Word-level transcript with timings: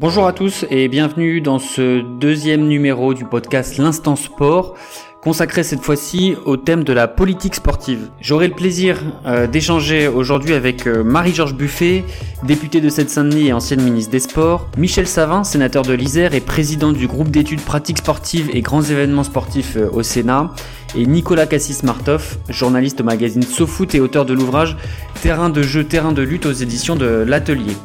Bonjour 0.00 0.26
à 0.26 0.32
tous 0.32 0.64
et 0.70 0.88
bienvenue 0.88 1.42
dans 1.42 1.58
ce 1.58 2.00
deuxième 2.00 2.66
numéro 2.66 3.12
du 3.12 3.26
podcast 3.26 3.76
L'Instant 3.76 4.16
Sport, 4.16 4.74
consacré 5.20 5.62
cette 5.62 5.82
fois-ci 5.82 6.36
au 6.46 6.56
thème 6.56 6.84
de 6.84 6.94
la 6.94 7.06
politique 7.06 7.54
sportive. 7.54 8.08
J'aurai 8.18 8.48
le 8.48 8.54
plaisir 8.54 9.02
euh, 9.26 9.46
d'échanger 9.46 10.08
aujourd'hui 10.08 10.54
avec 10.54 10.86
euh, 10.86 11.04
Marie-Georges 11.04 11.52
Buffet, 11.52 12.06
députée 12.44 12.80
de 12.80 12.88
Seine-Saint-Denis 12.88 13.48
et 13.48 13.52
ancienne 13.52 13.82
ministre 13.82 14.10
des 14.10 14.20
Sports, 14.20 14.70
Michel 14.78 15.06
Savin, 15.06 15.44
sénateur 15.44 15.82
de 15.82 15.92
l'Isère 15.92 16.32
et 16.32 16.40
président 16.40 16.92
du 16.92 17.06
groupe 17.06 17.30
d'études 17.30 17.60
pratiques 17.60 17.98
sportives 17.98 18.48
et 18.54 18.62
grands 18.62 18.82
événements 18.82 19.22
sportifs 19.22 19.76
euh, 19.76 19.90
au 19.92 20.02
Sénat, 20.02 20.54
et 20.96 21.04
Nicolas 21.04 21.44
Cassis-Martoff, 21.44 22.38
journaliste 22.48 23.02
au 23.02 23.04
magazine 23.04 23.42
SoFoot 23.42 23.94
et 23.94 24.00
auteur 24.00 24.24
de 24.24 24.32
l'ouvrage 24.32 24.78
Terrain 25.20 25.50
de 25.50 25.60
jeu, 25.60 25.84
terrain 25.84 26.12
de 26.12 26.22
lutte 26.22 26.46
aux 26.46 26.52
éditions 26.52 26.96
de 26.96 27.04
l'Atelier. 27.04 27.76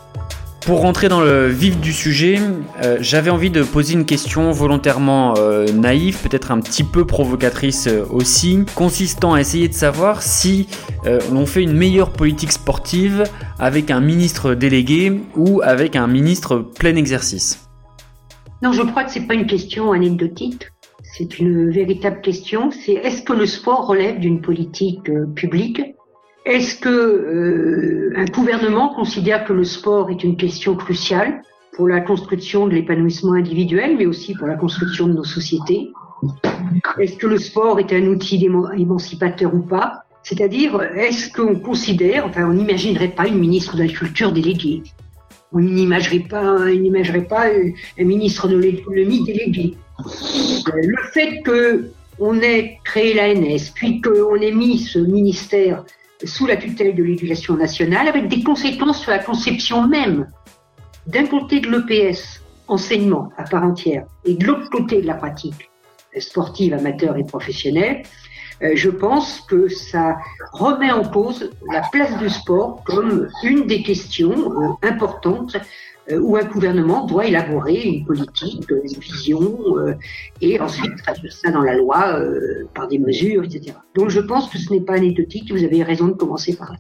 Pour 0.65 0.81
rentrer 0.81 1.09
dans 1.09 1.21
le 1.21 1.47
vif 1.47 1.79
du 1.79 1.93
sujet, 1.93 2.39
euh, 2.83 2.97
j'avais 2.99 3.29
envie 3.29 3.51
de 3.51 3.61
poser 3.61 3.93
une 3.93 4.05
question 4.05 4.49
volontairement 4.49 5.35
euh, 5.37 5.67
naïve, 5.71 6.17
peut-être 6.23 6.49
un 6.49 6.59
petit 6.59 6.83
peu 6.83 7.05
provocatrice 7.05 7.85
euh, 7.85 8.03
aussi, 8.09 8.65
consistant 8.73 9.35
à 9.35 9.41
essayer 9.41 9.67
de 9.67 9.75
savoir 9.75 10.23
si 10.23 10.67
l'on 11.31 11.45
fait 11.45 11.61
une 11.61 11.77
meilleure 11.77 12.11
politique 12.11 12.51
sportive 12.51 13.25
avec 13.59 13.91
un 13.91 13.99
ministre 13.99 14.55
délégué 14.55 15.21
ou 15.35 15.61
avec 15.61 15.95
un 15.95 16.07
ministre 16.07 16.57
plein 16.57 16.95
exercice. 16.95 17.69
Non, 18.63 18.71
je 18.71 18.81
crois 18.81 19.03
que 19.03 19.11
c'est 19.11 19.27
pas 19.27 19.35
une 19.35 19.45
question 19.45 19.91
anecdotique. 19.91 20.67
C'est 21.03 21.37
une 21.37 21.69
véritable 21.69 22.21
question. 22.21 22.71
C'est 22.71 22.93
est-ce 22.93 23.21
que 23.21 23.33
le 23.33 23.45
sport 23.45 23.85
relève 23.85 24.19
d'une 24.19 24.41
politique 24.41 25.11
publique? 25.35 25.94
Est-ce 26.45 26.75
que 26.75 26.89
euh, 26.89 28.13
un 28.15 28.25
gouvernement 28.25 28.93
considère 28.93 29.45
que 29.45 29.53
le 29.53 29.63
sport 29.63 30.11
est 30.11 30.23
une 30.23 30.37
question 30.37 30.75
cruciale 30.75 31.41
pour 31.73 31.87
la 31.87 32.01
construction 32.01 32.67
de 32.67 32.73
l'épanouissement 32.73 33.33
individuel, 33.33 33.95
mais 33.97 34.05
aussi 34.05 34.35
pour 34.35 34.47
la 34.47 34.55
construction 34.55 35.07
de 35.07 35.13
nos 35.13 35.23
sociétés? 35.23 35.91
Est-ce 36.99 37.17
que 37.17 37.27
le 37.27 37.39
sport 37.39 37.79
est 37.79 37.91
un 37.93 38.05
outil 38.05 38.47
émancipateur 38.77 39.53
ou 39.53 39.61
pas? 39.61 40.03
C'est-à-dire, 40.23 40.81
est-ce 40.95 41.31
qu'on 41.31 41.55
considère, 41.55 42.25
enfin, 42.27 42.47
on 42.47 42.53
n'imaginerait 42.53 43.09
pas 43.09 43.27
une 43.27 43.39
ministre 43.39 43.75
de 43.75 43.83
la 43.83 43.89
Culture 43.89 44.31
déléguée? 44.31 44.83
On 45.51 45.59
n'imaginerait 45.59 46.27
pas, 46.27 46.65
n'imaginerait 46.65 47.27
pas 47.27 47.45
un 47.47 48.03
ministre 48.03 48.47
de 48.47 48.57
l'économie 48.57 49.23
délégué. 49.23 49.75
Le 50.73 50.97
fait 51.11 51.41
que 51.41 51.89
on 52.19 52.39
ait 52.39 52.79
créé 52.83 53.13
l'ANS, 53.13 53.71
puis 53.73 54.01
qu'on 54.01 54.35
ait 54.35 54.51
mis 54.51 54.79
ce 54.79 54.99
ministère 54.99 55.83
sous 56.25 56.45
la 56.45 56.57
tutelle 56.57 56.95
de 56.95 57.03
l'éducation 57.03 57.55
nationale, 57.55 58.07
avec 58.07 58.27
des 58.27 58.43
conséquences 58.43 59.01
sur 59.01 59.11
la 59.11 59.19
conception 59.19 59.87
même 59.87 60.27
d'un 61.07 61.25
côté 61.25 61.59
de 61.59 61.69
l'EPS, 61.69 62.41
enseignement 62.67 63.29
à 63.37 63.43
part 63.43 63.63
entière, 63.63 64.05
et 64.25 64.33
de 64.33 64.45
l'autre 64.45 64.69
côté 64.69 65.01
de 65.01 65.07
la 65.07 65.15
pratique 65.15 65.69
sportive, 66.19 66.73
amateur 66.73 67.17
et 67.17 67.23
professionnelle, 67.23 68.03
je 68.61 68.89
pense 68.89 69.41
que 69.41 69.67
ça 69.67 70.17
remet 70.53 70.91
en 70.91 71.03
cause 71.03 71.51
la 71.71 71.81
place 71.91 72.17
du 72.17 72.29
sport 72.29 72.83
comme 72.85 73.27
une 73.43 73.67
des 73.67 73.83
questions 73.83 74.31
euh, 74.31 74.87
importantes 74.87 75.57
euh, 76.11 76.19
où 76.19 76.35
un 76.35 76.43
gouvernement 76.43 77.07
doit 77.07 77.25
élaborer 77.25 77.81
une 77.81 78.05
politique, 78.05 78.69
une 78.69 78.99
vision, 78.99 79.77
euh, 79.79 79.93
et 80.39 80.59
ensuite 80.59 80.95
traduire 81.01 81.33
ça 81.33 81.49
dans 81.49 81.63
la 81.63 81.75
loi 81.75 82.19
euh, 82.19 82.67
par 82.75 82.87
des 82.87 82.99
mesures, 82.99 83.43
etc. 83.43 83.73
Donc 83.95 84.09
je 84.09 84.19
pense 84.19 84.47
que 84.51 84.59
ce 84.59 84.71
n'est 84.71 84.81
pas 84.81 84.93
anecdotique, 84.93 85.51
vous 85.51 85.63
avez 85.63 85.81
raison 85.81 86.07
de 86.07 86.13
commencer 86.13 86.55
par 86.55 86.73
là. 86.73 86.77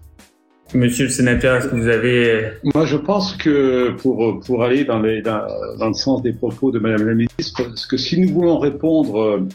Monsieur 0.75 1.05
le 1.05 1.11
sénateur, 1.11 1.57
est-ce 1.57 1.69
que 1.69 1.75
vous 1.75 1.87
avez... 1.87 2.51
Moi, 2.75 2.85
je 2.85 2.97
pense 2.97 3.35
que 3.35 3.91
pour, 4.01 4.39
pour 4.41 4.63
aller 4.63 4.83
dans, 4.83 4.99
les, 4.99 5.21
dans, 5.21 5.41
dans 5.79 5.87
le 5.87 5.93
sens 5.93 6.21
des 6.21 6.33
propos 6.33 6.69
de 6.71 6.77
Madame 6.77 7.07
la 7.07 7.13
ministre, 7.13 7.63
parce 7.63 7.87
que 7.87 7.97
si 7.97 8.19
nous 8.19 8.31
voulons 8.31 8.59
répondre 8.59 9.47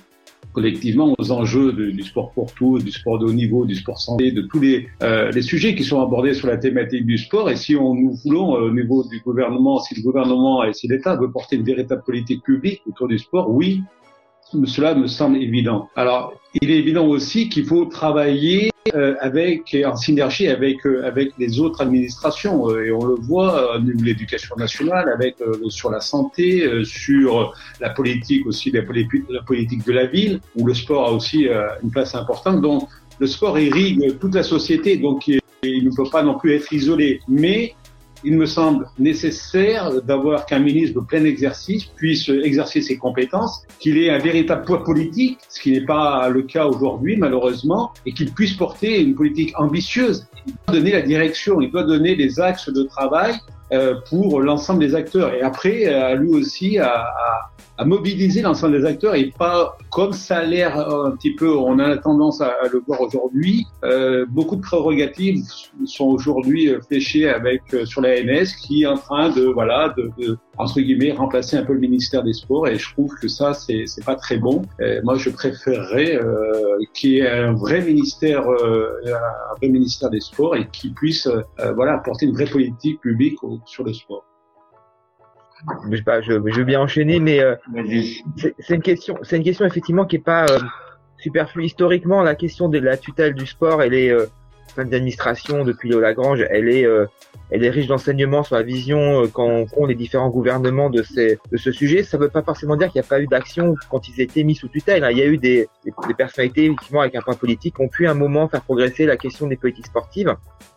collectivement 0.53 1.15
aux 1.19 1.33
enjeux 1.33 1.73
du 1.73 2.03
sport 2.03 2.33
pour 2.33 2.53
tous, 2.53 2.83
du 2.83 2.91
sport 2.91 3.19
de 3.19 3.27
haut 3.27 3.33
niveau, 3.33 3.65
du 3.65 3.75
sport 3.75 4.01
santé, 4.01 4.33
de 4.33 4.43
tous 4.43 4.61
les, 4.61 4.89
euh, 5.03 5.31
les 5.31 5.43
sujets 5.43 5.75
qui 5.75 5.85
sont 5.85 6.01
abordés 6.01 6.35
sur 6.35 6.49
la 6.49 6.57
thématique 6.57 7.07
du 7.07 7.19
sport. 7.19 7.51
Et 7.51 7.57
si 7.57 7.77
on, 7.77 7.95
nous 7.95 8.15
voulons, 8.25 8.57
euh, 8.57 8.69
au 8.69 8.73
niveau 8.73 9.05
du 9.09 9.21
gouvernement, 9.21 9.81
si 9.81 9.95
le 9.95 10.03
gouvernement 10.03 10.65
et 10.65 10.73
si 10.73 10.89
l'État 10.89 11.17
veut 11.17 11.31
porter 11.31 11.57
une 11.57 11.65
véritable 11.65 12.03
politique 12.05 12.43
publique 12.43 12.83
autour 12.89 13.09
du 13.09 13.19
sport, 13.19 13.51
oui, 13.51 13.83
cela 14.67 14.95
me 14.95 15.07
semble 15.07 15.37
évident. 15.37 15.89
Alors, 15.97 16.35
il 16.61 16.71
est 16.71 16.79
évident 16.79 17.07
aussi 17.07 17.49
qu'il 17.49 17.65
faut 17.65 17.85
travailler 17.85 18.71
euh, 18.95 19.15
avec 19.21 19.77
en 19.87 19.95
synergie 19.95 20.49
avec 20.49 20.87
euh, 20.87 21.07
avec 21.07 21.33
les 21.39 21.61
autres 21.61 21.83
administrations 21.83 22.71
euh, 22.71 22.87
et 22.87 22.91
on 22.91 23.05
le 23.05 23.15
voit 23.15 23.79
de 23.79 23.93
l'éducation 24.03 24.57
nationale 24.57 25.11
avec 25.11 25.37
sur 25.69 25.91
la 25.91 26.01
santé 26.01 26.67
sur 26.83 27.53
la 27.79 27.91
politique 27.91 28.47
aussi 28.47 28.71
la, 28.71 28.83
politique 29.43 29.85
de 29.85 29.93
la 29.93 30.07
ville 30.07 30.41
où 30.57 30.67
le 30.67 30.73
sport 30.73 31.09
a 31.09 31.13
aussi 31.13 31.47
une 31.83 31.91
place 31.91 32.15
importante 32.15 32.63
donc 32.63 32.89
le 33.19 33.27
sport 33.27 33.59
irrigue 33.59 34.19
toute 34.19 34.35
la 34.35 34.43
société 34.43 34.97
donc 34.97 35.29
il 35.29 35.85
ne 35.85 35.95
peut 35.95 36.09
pas 36.11 36.23
non 36.23 36.39
plus 36.39 36.55
être 36.55 36.73
isolé 36.73 37.21
mais 37.29 37.75
il 38.25 38.37
me 38.37 38.47
semble 38.47 38.87
nécessaire 38.99 40.03
d'avoir 40.03 40.47
qu'un 40.47 40.59
ministre 40.59 41.01
de 41.01 41.07
plein 41.07 41.25
exercice 41.25 41.85
puisse 41.85 42.29
exercer 42.29 42.83
ses 42.83 42.97
compétences, 42.97 43.63
qu'il 43.79 43.99
ait 43.99 44.11
un 44.11 44.19
véritable 44.19 44.65
poids 44.65 44.85
politique, 44.85 45.39
ce 45.49 45.61
qui 45.61 45.73
n'est 45.73 45.85
pas 45.85 46.29
le 46.29 46.43
cas 46.43 46.67
aujourd'hui 46.67 47.17
malheureusement, 47.17 47.93
et 48.07 48.13
qu'il 48.13 48.33
puisse 48.33 48.55
porter 48.55 49.01
une 49.01 49.15
politique 49.15 49.53
ambitieuse. 49.59 50.27
Il 50.47 50.55
doit 50.67 50.77
donner 50.79 50.93
la 50.93 51.03
direction, 51.03 51.61
il 51.61 51.71
doit 51.71 51.85
donner 51.85 52.15
les 52.15 52.41
axes 52.41 52.71
de 52.71 52.83
travail 52.85 53.35
euh, 53.73 53.95
pour 54.09 54.41
l'ensemble 54.41 54.81
des 54.81 54.95
acteurs. 54.95 55.33
Et 55.33 55.43
après, 55.43 55.87
à 55.87 56.15
lui 56.17 56.31
aussi 56.31 56.79
à, 56.79 57.05
à, 57.05 57.51
à 57.81 57.85
mobiliser 57.87 58.43
l'ensemble 58.43 58.79
des 58.79 58.87
acteurs 58.87 59.15
et 59.15 59.33
pas 59.39 59.79
comme 59.91 60.13
ça 60.13 60.39
a 60.39 60.45
l'air 60.45 60.79
un 60.79 61.13
petit 61.13 61.35
peu, 61.35 61.51
on 61.57 61.79
a 61.79 61.97
tendance 61.97 62.43
à, 62.43 62.53
le 62.71 62.83
voir 62.87 63.01
aujourd'hui. 63.01 63.67
Euh, 63.85 64.27
beaucoup 64.29 64.57
de 64.57 64.61
prérogatives 64.61 65.43
sont 65.87 66.05
aujourd'hui 66.05 66.71
fléchées 66.87 67.27
avec 67.29 67.63
euh, 67.73 67.87
sur 67.87 68.03
la 68.03 68.11
qui 68.21 68.83
est 68.83 68.87
en 68.87 68.99
train 68.99 69.31
de 69.31 69.47
voilà 69.47 69.95
de, 69.97 70.11
de 70.19 70.39
entre 70.59 70.81
guillemets 70.81 71.13
remplacer 71.13 71.57
un 71.57 71.65
peu 71.65 71.73
le 71.73 71.81
ministère 71.81 72.23
des 72.23 72.35
Sports 72.35 72.69
et 72.69 72.77
je 72.77 72.93
trouve 72.93 73.15
que 73.15 73.29
ça 73.29 73.55
c'est 73.55 73.85
c'est 73.87 74.05
pas 74.05 74.15
très 74.15 74.37
bon. 74.37 74.63
Euh, 74.81 75.01
moi 75.03 75.17
je 75.17 75.31
préférerais 75.31 76.17
euh, 76.17 76.79
qu'il 76.93 77.13
y 77.13 77.19
ait 77.21 77.31
un 77.31 77.55
vrai 77.55 77.81
ministère 77.81 78.47
euh, 78.51 78.91
un 79.07 79.57
vrai 79.57 79.69
ministère 79.69 80.11
des 80.11 80.21
Sports 80.21 80.57
et 80.57 80.69
qui 80.71 80.91
puisse 80.91 81.27
euh, 81.27 81.73
voilà 81.75 81.95
apporter 81.95 82.27
une 82.27 82.35
vraie 82.35 82.45
politique 82.45 83.01
publique 83.01 83.39
sur 83.65 83.85
le 83.85 83.95
sport 83.95 84.25
je, 85.91 85.97
je, 85.97 86.23
je 86.23 86.59
veux 86.59 86.65
bien 86.65 86.81
enchaîner, 86.81 87.21
mais 87.21 87.41
euh, 87.41 87.55
c'est 88.59 88.75
une 88.75 88.83
question, 88.83 89.19
c'est 89.23 89.37
une 89.37 89.45
question 89.45 89.67
effectivement 89.67 90.05
qui 90.05 90.17
est 90.17 90.21
pas 90.21 90.47
euh, 90.51 90.59
superflue. 91.19 91.65
Historiquement, 91.65 92.23
la 92.23 92.35
question 92.35 92.69
de 92.69 92.79
la 92.79 92.97
tutelle 92.97 93.35
du 93.35 93.47
sport, 93.47 93.83
elle 93.83 93.95
est 93.95 94.15
euh, 94.79 94.85
d'administration 94.85 95.65
depuis 95.65 95.89
le 95.89 96.01
Lagrange, 96.01 96.45
elle 96.51 96.69
est, 96.69 96.87
euh, 96.87 97.07
elle 97.51 97.65
est 97.65 97.71
riche 97.71 97.87
d'enseignements 97.87 98.43
sur 98.43 98.57
la 98.57 98.63
vision 98.63 99.27
qu'ont 99.29 99.67
qu 99.67 99.87
les 99.87 99.95
différents 99.95 100.31
gouvernements 100.31 100.91
de, 100.91 101.03
ces, 101.03 101.39
de 101.51 101.57
ce 101.57 101.73
sujet. 101.73 102.03
Ça 102.03 102.17
ne 102.17 102.23
veut 102.23 102.29
pas 102.29 102.43
forcément 102.43 102.77
dire 102.77 102.91
qu'il 102.91 103.01
n'y 103.01 103.07
a 103.07 103.09
pas 103.09 103.21
eu 103.21 103.27
d'action 103.27 103.75
quand 103.91 104.09
ils 104.09 104.21
étaient 104.21 104.45
mis 104.45 104.55
sous 104.55 104.69
tutelle. 104.69 105.05
Hein. 105.05 105.11
Il 105.11 105.19
y 105.19 105.23
a 105.23 105.27
eu 105.27 105.39
des, 105.39 105.69
des, 105.85 106.15
personnalités 106.15 106.67
effectivement 106.67 107.01
avec 107.01 107.15
un 107.15 107.23
point 107.23 107.35
politique 107.35 107.77
qui 107.77 107.83
ont 107.83 107.89
pu 107.89 108.07
à 108.07 108.13
un 108.13 108.15
moment 108.15 108.49
faire 108.49 108.63
progresser 108.63 109.07
la 109.07 109.17
question 109.17 109.47
des 109.47 109.57
politiques 109.57 109.87
sportives 109.87 110.35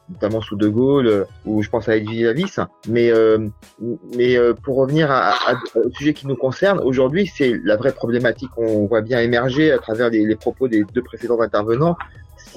notamment 0.10 0.42
sous 0.42 0.56
De 0.56 0.68
Gaulle, 0.68 1.08
euh, 1.08 1.24
ou 1.46 1.62
je 1.62 1.70
pense 1.70 1.88
à 1.90 1.96
Edwige 1.96 2.24
Davis. 2.24 2.60
Mais, 2.88 3.12
euh, 3.12 3.48
mais 4.16 4.38
euh, 4.38 4.54
pour 4.54 4.78
revenir 4.78 5.12
à, 5.12 5.31
à, 5.31 5.54
au 5.75 5.90
sujet 5.92 6.14
qui 6.14 6.28
nous 6.28 6.36
concerne, 6.36 6.80
aujourd'hui, 6.80 7.28
c'est 7.34 7.54
la 7.64 7.75
vraie 7.75 7.94
problématique 7.94 8.50
qu'on 8.56 8.86
voit 8.86 9.02
bien 9.02 9.20
émerger 9.20 9.72
à 9.72 9.78
travers 9.78 10.10
les 10.10 10.36
propos 10.36 10.68
des 10.68 10.84
deux 10.94 11.02
précédents 11.02 11.40
intervenants, 11.42 11.96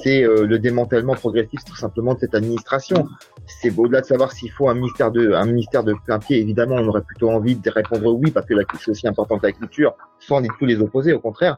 c'est 0.02 0.22
le 0.22 0.58
démantèlement 0.58 1.14
progressif 1.14 1.64
tout 1.64 1.76
simplement 1.76 2.14
de 2.14 2.20
cette 2.20 2.34
administration. 2.34 3.08
C'est 3.47 3.76
au-delà 3.76 4.00
de 4.00 4.06
savoir 4.06 4.32
s'il 4.32 4.50
faut 4.50 4.68
un 4.68 4.74
ministère 4.74 5.10
de 5.10 5.32
un 5.32 5.47
ministère 5.47 5.84
de 5.84 5.94
plein 6.04 6.18
pied. 6.18 6.38
Évidemment, 6.38 6.76
on 6.76 6.88
aurait 6.88 7.03
plutôt 7.03 7.30
envie 7.30 7.56
de 7.56 7.71
répondre 7.71 8.12
oui 8.12 8.30
parce 8.30 8.47
que 8.47 8.54
la 8.54 8.62
c'est 8.78 8.91
aussi 8.91 9.09
importante 9.09 9.42
la 9.42 9.53
culture, 9.53 9.94
sans 10.18 10.41
du 10.41 10.48
tout 10.59 10.66
les 10.66 10.80
opposer, 10.80 11.12
au 11.12 11.21
contraire. 11.21 11.56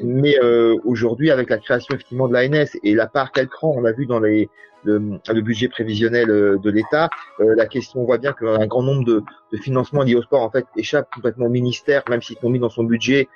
Mais 0.00 0.38
euh, 0.42 0.76
aujourd'hui, 0.84 1.30
avec 1.30 1.50
la 1.50 1.58
création 1.58 1.94
effectivement 1.94 2.28
de 2.28 2.34
l'ANS 2.34 2.68
et 2.82 2.94
la 2.94 3.06
part 3.06 3.32
qu'elle 3.32 3.48
prend, 3.48 3.72
on 3.76 3.80
l'a 3.80 3.92
vu 3.92 4.06
dans 4.06 4.20
les 4.20 4.48
le, 4.84 5.18
le 5.28 5.40
budget 5.40 5.68
prévisionnel 5.68 6.30
euh, 6.30 6.56
de 6.58 6.70
l'État. 6.70 7.10
Euh, 7.40 7.54
la 7.56 7.66
question, 7.66 8.00
on 8.00 8.04
voit 8.04 8.18
bien 8.18 8.32
qu'un 8.32 8.66
grand 8.66 8.82
nombre 8.82 9.04
de, 9.04 9.22
de 9.52 9.58
financements 9.58 10.02
liés 10.02 10.14
au 10.14 10.22
sport 10.22 10.42
en 10.42 10.50
fait 10.50 10.66
échappent 10.76 11.08
complètement 11.12 11.46
au 11.46 11.50
ministère, 11.50 12.02
même 12.08 12.22
s'ils 12.22 12.38
sont 12.38 12.50
mis 12.50 12.60
dans 12.60 12.68
son 12.68 12.84
budget 12.84 13.28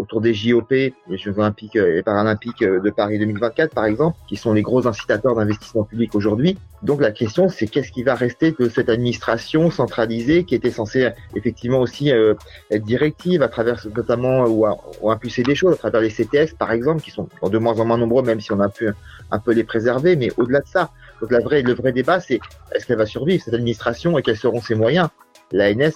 autour 0.00 0.20
des 0.20 0.34
JOP, 0.34 0.70
les 0.70 0.94
Jeux 1.18 1.38
Olympiques 1.38 1.76
et 1.76 2.02
Paralympiques 2.02 2.64
de 2.64 2.90
Paris 2.90 3.18
2024 3.18 3.74
par 3.74 3.84
exemple, 3.84 4.16
qui 4.26 4.36
sont 4.36 4.52
les 4.52 4.62
gros 4.62 4.86
incitateurs 4.86 5.34
d'investissement 5.34 5.84
public 5.84 6.14
aujourd'hui. 6.14 6.58
Donc 6.82 7.00
la 7.00 7.10
question 7.10 7.48
c'est 7.48 7.66
qu'est-ce 7.66 7.92
qui 7.92 8.02
va 8.02 8.14
rester 8.14 8.52
de 8.58 8.68
cette 8.68 8.88
administration 8.88 9.70
centralisée 9.70 10.44
qui 10.44 10.54
était 10.54 10.70
censée 10.70 11.10
effectivement 11.36 11.80
aussi 11.80 12.10
euh, 12.10 12.34
être 12.70 12.84
directive 12.84 13.42
à 13.42 13.48
travers 13.48 13.86
notamment 13.94 14.46
ou, 14.46 14.66
impulser 15.10 15.42
des 15.42 15.54
choses 15.54 15.74
à 15.74 15.76
travers 15.76 16.00
les 16.00 16.10
CTS 16.10 16.54
par 16.58 16.72
exemple 16.72 17.02
qui 17.02 17.10
sont 17.10 17.28
de 17.42 17.58
moins 17.58 17.78
en 17.78 17.84
moins 17.84 17.98
nombreux 17.98 18.22
même 18.22 18.40
si 18.40 18.52
on 18.52 18.60
a 18.60 18.68
pu 18.68 18.88
un 19.30 19.38
peu 19.38 19.52
les 19.52 19.64
préserver, 19.64 20.16
mais 20.16 20.30
au-delà 20.36 20.60
de 20.60 20.66
ça, 20.66 20.90
donc 21.20 21.30
le 21.30 21.72
vrai 21.74 21.92
débat 21.92 22.20
c'est 22.20 22.40
est-ce 22.74 22.86
qu'elle 22.86 22.98
va 22.98 23.06
survivre 23.06 23.42
cette 23.42 23.54
administration 23.54 24.18
et 24.18 24.22
quels 24.22 24.36
seront 24.36 24.60
ses 24.60 24.74
moyens? 24.74 25.08
L'ANS 25.52 25.92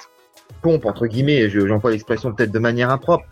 pompe 0.63 0.85
entre 0.87 1.07
guillemets, 1.07 1.49
j'emploie 1.49 1.91
l'expression 1.91 2.33
peut-être 2.33 2.53
de 2.53 2.59
manière 2.59 2.91
impropre, 2.91 3.25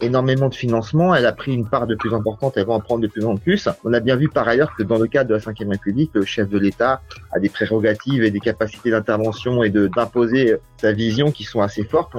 énormément 0.00 0.48
de 0.48 0.54
financement, 0.54 1.14
elle 1.14 1.26
a 1.26 1.32
pris 1.32 1.54
une 1.54 1.68
part 1.68 1.86
de 1.86 1.94
plus 1.94 2.14
importante, 2.14 2.54
elle 2.56 2.66
va 2.66 2.74
en 2.74 2.80
prendre 2.80 3.02
de 3.02 3.08
plus 3.08 3.24
en 3.24 3.36
plus. 3.36 3.68
On 3.84 3.92
a 3.92 4.00
bien 4.00 4.16
vu 4.16 4.28
par 4.28 4.46
ailleurs 4.48 4.74
que 4.76 4.82
dans 4.82 4.98
le 4.98 5.06
cadre 5.06 5.30
de 5.30 5.34
la 5.34 5.40
Ve 5.40 5.68
République, 5.70 6.10
le 6.14 6.24
chef 6.24 6.48
de 6.48 6.58
l'État 6.58 7.02
a 7.32 7.38
des 7.38 7.48
prérogatives 7.48 8.22
et 8.22 8.30
des 8.30 8.40
capacités 8.40 8.90
d'intervention 8.90 9.62
et 9.62 9.70
d'imposer 9.70 10.56
sa 10.80 10.92
vision 10.92 11.30
qui 11.30 11.44
sont 11.44 11.60
assez 11.60 11.84
fortes. 11.84 12.14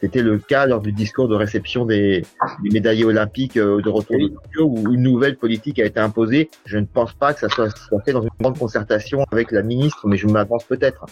C'était 0.00 0.22
le 0.22 0.38
cas 0.38 0.66
lors 0.66 0.80
du 0.80 0.92
discours 0.92 1.26
de 1.26 1.34
réception 1.34 1.86
des, 1.86 2.22
des 2.62 2.70
médaillés 2.70 3.06
olympiques 3.06 3.56
euh, 3.56 3.80
de 3.80 3.88
retour 3.88 4.18
de 4.18 4.28
Tokyo 4.28 4.66
où 4.68 4.92
une 4.92 5.02
nouvelle 5.02 5.38
politique 5.38 5.78
a 5.78 5.86
été 5.86 5.98
imposée. 5.98 6.50
Je 6.66 6.76
ne 6.76 6.84
pense 6.84 7.14
pas 7.14 7.32
que 7.32 7.40
ça 7.40 7.48
soit, 7.48 7.70
soit 7.70 8.00
fait 8.02 8.12
dans 8.12 8.20
une 8.20 8.28
grande 8.38 8.58
concertation 8.58 9.24
avec 9.32 9.52
la 9.52 9.62
ministre, 9.62 10.06
mais 10.06 10.18
je 10.18 10.26
m'avance 10.26 10.64
peut-être. 10.64 11.06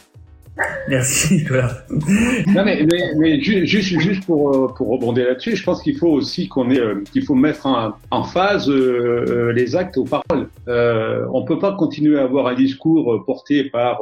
Merci 0.89 1.35
Nicolas. 1.35 1.85
Non 1.91 2.65
mais, 2.65 2.87
mais, 2.91 3.15
mais 3.19 3.41
juste, 3.41 4.01
juste 4.01 4.25
pour, 4.25 4.55
euh, 4.55 4.69
pour 4.69 4.89
rebondir 4.89 5.27
là-dessus, 5.27 5.57
je 5.57 5.65
pense 5.65 5.83
qu'il 5.83 5.97
faut 5.97 6.11
aussi 6.11 6.47
qu'on 6.49 6.71
ait 6.71 6.79
euh, 6.79 7.03
qu'il 7.13 7.25
faut 7.25 7.35
mettre 7.35 7.67
en, 7.67 7.95
en 8.11 8.23
phase 8.23 8.69
euh, 8.69 9.53
les 9.53 9.75
actes 9.75 9.97
aux 9.97 10.05
paroles. 10.05 10.49
Euh, 10.69 11.27
on 11.33 11.45
peut 11.45 11.59
pas 11.59 11.73
continuer 11.73 12.19
à 12.19 12.25
avoir 12.25 12.47
un 12.47 12.55
discours 12.55 13.25
porté 13.27 13.65
par 13.65 14.01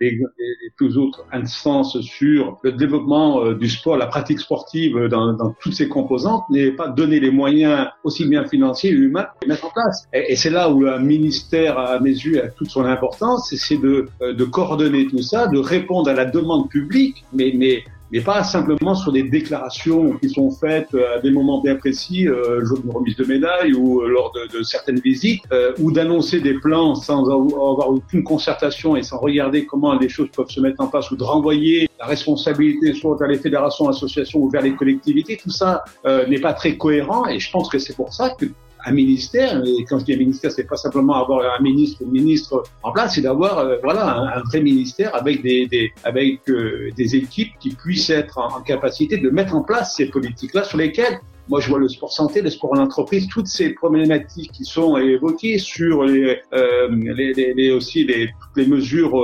les, 0.00 0.10
les, 0.10 0.70
plus 0.76 0.96
autres 0.96 1.24
instances 1.32 2.00
sur 2.00 2.58
le 2.62 2.72
développement 2.72 3.52
du 3.52 3.68
sport, 3.68 3.96
la 3.96 4.06
pratique 4.06 4.40
sportive 4.40 4.96
dans, 5.08 5.34
dans 5.34 5.54
toutes 5.60 5.74
ses 5.74 5.88
composantes, 5.88 6.44
n'est 6.50 6.70
pas 6.70 6.88
donner 6.88 7.20
les 7.20 7.30
moyens 7.30 7.88
aussi 8.04 8.26
bien 8.26 8.44
financiers 8.44 8.90
humains 8.90 9.26
les 9.42 9.48
mettre 9.48 9.66
en 9.66 9.70
place. 9.70 10.08
Et, 10.12 10.34
c'est 10.36 10.50
là 10.50 10.70
où 10.70 10.80
le 10.80 10.98
ministère, 10.98 11.78
à 11.78 12.00
mes 12.00 12.10
yeux, 12.10 12.42
a 12.42 12.48
toute 12.48 12.70
son 12.70 12.84
importance, 12.84 13.54
c'est 13.54 13.76
de, 13.76 14.08
de 14.20 14.44
coordonner 14.44 15.06
tout 15.06 15.22
ça, 15.22 15.46
de 15.46 15.58
répondre 15.58 15.81
répondre 15.82 16.08
à 16.08 16.14
la 16.14 16.24
demande 16.24 16.68
publique, 16.68 17.24
mais, 17.32 17.52
mais, 17.54 17.84
mais 18.10 18.20
pas 18.20 18.44
simplement 18.44 18.94
sur 18.94 19.10
des 19.12 19.24
déclarations 19.24 20.12
qui 20.20 20.28
sont 20.28 20.50
faites 20.50 20.94
à 20.94 21.18
des 21.20 21.30
moments 21.30 21.60
bien 21.60 21.76
précis, 21.76 22.28
euh, 22.28 22.64
jour 22.64 22.78
de 22.84 22.90
remise 22.90 23.16
de 23.16 23.24
médaille 23.24 23.72
ou 23.72 24.02
euh, 24.02 24.08
lors 24.08 24.32
de, 24.32 24.62
certaines 24.62 25.00
visites, 25.00 25.42
euh, 25.52 25.72
ou 25.80 25.90
d'annoncer 25.92 26.40
des 26.40 26.54
plans 26.54 26.94
sans 26.94 27.24
avoir 27.28 27.88
aucune 27.90 28.22
concertation 28.22 28.96
et 28.96 29.02
sans 29.02 29.18
regarder 29.18 29.66
comment 29.66 29.94
les 29.98 30.08
choses 30.08 30.28
peuvent 30.34 30.50
se 30.50 30.60
mettre 30.60 30.80
en 30.80 30.86
place, 30.86 31.10
ou 31.10 31.16
de 31.16 31.24
renvoyer 31.24 31.88
la 31.98 32.06
responsabilité 32.06 32.94
soit 32.94 33.16
vers 33.16 33.28
les 33.28 33.38
fédérations, 33.38 33.88
associations 33.88 34.40
ou 34.40 34.48
vers 34.50 34.62
les 34.62 34.74
collectivités. 34.74 35.38
Tout 35.42 35.50
ça 35.50 35.84
euh, 36.04 36.26
n'est 36.26 36.40
pas 36.40 36.52
très 36.52 36.76
cohérent 36.76 37.26
et 37.26 37.38
je 37.38 37.50
pense 37.50 37.68
que 37.68 37.78
c'est 37.78 37.96
pour 37.96 38.12
ça 38.12 38.30
que 38.38 38.46
un 38.84 38.92
ministère, 38.92 39.62
et 39.64 39.84
quand 39.84 39.98
je 39.98 40.04
dis 40.04 40.14
un 40.14 40.18
ministère, 40.18 40.50
c'est 40.50 40.64
pas 40.64 40.76
simplement 40.76 41.14
avoir 41.14 41.58
un 41.58 41.62
ministre 41.62 42.02
ou 42.02 42.10
ministre 42.10 42.64
en 42.82 42.92
place, 42.92 43.14
c'est 43.14 43.20
d'avoir 43.20 43.58
euh, 43.58 43.76
voilà 43.82 44.36
un, 44.36 44.42
vrai 44.42 44.60
ministère 44.60 45.14
avec 45.14 45.42
des, 45.42 45.66
des 45.66 45.92
avec 46.04 46.40
euh, 46.48 46.90
des 46.96 47.16
équipes 47.16 47.52
qui 47.60 47.70
puissent 47.74 48.10
être 48.10 48.38
en, 48.38 48.60
capacité 48.62 49.18
de 49.18 49.30
mettre 49.30 49.54
en 49.54 49.62
place 49.62 49.96
ces 49.96 50.06
politiques-là 50.06 50.64
sur 50.64 50.78
lesquelles 50.78 51.18
moi, 51.48 51.60
je 51.60 51.68
vois 51.68 51.78
le 51.78 51.88
sport 51.88 52.12
santé, 52.12 52.40
le 52.40 52.50
sport 52.50 52.72
en 52.74 52.80
entreprise, 52.80 53.26
toutes 53.28 53.48
ces 53.48 53.70
problématiques 53.70 54.52
qui 54.52 54.64
sont 54.64 54.96
évoquées 54.96 55.58
sur 55.58 56.04
les, 56.04 56.40
euh, 56.52 56.88
les, 56.90 57.54
les, 57.54 57.70
aussi 57.72 58.04
les, 58.04 58.30
les 58.56 58.66
mesures 58.66 59.18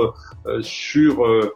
euh, 0.45 0.61
sur 0.61 1.25
euh, 1.25 1.53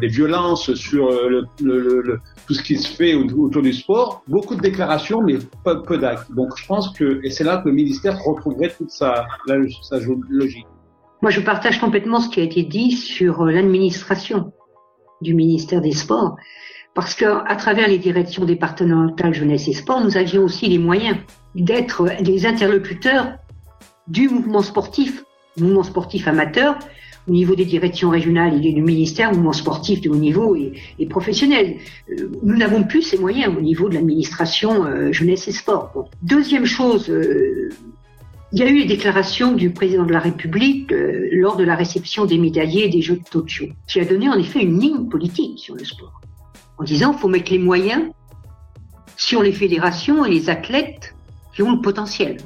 les 0.00 0.08
violences, 0.08 0.72
sur 0.74 1.10
le, 1.10 1.44
le, 1.60 2.02
le, 2.02 2.18
tout 2.46 2.54
ce 2.54 2.62
qui 2.62 2.76
se 2.76 2.88
fait 2.94 3.14
autour 3.14 3.62
du 3.62 3.72
sport. 3.72 4.22
Beaucoup 4.28 4.54
de 4.54 4.60
déclarations, 4.60 5.20
mais 5.22 5.38
peu, 5.64 5.98
d'actes. 5.98 6.30
Donc, 6.32 6.56
je 6.56 6.66
pense 6.66 6.90
que, 6.96 7.20
et 7.24 7.30
c'est 7.30 7.44
là 7.44 7.58
que 7.58 7.68
le 7.68 7.74
ministère 7.74 8.18
retrouverait 8.22 8.72
toute 8.76 8.90
sa, 8.90 9.26
sa 9.82 9.98
logique. 10.28 10.66
Moi, 11.22 11.30
je 11.30 11.40
partage 11.40 11.80
complètement 11.80 12.20
ce 12.20 12.28
qui 12.28 12.40
a 12.40 12.44
été 12.44 12.62
dit 12.62 12.92
sur 12.92 13.44
l'administration 13.44 14.52
du 15.22 15.34
ministère 15.34 15.80
des 15.80 15.92
Sports. 15.92 16.36
Parce 16.94 17.14
que 17.14 17.24
à 17.24 17.56
travers 17.56 17.88
les 17.88 17.98
directions 17.98 18.44
départementales 18.44 19.34
jeunesse 19.34 19.66
et 19.66 19.72
sport, 19.72 20.02
nous 20.02 20.16
avions 20.16 20.44
aussi 20.44 20.68
les 20.68 20.78
moyens 20.78 21.16
d'être 21.56 22.22
des 22.22 22.46
interlocuteurs 22.46 23.34
du 24.06 24.28
mouvement 24.28 24.62
sportif, 24.62 25.24
mouvement 25.56 25.82
sportif 25.82 26.28
amateur, 26.28 26.78
au 27.26 27.32
niveau 27.32 27.56
des 27.56 27.64
directions 27.64 28.10
régionales 28.10 28.64
et 28.64 28.72
du 28.72 28.82
ministère, 28.82 29.32
mouvement 29.32 29.52
sportif 29.52 30.00
de 30.02 30.10
haut 30.10 30.16
niveau 30.16 30.54
et, 30.54 30.72
et 30.98 31.06
professionnel. 31.06 31.76
Euh, 32.10 32.30
nous 32.42 32.56
n'avons 32.56 32.84
plus 32.84 33.02
ces 33.02 33.18
moyens 33.18 33.52
au 33.56 33.60
niveau 33.60 33.88
de 33.88 33.94
l'administration 33.94 34.84
euh, 34.84 35.10
jeunesse 35.10 35.48
et 35.48 35.52
sport. 35.52 36.10
Deuxième 36.22 36.66
chose, 36.66 37.08
euh, 37.10 37.70
il 38.52 38.58
y 38.58 38.62
a 38.62 38.68
eu 38.68 38.76
les 38.76 38.84
déclarations 38.84 39.52
du 39.52 39.70
président 39.70 40.04
de 40.04 40.12
la 40.12 40.20
République 40.20 40.94
lors 41.32 41.56
de 41.56 41.64
la 41.64 41.74
réception 41.74 42.24
des 42.24 42.38
médaillés 42.38 42.88
des 42.88 43.02
Jeux 43.02 43.16
de 43.16 43.28
Tokyo, 43.28 43.66
qui 43.88 43.98
a 43.98 44.04
donné 44.04 44.28
en 44.28 44.38
effet 44.38 44.62
une 44.62 44.78
ligne 44.78 45.08
politique 45.08 45.58
sur 45.58 45.74
le 45.74 45.84
sport 45.84 46.20
en 46.78 46.84
disant 46.84 47.10
qu'il 47.10 47.20
faut 47.20 47.28
mettre 47.28 47.52
les 47.52 47.58
moyens 47.58 48.10
sur 49.16 49.42
les 49.42 49.52
fédérations 49.52 50.24
et 50.24 50.30
les 50.30 50.50
athlètes 50.50 51.14
qui 51.54 51.62
ont 51.62 51.72
le 51.72 51.80
potentiel. 51.80 52.38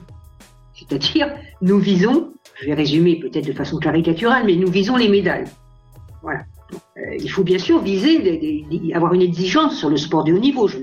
C'est-à-dire, 0.74 1.34
nous 1.60 1.78
visons, 1.78 2.32
je 2.54 2.66
vais 2.66 2.74
résumer 2.74 3.16
peut-être 3.16 3.46
de 3.46 3.52
façon 3.52 3.78
caricaturale, 3.78 4.44
mais 4.46 4.56
nous 4.56 4.70
visons 4.70 4.96
les 4.96 5.08
médailles. 5.08 5.46
Voilà. 6.22 6.40
Euh, 6.98 7.16
il 7.18 7.30
faut 7.30 7.42
bien 7.42 7.58
sûr 7.58 7.80
viser, 7.80 8.62
avoir 8.94 9.14
une 9.14 9.22
exigence 9.22 9.78
sur 9.78 9.88
le 9.88 9.96
sport 9.96 10.24
de 10.24 10.32
haut 10.32 10.38
niveau. 10.38 10.68
Je, 10.68 10.78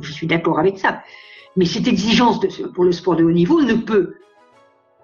je 0.00 0.12
suis 0.12 0.26
d'accord 0.26 0.58
avec 0.58 0.78
ça. 0.78 1.02
Mais 1.56 1.64
cette 1.64 1.88
exigence 1.88 2.40
pour 2.74 2.84
le 2.84 2.92
sport 2.92 3.16
de 3.16 3.24
haut 3.24 3.32
niveau 3.32 3.62
ne 3.62 3.74
peut 3.74 4.14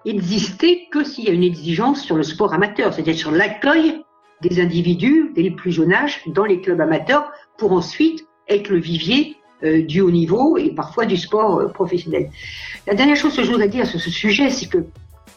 exister 0.05 0.87
que 0.91 1.03
s'il 1.03 1.25
y 1.25 1.29
a 1.29 1.33
une 1.33 1.43
exigence 1.43 2.01
sur 2.01 2.15
le 2.15 2.23
sport 2.23 2.53
amateur, 2.53 2.93
c'est-à-dire 2.93 3.15
sur 3.15 3.31
l'accueil 3.31 4.01
des 4.41 4.61
individus 4.61 5.31
dès 5.35 5.43
le 5.43 5.55
plus 5.55 5.71
jeune 5.71 5.93
âge 5.93 6.21
dans 6.27 6.45
les 6.45 6.61
clubs 6.61 6.79
amateurs 6.79 7.31
pour 7.57 7.71
ensuite 7.71 8.27
être 8.47 8.69
le 8.69 8.77
vivier 8.77 9.37
euh, 9.63 9.81
du 9.81 10.01
haut 10.01 10.11
niveau 10.11 10.57
et 10.57 10.69
parfois 10.69 11.05
du 11.05 11.17
sport 11.17 11.59
euh, 11.59 11.67
professionnel. 11.67 12.29
La 12.85 12.93
dernière 12.93 13.15
chose 13.15 13.35
que 13.35 13.43
je 13.43 13.49
voudrais 13.49 13.69
dire 13.69 13.87
sur 13.87 13.99
ce 13.99 14.11
sujet, 14.11 14.49
c'est 14.49 14.67
que 14.67 14.85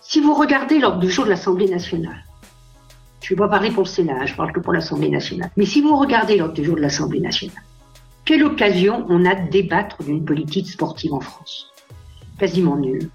si 0.03 0.21
vous 0.21 0.35
regardez 0.35 0.79
l'ordre 0.79 1.01
du 1.01 1.11
jour 1.11 1.25
de 1.25 1.31
l'Assemblée 1.31 1.69
nationale, 1.69 2.25
je 3.23 3.33
ne 3.33 3.39
vais 3.39 3.45
pas 3.45 3.49
parler 3.49 3.71
pour 3.71 3.85
le 3.85 3.89
Sénat, 3.89 4.27
je 4.27 4.35
parle 4.35 4.53
que 4.53 4.61
pour 4.61 4.73
l'Assemblée 4.73 5.09
nationale, 5.09 5.51
mais 5.57 5.65
si 5.65 5.81
vous 5.81 5.97
regardez 5.97 6.37
l'ordre 6.37 6.55
du 6.55 6.65
jour 6.65 6.77
de 6.77 6.81
l'Assemblée 6.81 7.21
nationale, 7.21 7.63
quelle 8.25 8.45
occasion 8.45 9.07
on 9.09 9.25
a 9.25 9.35
de 9.35 9.51
débattre 9.51 10.03
d'une 10.03 10.25
politique 10.25 10.69
sportive 10.69 11.15
en 11.15 11.21
France? 11.21 11.73
Quasiment 12.39 12.77
nulle. 12.77 13.09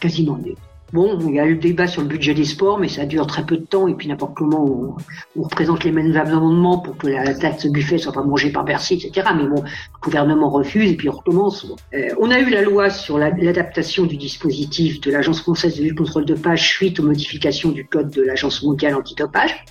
Quasiment 0.00 0.36
nulle. 0.36 0.56
Bon, 0.94 1.18
il 1.28 1.34
y 1.34 1.40
a 1.40 1.44
eu 1.44 1.54
le 1.54 1.58
débat 1.58 1.88
sur 1.88 2.02
le 2.02 2.06
budget 2.06 2.34
des 2.34 2.44
sports, 2.44 2.78
mais 2.78 2.86
ça 2.86 3.04
dure 3.04 3.26
très 3.26 3.44
peu 3.44 3.56
de 3.56 3.64
temps, 3.64 3.88
et 3.88 3.94
puis 3.94 4.06
n'importe 4.06 4.34
comment 4.36 4.64
on, 4.64 4.96
on, 5.36 5.42
représente 5.42 5.82
les 5.82 5.90
mêmes 5.90 6.16
amendements 6.16 6.78
pour 6.78 6.96
que 6.96 7.08
la, 7.08 7.34
taxe 7.34 7.66
buffet 7.66 7.98
soit 7.98 8.12
pas 8.12 8.22
mangée 8.22 8.52
par 8.52 8.64
Bercy, 8.64 8.94
etc. 8.94 9.26
Mais 9.36 9.44
bon, 9.44 9.60
le 9.64 10.00
gouvernement 10.00 10.50
refuse, 10.50 10.92
et 10.92 10.94
puis 10.94 11.08
on 11.08 11.14
recommence. 11.14 11.66
Euh, 11.94 12.10
on 12.20 12.30
a 12.30 12.38
eu 12.38 12.48
la 12.48 12.62
loi 12.62 12.90
sur 12.90 13.18
l'adaptation 13.18 14.06
du 14.06 14.16
dispositif 14.16 15.00
de 15.00 15.10
l'Agence 15.10 15.40
française 15.40 15.76
de 15.76 15.82
lutte 15.82 15.98
contre 15.98 16.20
le 16.20 16.26
dopage 16.26 16.64
suite 16.64 17.00
aux 17.00 17.02
modifications 17.02 17.70
du 17.70 17.84
code 17.84 18.10
de 18.10 18.22
l'Agence 18.22 18.62
mondiale 18.62 18.94
antidopage. 18.94 19.64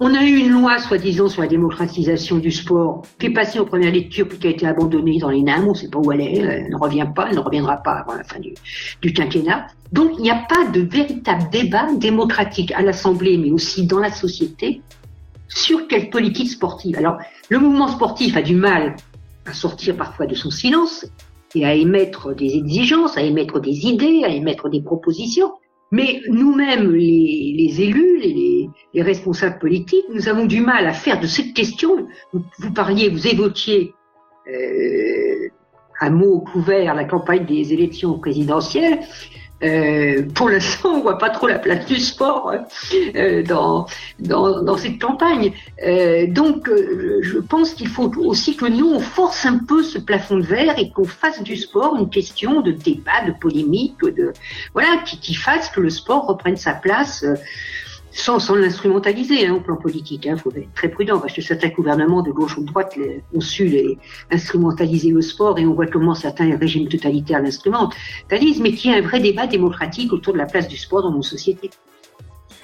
On 0.00 0.12
a 0.12 0.24
eu 0.24 0.38
une 0.38 0.50
loi, 0.50 0.78
soi-disant, 0.78 1.28
sur 1.28 1.42
la 1.42 1.46
démocratisation 1.46 2.38
du 2.38 2.50
sport, 2.50 3.02
qui 3.20 3.26
est 3.26 3.30
passée 3.30 3.60
en 3.60 3.64
première 3.64 3.92
lecture, 3.92 4.26
puis 4.26 4.38
qui 4.38 4.48
a 4.48 4.50
été 4.50 4.66
abandonnée 4.66 5.18
dans 5.18 5.30
les 5.30 5.40
NAM. 5.40 5.68
On 5.68 5.70
ne 5.70 5.74
sait 5.74 5.88
pas 5.88 6.00
où 6.00 6.10
elle 6.10 6.20
est. 6.20 6.36
Elle 6.38 6.70
ne 6.70 6.76
revient 6.76 7.06
pas. 7.14 7.28
Elle 7.28 7.36
ne 7.36 7.40
reviendra 7.40 7.76
pas 7.76 7.92
avant 7.92 8.14
la 8.14 8.24
fin 8.24 8.40
du, 8.40 8.54
du 9.02 9.12
quinquennat. 9.12 9.68
Donc, 9.92 10.12
il 10.18 10.22
n'y 10.22 10.32
a 10.32 10.44
pas 10.48 10.66
de 10.72 10.80
véritable 10.80 11.48
débat 11.52 11.86
démocratique 11.96 12.72
à 12.72 12.82
l'Assemblée, 12.82 13.38
mais 13.38 13.52
aussi 13.52 13.86
dans 13.86 14.00
la 14.00 14.10
société, 14.10 14.82
sur 15.48 15.86
quelle 15.86 16.10
politique 16.10 16.50
sportive. 16.50 16.98
Alors, 16.98 17.18
le 17.48 17.60
mouvement 17.60 17.86
sportif 17.86 18.36
a 18.36 18.42
du 18.42 18.56
mal 18.56 18.96
à 19.46 19.52
sortir 19.52 19.96
parfois 19.96 20.26
de 20.26 20.34
son 20.34 20.50
silence 20.50 21.06
et 21.54 21.64
à 21.64 21.72
émettre 21.72 22.34
des 22.34 22.56
exigences, 22.56 23.16
à 23.16 23.22
émettre 23.22 23.60
des 23.60 23.86
idées, 23.86 24.22
à 24.24 24.28
émettre 24.28 24.68
des 24.68 24.80
propositions. 24.80 25.52
Mais 25.90 26.22
nous-mêmes, 26.28 26.92
les, 26.92 27.82
élus, 27.82 28.18
les, 28.18 28.68
les, 28.94 29.02
responsables 29.02 29.58
politiques, 29.58 30.06
nous 30.12 30.28
avons 30.28 30.46
du 30.46 30.60
mal 30.60 30.86
à 30.86 30.92
faire 30.92 31.20
de 31.20 31.26
cette 31.26 31.54
question, 31.54 32.08
vous, 32.32 32.72
parliez, 32.74 33.08
vous 33.08 33.26
évoquiez 33.26 33.94
euh, 34.48 35.48
un 36.00 36.10
mot 36.10 36.40
couvert 36.40 36.94
la 36.94 37.04
campagne 37.04 37.44
des 37.44 37.72
élections 37.72 38.18
présidentielles, 38.18 39.00
euh, 39.62 40.22
pour 40.34 40.48
l'instant, 40.48 40.90
on 40.94 41.00
voit 41.00 41.18
pas 41.18 41.30
trop 41.30 41.46
la 41.46 41.58
place 41.58 41.86
du 41.86 41.98
sport 41.98 42.52
euh, 43.14 43.42
dans, 43.42 43.86
dans, 44.18 44.62
dans, 44.62 44.76
cette 44.76 45.00
campagne. 45.00 45.52
Euh, 45.84 46.26
donc, 46.26 46.68
euh, 46.68 47.20
je 47.22 47.38
pense 47.38 47.74
qu'il 47.74 47.88
faut 47.88 48.10
aussi 48.18 48.56
que 48.56 48.66
nous, 48.66 48.90
on 48.90 49.00
force 49.00 49.46
un 49.46 49.58
peu 49.58 49.82
ce 49.82 49.98
plafond 49.98 50.38
de 50.38 50.42
verre 50.42 50.78
et 50.78 50.90
qu'on 50.90 51.04
fasse 51.04 51.42
du 51.42 51.56
sport 51.56 51.96
une 51.96 52.10
question 52.10 52.60
de 52.60 52.72
débat, 52.72 53.24
de 53.26 53.32
polémique, 53.32 54.00
de 54.00 54.32
voilà, 54.72 54.98
qui, 55.04 55.18
qui 55.18 55.34
fasse 55.34 55.68
que 55.68 55.80
le 55.80 55.90
sport 55.90 56.26
reprenne 56.26 56.56
sa 56.56 56.74
place 56.74 57.24
sans, 58.14 58.38
sans 58.38 58.54
l'instrumentaliser 58.54 59.46
hein, 59.46 59.54
au 59.54 59.60
plan 59.60 59.76
politique. 59.76 60.24
Il 60.24 60.30
hein, 60.30 60.36
faut 60.36 60.52
être 60.52 60.72
très 60.74 60.88
prudent 60.88 61.18
parce 61.18 61.32
que 61.32 61.42
certains 61.42 61.68
gouvernements 61.68 62.22
de 62.22 62.30
gauche 62.30 62.56
ou 62.56 62.62
de 62.62 62.66
droite 62.66 62.96
ont 63.34 63.40
su 63.40 63.66
les, 63.66 63.98
instrumentaliser 64.30 65.10
le 65.10 65.20
sport 65.20 65.58
et 65.58 65.66
on 65.66 65.74
voit 65.74 65.88
comment 65.88 66.14
certains 66.14 66.56
régimes 66.56 66.88
totalitaires 66.88 67.42
l'instrumentalisent, 67.42 68.60
mais 68.60 68.72
qu'il 68.72 68.92
y 68.92 68.94
a 68.94 68.98
un 68.98 69.02
vrai 69.02 69.20
débat 69.20 69.46
démocratique 69.46 70.12
autour 70.12 70.32
de 70.32 70.38
la 70.38 70.46
place 70.46 70.68
du 70.68 70.76
sport 70.76 71.02
dans 71.02 71.10
nos 71.10 71.22
sociétés. 71.22 71.70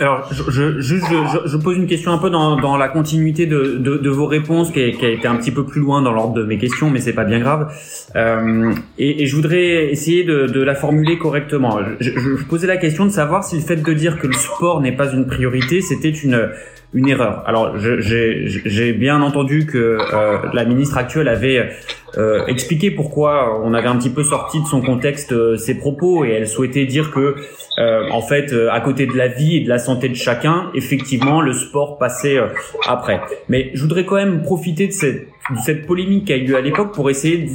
Alors, 0.00 0.26
je, 0.32 0.42
je, 0.50 0.80
je, 0.80 0.96
je, 1.44 1.56
pose 1.58 1.76
une 1.76 1.86
question 1.86 2.10
un 2.10 2.16
peu 2.16 2.30
dans, 2.30 2.56
dans 2.56 2.78
la 2.78 2.88
continuité 2.88 3.44
de, 3.44 3.76
de, 3.76 3.98
de 3.98 4.10
vos 4.10 4.24
réponses, 4.24 4.70
qui, 4.70 4.92
qui, 4.92 5.04
a 5.04 5.10
été 5.10 5.28
un 5.28 5.36
petit 5.36 5.50
peu 5.50 5.66
plus 5.66 5.82
loin 5.82 6.00
dans 6.00 6.12
l'ordre 6.12 6.32
de 6.32 6.42
mes 6.42 6.56
questions, 6.56 6.88
mais 6.88 7.00
c'est 7.00 7.12
pas 7.12 7.24
bien 7.24 7.38
grave. 7.38 7.70
Euh, 8.16 8.72
et, 8.96 9.22
et, 9.22 9.26
je 9.26 9.36
voudrais 9.36 9.92
essayer 9.92 10.24
de, 10.24 10.46
de 10.46 10.62
la 10.62 10.74
formuler 10.74 11.18
correctement. 11.18 11.80
Je, 12.00 12.10
posais 12.48 12.66
la 12.66 12.78
question 12.78 13.04
de 13.04 13.10
savoir 13.10 13.44
si 13.44 13.56
le 13.56 13.62
fait 13.62 13.76
de 13.76 13.92
dire 13.92 14.18
que 14.18 14.26
le 14.26 14.32
sport 14.32 14.80
n'est 14.80 14.96
pas 14.96 15.12
une 15.12 15.26
priorité, 15.26 15.82
c'était 15.82 16.08
une 16.08 16.48
une 16.92 17.08
erreur. 17.08 17.42
Alors, 17.46 17.76
j'ai 17.78 18.92
bien 18.92 19.22
entendu 19.22 19.66
que 19.66 19.98
euh, 20.12 20.38
la 20.52 20.64
ministre 20.64 20.98
actuelle 20.98 21.28
avait 21.28 21.70
euh, 22.18 22.44
expliqué 22.46 22.90
pourquoi 22.90 23.60
on 23.62 23.74
avait 23.74 23.86
un 23.86 23.96
petit 23.96 24.10
peu 24.10 24.24
sorti 24.24 24.60
de 24.60 24.66
son 24.66 24.80
contexte 24.80 25.32
euh, 25.32 25.56
ses 25.56 25.78
propos 25.78 26.24
et 26.24 26.30
elle 26.30 26.48
souhaitait 26.48 26.86
dire 26.86 27.12
que, 27.12 27.36
euh, 27.78 28.10
en 28.10 28.22
fait, 28.22 28.52
euh, 28.52 28.72
à 28.72 28.80
côté 28.80 29.06
de 29.06 29.16
la 29.16 29.28
vie 29.28 29.58
et 29.58 29.60
de 29.60 29.68
la 29.68 29.78
santé 29.78 30.08
de 30.08 30.14
chacun, 30.14 30.70
effectivement, 30.74 31.40
le 31.40 31.52
sport 31.52 31.98
passait 31.98 32.38
après. 32.88 33.20
Mais 33.48 33.70
je 33.74 33.82
voudrais 33.82 34.04
quand 34.04 34.16
même 34.16 34.42
profiter 34.42 34.88
de 34.88 34.92
cette, 34.92 35.28
de 35.50 35.58
cette 35.64 35.86
polémique 35.86 36.24
qui 36.26 36.32
a 36.32 36.36
eu 36.36 36.46
lieu 36.46 36.56
à 36.56 36.60
l'époque 36.60 36.92
pour 36.92 37.08
essayer 37.08 37.38
de 37.38 37.50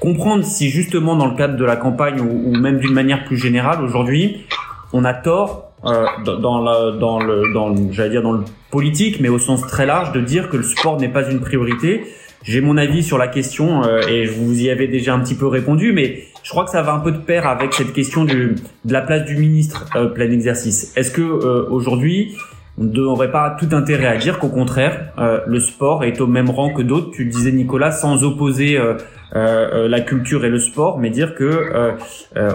comprendre 0.00 0.44
si 0.44 0.70
justement 0.70 1.16
dans 1.16 1.26
le 1.26 1.36
cadre 1.36 1.56
de 1.56 1.64
la 1.64 1.76
campagne 1.76 2.20
ou, 2.20 2.48
ou 2.48 2.56
même 2.58 2.78
d'une 2.78 2.94
manière 2.94 3.24
plus 3.24 3.36
générale 3.36 3.84
aujourd'hui, 3.84 4.46
on 4.94 5.04
a 5.04 5.12
tort 5.12 5.71
euh, 5.84 6.06
dans, 6.24 6.62
la, 6.62 6.92
dans 6.92 7.18
le, 7.18 7.52
dans 7.52 7.74
j'allais 7.92 8.10
dire 8.10 8.22
dans 8.22 8.32
le 8.32 8.44
politique, 8.70 9.20
mais 9.20 9.28
au 9.28 9.38
sens 9.38 9.62
très 9.66 9.86
large, 9.86 10.12
de 10.12 10.20
dire 10.20 10.48
que 10.48 10.56
le 10.56 10.62
sport 10.62 11.00
n'est 11.00 11.08
pas 11.08 11.30
une 11.30 11.40
priorité. 11.40 12.04
J'ai 12.44 12.60
mon 12.60 12.76
avis 12.76 13.02
sur 13.02 13.18
la 13.18 13.28
question 13.28 13.84
euh, 13.84 14.00
et 14.08 14.26
vous 14.26 14.60
y 14.60 14.70
avez 14.70 14.88
déjà 14.88 15.14
un 15.14 15.20
petit 15.20 15.36
peu 15.36 15.46
répondu, 15.46 15.92
mais 15.92 16.24
je 16.42 16.50
crois 16.50 16.64
que 16.64 16.70
ça 16.70 16.82
va 16.82 16.92
un 16.92 16.98
peu 16.98 17.12
de 17.12 17.18
pair 17.18 17.46
avec 17.46 17.72
cette 17.72 17.92
question 17.92 18.24
du, 18.24 18.56
de 18.84 18.92
la 18.92 19.00
place 19.00 19.24
du 19.24 19.36
ministre 19.36 19.86
euh, 19.94 20.06
plein 20.06 20.30
exercice. 20.30 20.92
Est-ce 20.96 21.12
que 21.12 21.22
euh, 21.22 21.66
aujourd'hui 21.70 22.34
on 22.78 22.84
n'aurait 22.84 23.30
pas 23.30 23.54
tout 23.60 23.68
intérêt 23.72 24.06
à 24.06 24.16
dire 24.16 24.38
qu'au 24.38 24.48
contraire, 24.48 25.12
le 25.46 25.60
sport 25.60 26.04
est 26.04 26.22
au 26.22 26.26
même 26.26 26.48
rang 26.48 26.72
que 26.72 26.80
d'autres? 26.80 27.10
Tu 27.10 27.24
le 27.24 27.30
disais 27.30 27.52
Nicolas, 27.52 27.92
sans 27.92 28.24
opposer 28.24 28.78
euh, 28.78 28.94
euh, 29.34 29.88
la 29.88 30.00
culture 30.00 30.44
et 30.44 30.50
le 30.50 30.58
sport, 30.58 30.98
mais 30.98 31.10
dire 31.10 31.34
que 31.34 31.44
euh, 31.44 31.92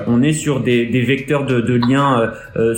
on 0.07 0.21
est 0.21 0.33
sur 0.33 0.61
des, 0.61 0.85
des 0.85 1.01
vecteurs 1.01 1.45
de, 1.45 1.61
de 1.61 1.73
liens 1.73 2.31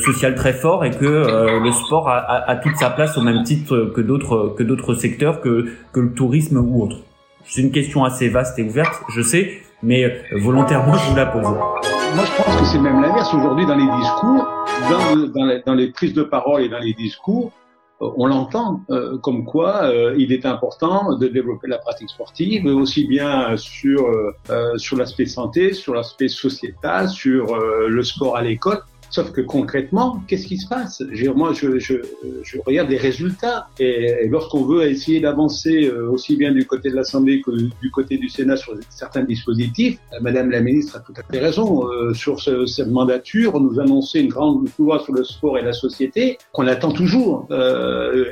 social 0.04 0.36
très 0.36 0.54
forts 0.54 0.86
et 0.86 0.92
que 0.92 1.60
le 1.64 1.72
sport 1.72 2.10
a, 2.10 2.18
a, 2.18 2.52
a, 2.52 2.56
toute 2.56 2.76
sa 2.78 2.90
place 2.90 3.18
au 3.18 3.22
même 3.22 3.44
titre 3.44 3.92
que 3.96 4.02
d'autres 4.02 4.56
que 4.58 4.64
d'autres 4.64 4.94
secteurs, 4.94 5.42
que, 5.42 5.66
que 5.94 6.00
le 6.00 6.14
tourisme 6.14 6.58
ou 6.58 6.84
autre. 6.84 6.98
C'est 7.46 7.62
une 7.62 7.72
question 7.72 8.04
assez 8.04 8.30
vaste 8.30 8.58
et 8.60 8.64
ouverte, 8.64 9.02
je 9.16 9.22
sais, 9.22 9.62
mais 9.84 10.22
volontairement 10.42 10.96
je 10.96 11.10
vous 11.10 11.16
la 11.16 11.26
pose. 11.26 11.44
Moi, 11.44 12.26
je 12.26 12.44
pense 12.44 12.56
que 12.56 12.66
c'est 12.66 12.80
même 12.80 13.02
l'inverse 13.02 13.34
aujourd'hui 13.34 13.66
dans 13.66 13.76
les 13.76 13.86
discours, 13.86 14.48
dans, 14.90 15.16
dans, 15.28 15.62
dans 15.66 15.74
les 15.76 15.92
prises 15.92 16.14
de 16.14 16.24
parole 16.24 16.62
et 16.64 16.70
dans 16.70 16.80
les 16.80 16.94
discours 16.94 17.52
on 18.00 18.28
l'entend 18.28 18.82
euh, 18.90 19.18
comme 19.18 19.46
quoi 19.46 19.84
euh, 19.84 20.16
il 20.18 20.32
est 20.32 20.46
important 20.46 21.18
de 21.18 21.28
développer 21.28 21.68
la 21.68 21.78
pratique 21.78 22.10
sportive 22.10 22.66
aussi 22.66 23.06
bien 23.06 23.58
sur 23.58 24.08
euh, 24.08 24.78
sur 24.78 24.98
l'aspect 24.98 25.26
santé, 25.26 25.74
sur 25.74 25.94
l'aspect 25.94 26.30
sociétal, 26.30 27.10
sur 27.10 27.58
le 27.58 28.04
sport 28.04 28.38
à 28.38 28.42
l'école. 28.42 28.82
Sauf 29.10 29.32
que 29.32 29.42
concrètement, 29.42 30.22
qu'est-ce 30.28 30.46
qui 30.46 30.58
se 30.58 30.68
passe? 30.68 31.02
Moi, 31.36 31.54
je, 31.54 31.80
je, 31.80 31.96
je, 32.44 32.58
regarde 32.66 32.90
les 32.90 32.98
résultats. 32.98 33.68
Et, 33.80 34.28
lorsqu'on 34.28 34.64
veut 34.64 34.84
essayer 34.88 35.20
d'avancer 35.20 35.86
euh, 35.88 36.12
aussi 36.12 36.36
bien 36.36 36.52
du 36.52 36.66
côté 36.66 36.92
de 36.92 36.96
l'Assemblée 36.96 37.42
que 37.42 37.52
du 37.52 37.92
côté 37.92 38.18
du 38.18 38.30
Sénat 38.30 38.58
sur 38.58 38.74
certains 38.90 39.24
dispositifs, 39.24 40.00
euh, 40.14 40.18
Madame 40.22 40.52
la 40.52 40.62
ministre 40.62 40.98
a 40.98 41.00
tout 41.00 41.14
à 41.18 41.24
fait 41.24 41.40
raison. 41.40 41.88
Euh, 41.88 42.14
sur 42.14 42.40
ce, 42.40 42.66
cette 42.68 42.90
mandature, 42.90 43.60
nous 43.60 43.80
annoncer 43.80 44.20
une 44.20 44.30
grande 44.30 44.70
loi 44.78 45.00
sur 45.00 45.14
le 45.14 45.24
sport 45.24 45.58
et 45.58 45.64
la 45.64 45.74
société 45.74 46.38
qu'on 46.52 46.68
attend 46.68 46.92
toujours. 46.92 47.48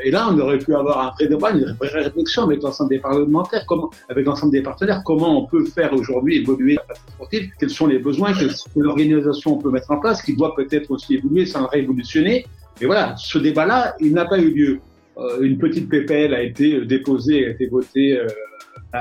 Et 0.04 0.12
là, 0.12 0.30
on 0.32 0.40
aurait 0.40 0.60
pu 0.60 0.76
avoir 0.76 1.08
un 1.08 1.12
vrai 1.12 1.28
débat, 1.28 1.52
une 1.52 1.76
vraie 1.80 2.04
réflexion 2.04 2.44
avec 2.44 2.62
l'ensemble 2.62 2.90
des 2.90 3.00
parlementaires, 3.00 3.66
comment, 3.68 3.90
avec 4.10 4.26
l'ensemble 4.26 4.52
des 4.52 4.62
partenaires, 4.62 5.02
comment 5.04 5.44
on 5.44 5.46
peut 5.48 5.66
faire 5.66 5.94
aujourd'hui 5.94 6.38
évoluer 6.38 6.76
la 6.76 6.84
pratique 6.84 7.10
sportive, 7.16 7.52
quels 7.60 7.70
sont 7.70 7.88
les 7.88 8.00
besoins, 8.00 8.34
quelle 8.34 8.88
organisation 8.88 9.54
on 9.54 9.58
peut 9.58 9.72
mettre 9.72 9.92
en 9.92 10.00
place, 10.00 10.22
qui 10.22 10.36
doit 10.36 10.56
peut-être 10.68 10.92
aussi 10.92 11.16
évoluer 11.16 11.46
sans 11.46 11.68
révolutionner. 11.68 12.46
Mais 12.80 12.86
voilà, 12.86 13.16
ce 13.18 13.38
débat-là, 13.38 13.96
il 14.00 14.14
n'a 14.14 14.26
pas 14.26 14.40
eu 14.40 14.52
lieu. 14.52 14.80
Euh, 15.18 15.42
une 15.42 15.58
petite 15.58 15.90
PPL 15.90 16.34
a 16.34 16.44
été 16.44 16.82
déposée, 16.86 17.46
a 17.48 17.50
été 17.50 17.68
votée 17.68 18.18
euh, 18.20 18.28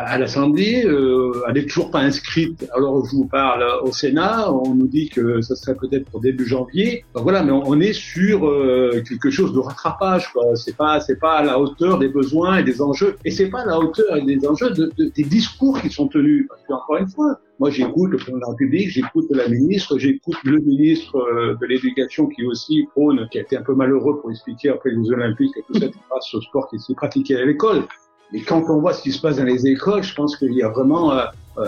à, 0.05 0.19
l'Assemblée, 0.19 0.85
euh, 0.85 1.33
elle 1.49 1.55
n'est 1.55 1.67
toujours 1.67 1.91
pas 1.91 2.00
inscrite. 2.00 2.69
Alors 2.75 3.05
je 3.05 3.17
vous 3.17 3.26
parle 3.26 3.65
au 3.83 3.93
Sénat, 3.93 4.53
on 4.53 4.75
nous 4.75 4.87
dit 4.87 5.09
que 5.09 5.41
ça 5.41 5.57
serait 5.57 5.75
peut-être 5.75 6.09
pour 6.11 6.21
début 6.21 6.47
janvier. 6.47 7.05
Donc 7.15 7.25
voilà, 7.25 7.43
mais 7.43 7.53
on, 7.53 7.81
est 7.81 7.93
sur 7.93 8.47
euh, 8.47 9.03
quelque 9.07 9.31
chose 9.31 9.53
de 9.53 9.59
rattrapage. 9.59 10.33
C'est 10.55 10.76
pas, 10.76 11.00
c'est 11.00 11.19
pas 11.19 11.38
à 11.38 11.45
la 11.45 11.59
hauteur 11.59 11.99
des 11.99 12.09
besoins 12.09 12.59
et 12.59 12.62
des 12.62 12.81
enjeux, 12.81 13.17
et 13.25 13.31
c'est 13.31 13.49
pas 13.49 13.61
à 13.61 13.67
la 13.67 13.79
hauteur 13.79 14.17
et 14.17 14.23
des 14.23 14.47
enjeux 14.47 14.71
de, 14.71 14.93
des 14.99 15.25
discours 15.25 15.81
qui 15.81 15.91
sont 15.91 16.09
tenus. 16.09 16.47
Parce 16.49 16.62
que 16.62 16.73
encore 16.73 16.97
une 16.97 17.09
fois, 17.09 17.41
moi, 17.59 17.71
j'écoute 17.71 18.11
le 18.11 18.19
président 18.19 18.37
de 18.37 18.43
la 18.43 18.50
République, 18.50 18.91
j'écoute 18.91 19.26
la 19.31 19.49
ministre, 19.49 19.99
j'écoute 19.99 20.37
le 20.45 20.59
ministre 20.59 21.17
euh, 21.17 21.57
de 21.59 21.67
l'Éducation 21.67 22.26
qui 22.26 22.45
aussi 22.45 22.87
prône, 22.93 23.26
qui 23.31 23.38
a 23.38 23.43
été 23.43 23.57
un 23.57 23.62
peu 23.62 23.75
malheureux 23.75 24.21
pour 24.21 24.31
expliquer 24.31 24.69
après 24.69 24.91
les 24.91 25.11
Olympiques 25.11 25.57
et 25.57 25.62
tout 25.67 25.79
ça 25.79 25.87
grâce 26.11 26.35
au 26.35 26.43
sport 26.43 26.69
qui 26.69 26.79
s'est 26.79 26.95
pratiqué 26.95 27.37
à 27.37 27.45
l'école. 27.47 27.85
Et 28.33 28.42
quand 28.42 28.64
on 28.68 28.80
voit 28.80 28.92
ce 28.92 29.02
qui 29.02 29.12
se 29.12 29.21
passe 29.21 29.37
dans 29.37 29.45
les 29.45 29.66
écoles, 29.66 30.02
je 30.02 30.14
pense 30.14 30.37
qu'il 30.37 30.52
y 30.52 30.62
a 30.62 30.68
vraiment 30.68 31.12
euh, 31.12 31.25
euh 31.59 31.64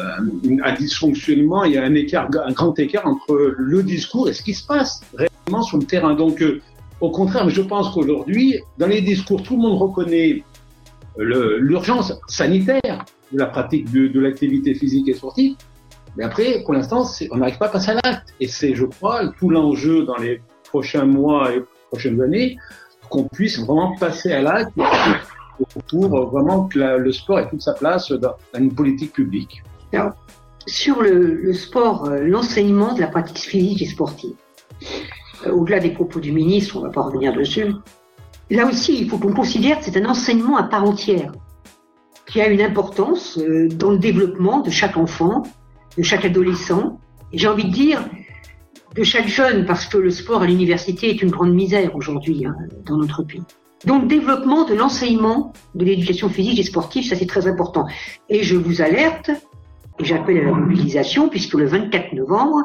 un 0.65 0.75
dysfonctionnement, 0.75 1.65
il 1.65 1.73
y 1.73 1.79
a 1.79 1.85
un 1.85 1.95
écart, 1.95 2.29
un 2.45 2.53
grand 2.53 2.79
écart 2.79 3.07
entre 3.07 3.55
le 3.57 3.83
discours 3.83 4.29
et 4.29 4.33
ce 4.33 4.43
qui 4.43 4.55
se 4.55 4.67
passe 4.67 5.00
réellement 5.15 5.62
sur 5.62 5.79
le 5.79 5.85
terrain. 5.85 6.15
Donc, 6.15 6.43
euh, 6.43 6.61
au 7.00 7.11
contraire, 7.11 7.49
je 7.49 7.62
pense 7.62 7.91
qu'aujourd'hui, 7.91 8.61
dans 8.77 8.88
les 8.88 9.00
discours, 9.00 9.43
tout 9.43 9.55
le 9.55 9.62
monde 9.62 9.79
reconnaît 9.79 10.43
l'urgence 11.17 12.12
sanitaire 12.29 13.05
de 13.33 13.38
la 13.38 13.47
pratique 13.47 13.91
de 13.91 14.21
l'activité 14.21 14.75
physique 14.75 15.09
et 15.09 15.15
sportive. 15.15 15.57
Mais 16.17 16.25
après, 16.25 16.62
pour 16.65 16.75
l'instant, 16.75 17.05
on 17.31 17.37
n'arrive 17.37 17.59
pas 17.59 17.67
à 17.67 17.71
passer 17.71 17.91
à 17.93 17.95
l'acte. 17.95 18.35
Et 18.41 18.49
c'est, 18.49 18.75
je 18.75 18.85
crois, 18.85 19.29
tout 19.38 19.50
l'enjeu 19.50 20.05
dans 20.05 20.17
les 20.17 20.41
prochains 20.65 21.05
mois 21.05 21.55
et 21.55 21.62
prochaines 21.91 22.21
années, 22.21 22.57
qu'on 23.09 23.25
puisse 23.25 23.59
vraiment 23.61 23.97
passer 23.97 24.33
à 24.33 24.43
l'acte 24.43 24.73
pour 25.88 26.27
vraiment 26.31 26.69
que 26.69 26.79
le 26.79 27.12
sport 27.12 27.41
ait 27.41 27.49
toute 27.49 27.62
sa 27.62 27.75
place 27.75 28.11
dans, 28.12 28.35
une 28.59 28.75
politique 28.75 29.12
publique. 29.12 29.62
Sur 30.67 31.03
le, 31.03 31.53
sport, 31.55 32.05
euh, 32.05 32.21
l'enseignement 32.25 32.93
de 32.93 33.00
la 33.00 33.07
pratique 33.07 33.38
physique 33.38 33.81
et 33.81 33.87
sportive, 33.87 34.35
euh, 35.47 35.53
au-delà 35.53 35.81
des 35.81 35.91
propos 35.91 36.21
du 36.21 36.31
ministre, 36.31 36.77
on 36.77 36.81
ne 36.81 36.87
va 36.87 36.93
pas 36.93 37.03
revenir 37.03 37.33
dessus, 37.33 37.73
là 38.50 38.67
aussi, 38.67 39.00
il 39.00 39.09
faut 39.09 39.19
qu'on 39.19 39.33
considère 39.33 39.79
que 39.79 39.85
c'est 39.85 39.97
un 39.97 40.05
enseignement 40.05 40.59
à 40.59 40.65
part 40.65 40.85
entière, 40.85 41.33
qui 42.27 42.43
a 42.43 42.49
une 42.49 42.61
importance 42.61 43.38
euh, 43.38 43.69
dans 43.69 43.91
le 43.91 43.99
développement 43.99 44.61
de 44.61 44.71
chaque 44.71 44.99
enfant, 44.99 45.43
de 45.97 46.03
chaque 46.03 46.27
adolescent, 46.27 47.00
et 47.33 47.38
j'ai 47.38 47.49
envie 47.49 47.65
de 47.65 47.73
dire 47.73 48.05
de 48.95 49.03
chaque 49.03 49.29
jeune, 49.29 49.65
parce 49.65 49.87
que 49.87 49.97
le 49.97 50.11
sport 50.11 50.43
à 50.43 50.47
l'université 50.47 51.09
est 51.09 51.23
une 51.23 51.31
grande 51.31 51.55
misère 51.55 51.97
aujourd'hui 51.97 52.45
hein, 52.45 52.55
dans 52.85 52.97
notre 52.97 53.23
pays. 53.23 53.43
Donc, 53.85 54.09
développement 54.09 54.65
de 54.65 54.75
l'enseignement 54.75 55.53
de 55.75 55.85
l'éducation 55.85 56.29
physique 56.29 56.59
et 56.59 56.65
sportive, 56.65 57.05
ça 57.09 57.17
c'est 57.17 57.27
très 57.27 57.47
important. 57.47 57.87
Et 58.29 58.43
je 58.43 58.57
vous 58.57 58.83
alerte, 58.83 59.31
et 60.01 60.05
j'appelle 60.05 60.39
à 60.39 60.45
la 60.45 60.53
mobilisation, 60.53 61.29
puisque 61.29 61.55
le 61.55 61.67
24 61.67 62.13
novembre, 62.13 62.65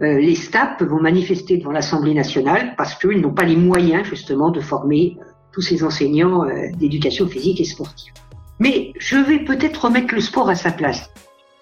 euh, 0.00 0.18
les 0.18 0.36
STAP 0.36 0.82
vont 0.82 1.00
manifester 1.00 1.56
devant 1.56 1.72
l'Assemblée 1.72 2.14
nationale 2.14 2.74
parce 2.76 2.94
qu'ils 2.94 3.20
n'ont 3.20 3.32
pas 3.32 3.42
les 3.42 3.56
moyens 3.56 4.06
justement 4.06 4.50
de 4.50 4.60
former 4.60 5.16
euh, 5.18 5.24
tous 5.52 5.60
ces 5.60 5.82
enseignants 5.82 6.44
euh, 6.44 6.68
d'éducation 6.76 7.26
physique 7.26 7.60
et 7.60 7.64
sportive. 7.64 8.12
Mais 8.60 8.92
je 8.98 9.16
vais 9.16 9.40
peut-être 9.40 9.86
remettre 9.86 10.14
le 10.14 10.20
sport 10.20 10.48
à 10.48 10.54
sa 10.54 10.70
place. 10.70 11.10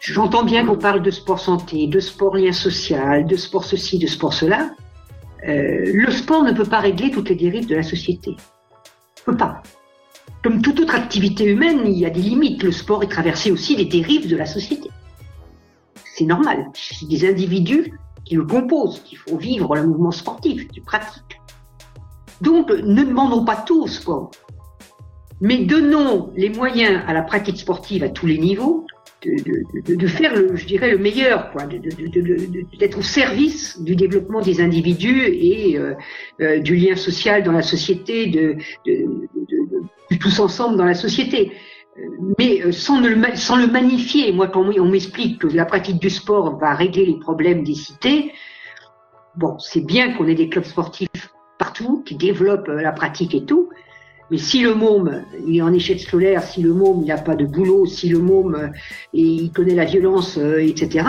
J'entends 0.01 0.45
bien 0.45 0.67
qu'on 0.67 0.77
parle 0.77 1.03
de 1.03 1.11
sport 1.11 1.41
santé, 1.41 1.87
de 1.87 1.99
sport 1.99 2.37
lien 2.37 2.53
social, 2.53 3.27
de 3.27 3.37
sport 3.37 3.65
ceci, 3.65 3.99
de 3.99 4.07
sport 4.07 4.35
cela. 4.35 4.71
le 5.43 6.11
sport 6.11 6.43
ne 6.45 6.53
peut 6.53 6.65
pas 6.65 6.81
régler 6.81 7.11
toutes 7.11 7.31
les 7.31 7.35
dérives 7.35 7.67
de 7.67 7.77
la 7.77 7.83
société 7.83 8.37
peut 9.27 9.37
pas. 9.37 9.63
Comme 10.43 10.63
toute 10.63 10.81
autre 10.81 10.95
activité 10.95 11.45
humaine, 11.45 11.83
il 11.85 11.99
y 11.99 12.07
a 12.07 12.11
des 12.11 12.23
limites. 12.23 12.63
Le 12.63 12.73
sport 12.73 13.03
est 13.03 13.09
traversé 13.09 13.51
aussi 13.51 13.77
des 13.77 13.85
dérives 13.85 14.29
de 14.29 14.37
la 14.37 14.47
société. 14.47 14.91
C'est 16.15 16.25
normal. 16.25 16.67
C'est 16.75 17.09
des 17.09 17.29
individus 17.29 17.93
qui 18.25 18.37
le 18.37 18.45
composent, 18.45 19.01
qu'il 19.01 19.19
faut 19.19 19.37
vivre 19.37 19.75
le 19.75 19.87
mouvement 19.87 20.13
sportif, 20.13 20.69
qui 20.69 20.81
pratique. 20.81 21.41
Donc, 22.41 22.71
ne 22.71 23.03
demandons 23.03 23.45
pas 23.45 23.57
tout 23.57 23.83
au 23.83 23.87
sport. 23.87 24.31
Mais 25.41 25.65
donnons 25.65 26.31
les 26.37 26.49
moyens 26.49 27.03
à 27.07 27.13
la 27.13 27.23
pratique 27.23 27.59
sportive 27.59 28.03
à 28.05 28.09
tous 28.09 28.27
les 28.27 28.39
niveaux, 28.39 28.87
de, 29.27 29.95
de, 29.95 30.07
faire, 30.07 30.35
le, 30.35 30.57
je 30.57 30.67
dirais, 30.67 30.91
le 30.91 30.99
meilleur, 30.99 31.51
quoi, 31.51 31.65
d'être 31.67 32.99
au 32.99 33.03
service 33.03 33.81
du 33.83 33.97
développement 33.97 34.41
des 34.41 34.61
individus 34.61 35.25
et 35.27 35.79
euh, 35.79 35.95
euh, 36.41 36.59
du 36.59 36.77
lien 36.77 36.97
social 36.97 37.43
dans 37.43 37.53
la 37.53 37.63
société, 37.63 38.27
de, 38.27 38.57
tous 40.21 40.41
ensemble 40.41 40.77
dans 40.77 40.85
la 40.85 40.95
société. 40.95 41.53
Mais 42.39 42.63
euh, 42.63 42.73
sans, 42.73 43.01
le, 43.01 43.17
sans 43.35 43.57
le 43.57 43.67
magnifier, 43.67 44.33
moi 44.33 44.49
quand 44.49 44.65
on 44.65 44.89
m'explique 44.89 45.41
que 45.41 45.47
la 45.49 45.65
pratique 45.65 46.01
du 46.01 46.11
sport 46.11 46.59
va 46.59 46.75
régler 46.75 47.07
les 47.07 47.19
problèmes 47.19 47.65
des 47.65 47.75
cités, 47.75 48.33
bon, 49.37 49.59
c'est 49.59 49.85
bien 49.85 50.13
qu'on 50.13 50.27
ait 50.27 50.35
des 50.35 50.49
clubs 50.49 50.65
sportifs 50.65 51.09
partout, 51.59 52.03
qui 52.05 52.17
développe 52.17 52.69
la 52.69 52.93
pratique 52.93 53.35
et 53.35 53.45
tout. 53.45 53.71
Mais 54.31 54.39
si 54.39 54.61
le 54.61 54.75
môme 54.75 55.23
il 55.47 55.57
est 55.57 55.63
en 55.63 55.73
échec 55.73 56.01
scolaire, 56.01 56.43
si 56.43 56.63
le 56.63 56.73
môme 56.73 57.03
il 57.03 57.09
n'a 57.09 57.19
pas 57.19 57.37
de 57.37 57.45
boulot, 57.45 57.87
si 57.87 58.09
le 58.09 58.19
môme 58.19 58.73
il 59.13 59.51
connaît 59.53 59.75
la 59.75 59.85
violence, 59.85 60.37
etc., 60.37 61.07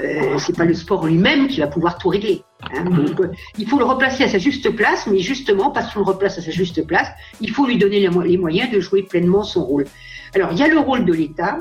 euh, 0.00 0.38
c'est 0.38 0.56
pas 0.56 0.64
le 0.64 0.74
sport 0.74 1.06
lui-même 1.06 1.48
qui 1.48 1.60
va 1.60 1.66
pouvoir 1.66 1.98
tout 1.98 2.08
régler. 2.08 2.42
Hein. 2.72 2.84
Donc, 2.84 3.30
il 3.58 3.66
faut 3.66 3.78
le 3.78 3.84
replacer 3.84 4.24
à 4.24 4.28
sa 4.28 4.38
juste 4.38 4.70
place, 4.70 5.06
mais 5.06 5.18
justement 5.18 5.70
parce 5.70 5.92
qu'on 5.92 6.00
le 6.00 6.06
replace 6.06 6.38
à 6.38 6.42
sa 6.42 6.50
juste 6.50 6.86
place, 6.86 7.08
il 7.40 7.50
faut 7.50 7.66
lui 7.66 7.78
donner 7.78 8.00
les 8.00 8.38
moyens 8.38 8.70
de 8.70 8.80
jouer 8.80 9.02
pleinement 9.02 9.42
son 9.42 9.64
rôle. 9.64 9.84
Alors 10.34 10.52
il 10.52 10.58
y 10.58 10.62
a 10.62 10.68
le 10.68 10.78
rôle 10.78 11.04
de 11.04 11.12
l'État, 11.12 11.58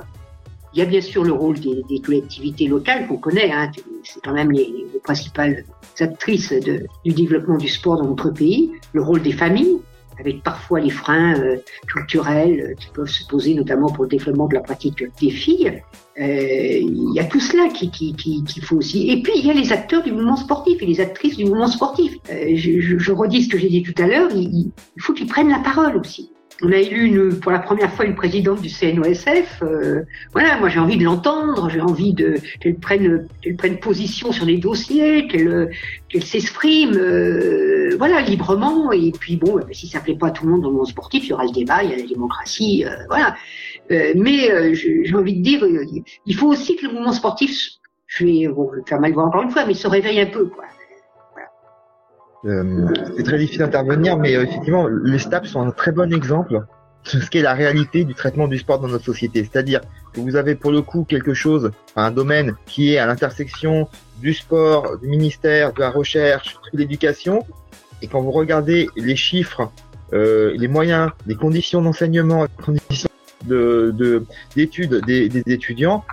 il 0.73 0.79
y 0.79 0.81
a 0.81 0.85
bien 0.85 1.01
sûr 1.01 1.23
le 1.23 1.31
rôle 1.31 1.59
des, 1.59 1.83
des 1.89 1.99
collectivités 1.99 2.67
locales 2.67 3.07
qu'on 3.07 3.17
connaît, 3.17 3.51
hein, 3.51 3.71
c'est 4.03 4.21
quand 4.23 4.33
même 4.33 4.51
les, 4.51 4.65
les 4.93 4.99
principales 5.03 5.63
actrices 5.99 6.51
de, 6.51 6.85
du 7.05 7.13
développement 7.13 7.57
du 7.57 7.67
sport 7.67 7.97
dans 7.97 8.07
notre 8.07 8.29
pays, 8.29 8.71
le 8.93 9.01
rôle 9.01 9.21
des 9.21 9.31
familles, 9.31 9.77
avec 10.19 10.43
parfois 10.43 10.79
les 10.79 10.89
freins 10.89 11.35
euh, 11.39 11.57
culturels 11.87 12.59
euh, 12.61 12.73
qui 12.75 12.87
peuvent 12.93 13.09
se 13.09 13.25
poser, 13.27 13.53
notamment 13.53 13.89
pour 13.89 14.03
le 14.03 14.09
développement 14.09 14.47
de 14.47 14.55
la 14.55 14.61
pratique 14.61 15.03
des 15.19 15.29
filles. 15.29 15.81
Euh, 16.19 16.23
il 16.23 17.13
y 17.13 17.19
a 17.19 17.25
tout 17.25 17.39
cela 17.39 17.67
qu'il 17.69 17.91
qui, 17.91 18.15
qui, 18.15 18.43
qui, 18.43 18.61
faut 18.61 18.77
aussi. 18.77 19.09
Et 19.09 19.21
puis, 19.21 19.33
il 19.35 19.45
y 19.45 19.51
a 19.51 19.53
les 19.53 19.71
acteurs 19.71 20.03
du 20.03 20.11
mouvement 20.11 20.35
sportif 20.35 20.81
et 20.81 20.85
les 20.85 20.99
actrices 20.99 21.37
du 21.37 21.45
mouvement 21.45 21.67
sportif. 21.67 22.13
Je, 22.27 22.79
je, 22.79 23.11
redis 23.11 23.43
ce 23.43 23.49
que 23.49 23.57
j'ai 23.57 23.69
dit 23.69 23.83
tout 23.83 23.93
à 24.01 24.07
l'heure, 24.07 24.29
il, 24.33 24.71
faut 24.99 25.13
qu'ils 25.13 25.27
prennent 25.27 25.49
la 25.49 25.59
parole 25.59 25.95
aussi 25.97 26.31
on 26.63 26.71
a 26.71 26.77
élu 26.77 27.05
une, 27.05 27.39
pour 27.39 27.51
la 27.51 27.59
première 27.59 27.91
fois 27.93 28.05
une 28.05 28.15
présidente 28.15 28.61
du 28.61 28.69
CNOSF. 28.69 29.61
Euh, 29.61 30.01
voilà, 30.33 30.57
moi 30.57 30.69
j'ai 30.69 30.79
envie 30.79 30.97
de 30.97 31.03
l'entendre, 31.03 31.69
j'ai 31.69 31.81
envie 31.81 32.13
de 32.13 32.39
qu'elle 32.59 32.77
prenne, 32.77 33.27
qu'elle 33.41 33.55
prenne 33.55 33.79
position 33.79 34.31
sur 34.31 34.45
les 34.45 34.57
dossiers, 34.57 35.27
qu'elle, 35.27 35.69
qu'elle 36.09 36.23
s'exprime, 36.23 36.95
euh, 36.95 37.95
voilà, 37.97 38.21
librement. 38.21 38.91
Et 38.91 39.11
puis 39.11 39.35
bon, 39.37 39.57
bah, 39.57 39.65
si 39.71 39.87
ça 39.87 39.99
plaît 39.99 40.17
pas 40.17 40.27
à 40.27 40.31
tout 40.31 40.45
le 40.45 40.51
monde 40.51 40.61
dans 40.61 40.69
le 40.69 40.77
monde 40.77 40.87
sportif, 40.87 41.25
il 41.25 41.29
y 41.29 41.33
aura 41.33 41.45
le 41.45 41.51
débat, 41.51 41.83
il 41.83 41.91
y 41.91 41.93
a 41.93 41.97
la 41.97 42.03
démocratie, 42.03 42.85
euh, 42.85 42.89
voilà. 43.07 43.35
Euh, 43.91 44.13
mais 44.15 44.51
euh, 44.51 44.73
j'ai 44.73 45.15
envie 45.15 45.35
de 45.35 45.43
dire, 45.43 45.63
il 46.25 46.35
faut 46.35 46.47
aussi 46.47 46.75
que 46.75 46.87
le 46.87 46.93
mouvement 46.93 47.13
sportif, 47.13 47.55
je 48.07 48.25
vais, 48.25 48.47
bon, 48.47 48.69
je 48.73 48.79
vais 48.79 48.85
faire 48.87 48.99
mal 48.99 49.13
voir 49.13 49.27
encore 49.27 49.43
une 49.43 49.51
fois, 49.51 49.65
mais 49.65 49.73
se 49.73 49.87
réveille 49.87 50.19
un 50.19 50.25
peu, 50.25 50.45
quoi. 50.47 50.65
Euh, 52.45 52.87
c'est 53.15 53.23
très 53.23 53.37
difficile 53.37 53.59
d'intervenir, 53.59 54.17
mais 54.17 54.35
euh, 54.35 54.43
effectivement, 54.43 54.87
les 54.87 55.19
STAPS 55.19 55.49
sont 55.49 55.61
un 55.61 55.71
très 55.71 55.91
bon 55.91 56.13
exemple 56.13 56.61
de 57.13 57.19
ce 57.19 57.29
qu'est 57.29 57.41
la 57.41 57.53
réalité 57.53 58.03
du 58.03 58.13
traitement 58.13 58.47
du 58.47 58.57
sport 58.57 58.79
dans 58.79 58.87
notre 58.87 59.05
société. 59.05 59.43
C'est-à-dire 59.43 59.81
que 60.13 60.19
vous 60.19 60.35
avez 60.35 60.55
pour 60.55 60.71
le 60.71 60.81
coup 60.81 61.05
quelque 61.05 61.33
chose, 61.33 61.71
un 61.95 62.11
domaine 62.11 62.55
qui 62.65 62.93
est 62.93 62.97
à 62.97 63.05
l'intersection 63.05 63.87
du 64.19 64.33
sport, 64.33 64.97
du 64.99 65.07
ministère, 65.07 65.73
de 65.73 65.79
la 65.79 65.89
recherche, 65.89 66.57
de 66.73 66.77
l'éducation, 66.77 67.43
et 68.01 68.07
quand 68.07 68.21
vous 68.21 68.31
regardez 68.31 68.89
les 68.95 69.15
chiffres, 69.15 69.71
euh, 70.13 70.53
les 70.55 70.67
moyens, 70.67 71.11
les 71.25 71.35
conditions 71.35 71.81
d'enseignement, 71.81 72.43
les 72.43 72.63
conditions 72.63 73.09
de 73.45 74.23
d'études 74.55 75.01
des, 75.05 75.29
des, 75.29 75.43
étudiants, 75.47 76.03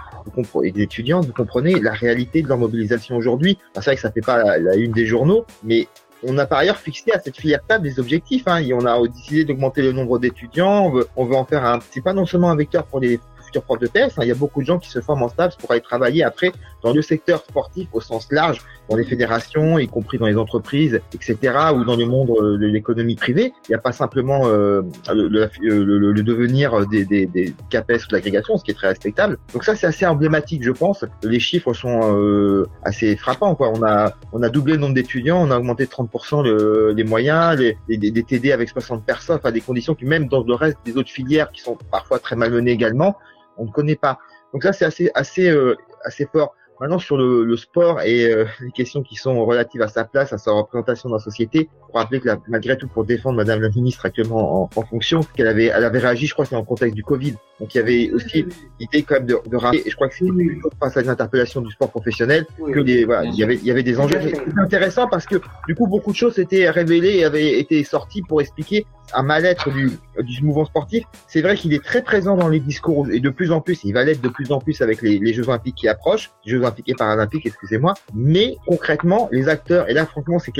des 0.63 0.83
étudiants, 0.83 1.21
vous 1.21 1.33
comprenez 1.33 1.81
la 1.81 1.93
réalité 1.93 2.43
de 2.43 2.49
leur 2.49 2.59
mobilisation 2.59 3.17
aujourd'hui. 3.17 3.59
c'est 3.75 3.85
vrai 3.85 3.95
que 3.97 4.01
ça 4.01 4.11
fait 4.11 4.21
pas 4.21 4.59
la, 4.59 4.77
une 4.77 4.93
des 4.93 5.07
journaux, 5.07 5.45
mais 5.63 5.89
on 6.27 6.39
a 6.39 6.47
par 6.47 6.59
ailleurs 6.59 6.79
fixé 6.79 7.13
à 7.13 7.21
cette 7.21 7.37
filière 7.37 7.61
table 7.67 7.85
des 7.85 7.99
objectifs. 7.99 8.45
Hein, 8.47 8.63
on 8.73 8.87
a 8.87 9.07
décidé 9.09 9.45
d'augmenter 9.45 9.83
le 9.83 9.93
nombre 9.93 10.19
d'étudiants. 10.19 10.87
On 10.87 10.91
veut, 10.91 11.09
on 11.17 11.25
veut 11.25 11.37
en 11.37 11.45
faire 11.45 11.65
un. 11.65 11.79
C'est 11.91 12.03
pas 12.03 12.13
non 12.13 12.27
seulement 12.27 12.51
un 12.51 12.57
vecteur 12.57 12.85
pour 12.85 13.01
les 13.01 13.21
futurs 13.45 13.63
profs 13.63 13.81
de 13.81 13.87
PS. 13.87 14.19
Hein, 14.19 14.23
il 14.23 14.29
y 14.29 14.33
a 14.33 14.35
beaucoup 14.35 14.61
de 14.61 14.67
gens 14.67 14.79
qui 14.79 14.91
se 14.91 15.01
forment 15.01 15.25
en 15.25 15.29
STAPS 15.29 15.57
pour 15.57 15.71
aller 15.71 15.81
travailler 15.81 16.25
après 16.25 16.53
dans 16.85 16.93
le 16.93 17.03
secteur 17.03 17.41
sportif 17.41 17.89
au 17.93 18.01
sens 18.01 18.31
large, 18.31 18.63
dans 18.89 18.97
les 18.97 19.05
fédérations, 19.05 19.79
y 19.79 19.89
compris 19.89 20.19
dans 20.19 20.27
les 20.27 20.37
entreprises, 20.37 21.01
etc., 21.15 21.39
ou 21.75 21.85
dans 21.85 21.97
le 21.97 22.05
monde 22.05 22.31
euh, 22.31 22.59
de 22.59 22.67
l'économie 22.67 23.17
privée. 23.17 23.55
Il 23.69 23.71
n'y 23.71 23.75
a 23.75 23.79
pas 23.79 23.93
simplement 23.93 24.43
euh, 24.47 24.83
le, 25.09 25.29
le, 25.29 26.13
le, 26.13 26.23
devenir 26.23 26.87
des, 26.87 27.07
des, 27.07 27.25
des 27.25 27.55
CAPES 27.71 28.05
ou 28.05 28.09
de 28.11 28.13
l'agrégation, 28.13 28.59
ce 28.59 28.65
qui 28.65 28.71
est 28.71 28.75
très 28.75 28.89
respectable. 28.89 29.39
Donc 29.55 29.65
ça, 29.65 29.75
c'est 29.75 29.87
assez 29.87 30.05
emblématique, 30.05 30.63
je 30.63 30.71
pense. 30.71 31.05
Les 31.23 31.41
chiffres 31.41 31.73
sont 31.73 32.01
euh, 32.03 32.67
assez 32.83 33.17
frappants. 33.17 33.55
Quoi. 33.55 33.71
On 33.75 33.83
a 33.83 34.13
on 34.33 34.43
a 34.43 34.51
doublé 34.51 34.75
le 34.75 34.81
nombre 34.81 34.95
d'étudiants, 34.95 35.41
on 35.47 35.51
a 35.51 35.57
augmenté 35.57 35.87
de 35.87 35.91
30% 35.91 36.45
le, 36.45 36.93
les 36.93 37.05
moyens, 37.05 37.59
les, 37.59 37.79
les, 37.89 37.97
les, 37.97 38.23
TD 38.23 38.53
avec 38.53 38.69
60 38.69 39.05
personnes, 39.05 39.37
enfin 39.37 39.53
des 39.53 39.61
conditions 39.61 39.95
qui 39.95 40.05
même 40.05 40.29
dans 40.29 40.43
le 40.43 40.55
reste 40.55 40.79
des 40.85 40.97
autres 40.97 41.11
filières 41.11 41.51
qui 41.51 41.63
sont 41.63 41.79
parfois 41.91 42.19
très 42.19 42.37
malmenées 42.37 42.73
également, 42.73 43.17
on 43.57 43.65
ne 43.65 43.71
connaît 43.71 43.97
pas. 43.97 44.19
Donc 44.53 44.63
ça, 44.63 44.73
c'est 44.73 44.85
assez 44.85 45.11
assez 45.15 45.49
euh, 45.49 45.77
assez 46.05 46.27
fort. 46.31 46.55
Maintenant, 46.81 46.99
sur 46.99 47.17
le, 47.17 47.45
le 47.45 47.57
sport 47.57 48.01
et 48.03 48.25
euh, 48.33 48.47
les 48.61 48.73
questions 48.73 49.03
qui 49.03 49.15
sont 49.15 49.45
relatives 49.45 49.81
à 49.81 49.89
sa 49.89 50.05
place, 50.05 50.33
à 50.33 50.39
sa 50.39 50.51
représentation 50.51 51.09
dans 51.09 51.17
la 51.17 51.23
société, 51.23 51.69
pour 51.87 51.95
rappeler 52.01 52.21
que 52.21 52.29
malgré 52.49 52.77
tout, 52.77 52.89
pour 52.89 53.05
défendre 53.05 53.37
Madame 53.37 53.61
la 53.61 53.69
Ministre 53.69 54.05
actuellement 54.07 54.63
en, 54.65 54.71
en 54.75 54.83
fonction, 54.83 55.21
qu'elle 55.37 55.47
avait, 55.47 55.67
elle 55.67 55.85
avait 55.85 56.01
réagi, 56.01 56.27
je 56.27 56.35
crois, 56.35 56.45
c'est 56.45 56.57
en 56.57 56.65
contexte 56.65 56.97
du 56.97 57.05
Covid. 57.05 57.35
Donc 57.61 57.73
il 57.75 57.79
y 57.79 57.81
avait 57.81 58.11
aussi 58.11 58.45
l'idée 58.81 59.03
quand 59.05 59.15
même 59.15 59.27
de, 59.27 59.39
de 59.47 59.57
rappeler, 59.57 59.83
et 59.87 59.91
je 59.91 59.95
crois 59.95 60.09
que 60.09 60.15
c'était 60.15 60.33
plutôt 60.33 60.71
face 60.81 60.97
à 60.97 61.03
une 61.03 61.09
interpellation 61.09 61.61
du 61.61 61.71
sport 61.71 61.91
professionnel 61.91 62.45
que 62.73 62.81
des, 62.81 63.05
voilà, 63.05 63.25
il 63.25 63.37
y 63.37 63.45
avait, 63.45 63.55
il 63.55 63.65
y 63.65 63.71
avait 63.71 63.85
des 63.85 64.01
enjeux. 64.01 64.19
C'est 64.21 64.59
intéressant 64.59 65.07
parce 65.09 65.27
que 65.27 65.37
du 65.69 65.77
coup, 65.77 65.87
beaucoup 65.87 66.11
de 66.11 66.17
choses 66.17 66.39
étaient 66.41 66.69
révélées 66.69 67.19
et 67.19 67.25
avaient 67.25 67.61
été 67.61 67.85
sorties 67.85 68.23
pour 68.23 68.41
expliquer 68.41 68.85
un 69.13 69.23
mal-être 69.23 69.71
du, 69.71 69.91
du 70.21 70.43
mouvement 70.43 70.65
sportif. 70.65 71.05
C'est 71.29 71.43
vrai 71.43 71.57
qu'il 71.57 71.73
est 71.75 71.85
très 71.85 72.03
présent 72.03 72.37
dans 72.37 72.49
les 72.49 72.61
discours 72.61 73.09
et 73.11 73.21
de 73.21 73.31
plus 73.31 73.53
en 73.53 73.61
plus, 73.61 73.85
il 73.85 73.93
va 73.93 74.05
l'être 74.05 74.21
de 74.21 74.29
plus 74.29 74.53
en 74.53 74.59
plus 74.59 74.81
avec 74.81 75.03
les, 75.03 75.19
les 75.19 75.33
Jeux 75.33 75.49
Olympiques 75.49 75.77
qui 75.77 75.89
approchent, 75.89 76.31
Jeux 76.47 76.59
Olympiques 76.59 76.89
et 76.89 76.95
Paralympiques, 76.95 77.47
excusez-moi. 77.47 77.95
Mais 78.15 78.57
concrètement, 78.67 79.29
les 79.33 79.49
acteurs, 79.49 79.89
et 79.89 79.95
là 79.95 80.07
franchement, 80.07 80.39
c'est 80.39 80.53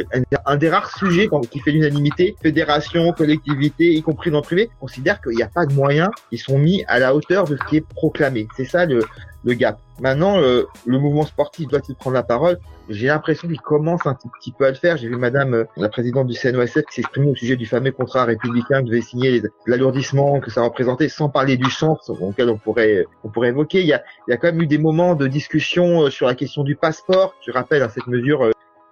un 0.47 0.57
des 0.57 0.69
rares 0.69 0.97
sujets 0.97 1.29
qui 1.51 1.61
fait 1.61 1.71
l'unanimité, 1.71 2.37
fédération, 2.43 3.13
collectivité, 3.13 3.93
y 3.95 4.03
compris 4.03 4.31
dans 4.31 4.39
le 4.39 4.45
privé, 4.45 4.71
considèrent 4.81 5.21
qu'il 5.21 5.37
n'y 5.37 5.43
a 5.43 5.49
pas 5.49 5.67
de 5.67 5.73
moyens 5.73 6.11
qui 6.31 6.39
sont 6.39 6.59
mis 6.59 6.85
à 6.89 6.99
la 6.99 7.15
hauteur 7.15 7.45
de 7.45 7.57
ce 7.57 7.69
qui 7.69 7.77
est 7.77 7.87
proclamé. 7.87 8.47
C'est 8.57 8.65
ça 8.65 8.87
le, 8.87 9.01
le 9.45 9.55
gap. 9.55 9.79
Maintenant, 10.01 10.41
euh, 10.41 10.65
le 10.87 10.99
mouvement 10.99 11.25
sportif 11.25 11.69
doit-il 11.69 11.95
prendre 11.95 12.15
la 12.15 12.23
parole 12.23 12.59
J'ai 12.89 13.07
l'impression 13.09 13.47
qu'il 13.47 13.61
commence 13.61 14.07
un 14.07 14.15
petit 14.15 14.53
peu 14.53 14.65
à 14.65 14.71
le 14.71 14.75
faire. 14.75 14.97
J'ai 14.97 15.09
vu 15.09 15.17
Madame 15.17 15.55
euh, 15.55 15.65
la 15.77 15.89
présidente 15.89 16.27
du 16.27 16.35
CNOSF 16.35 16.85
qui 16.91 17.03
au 17.19 17.35
sujet 17.35 17.57
du 17.57 17.67
fameux 17.67 17.93
contrat 17.93 18.25
républicain 18.25 18.83
qui 18.83 18.91
devait 18.91 19.03
signer 19.03 19.43
l'alourdissement 19.67 20.41
que 20.41 20.51
ça 20.51 20.63
représentait, 20.63 21.09
sans 21.09 21.29
parler 21.29 21.57
du 21.57 21.71
sens 21.71 22.09
auquel 22.09 22.51
on 22.51 22.59
pourrait 22.59 23.07
on 23.23 23.29
pourrait 23.29 23.49
évoquer. 23.49 23.81
Il 23.81 23.87
y 23.87 23.93
a, 23.93 24.03
il 24.27 24.33
y 24.33 24.35
a 24.35 24.37
quand 24.37 24.49
même 24.49 24.63
eu 24.63 24.67
des 24.67 24.79
moments 24.79 25.15
de 25.15 25.27
discussion 25.27 26.03
euh, 26.03 26.11
sur 26.11 26.27
la 26.27 26.35
question 26.35 26.65
du 26.65 26.77
passeport. 26.77 27.35
Je 27.47 27.53
rappelle, 27.53 27.83
hein, 27.83 27.91
cette 27.93 28.07
mesure 28.07 28.51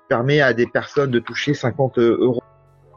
permet 0.08 0.40
à 0.40 0.52
des 0.52 0.66
personnes 0.66 1.10
de 1.10 1.18
toucher 1.18 1.54
50 1.54 1.98
euros 1.98 2.42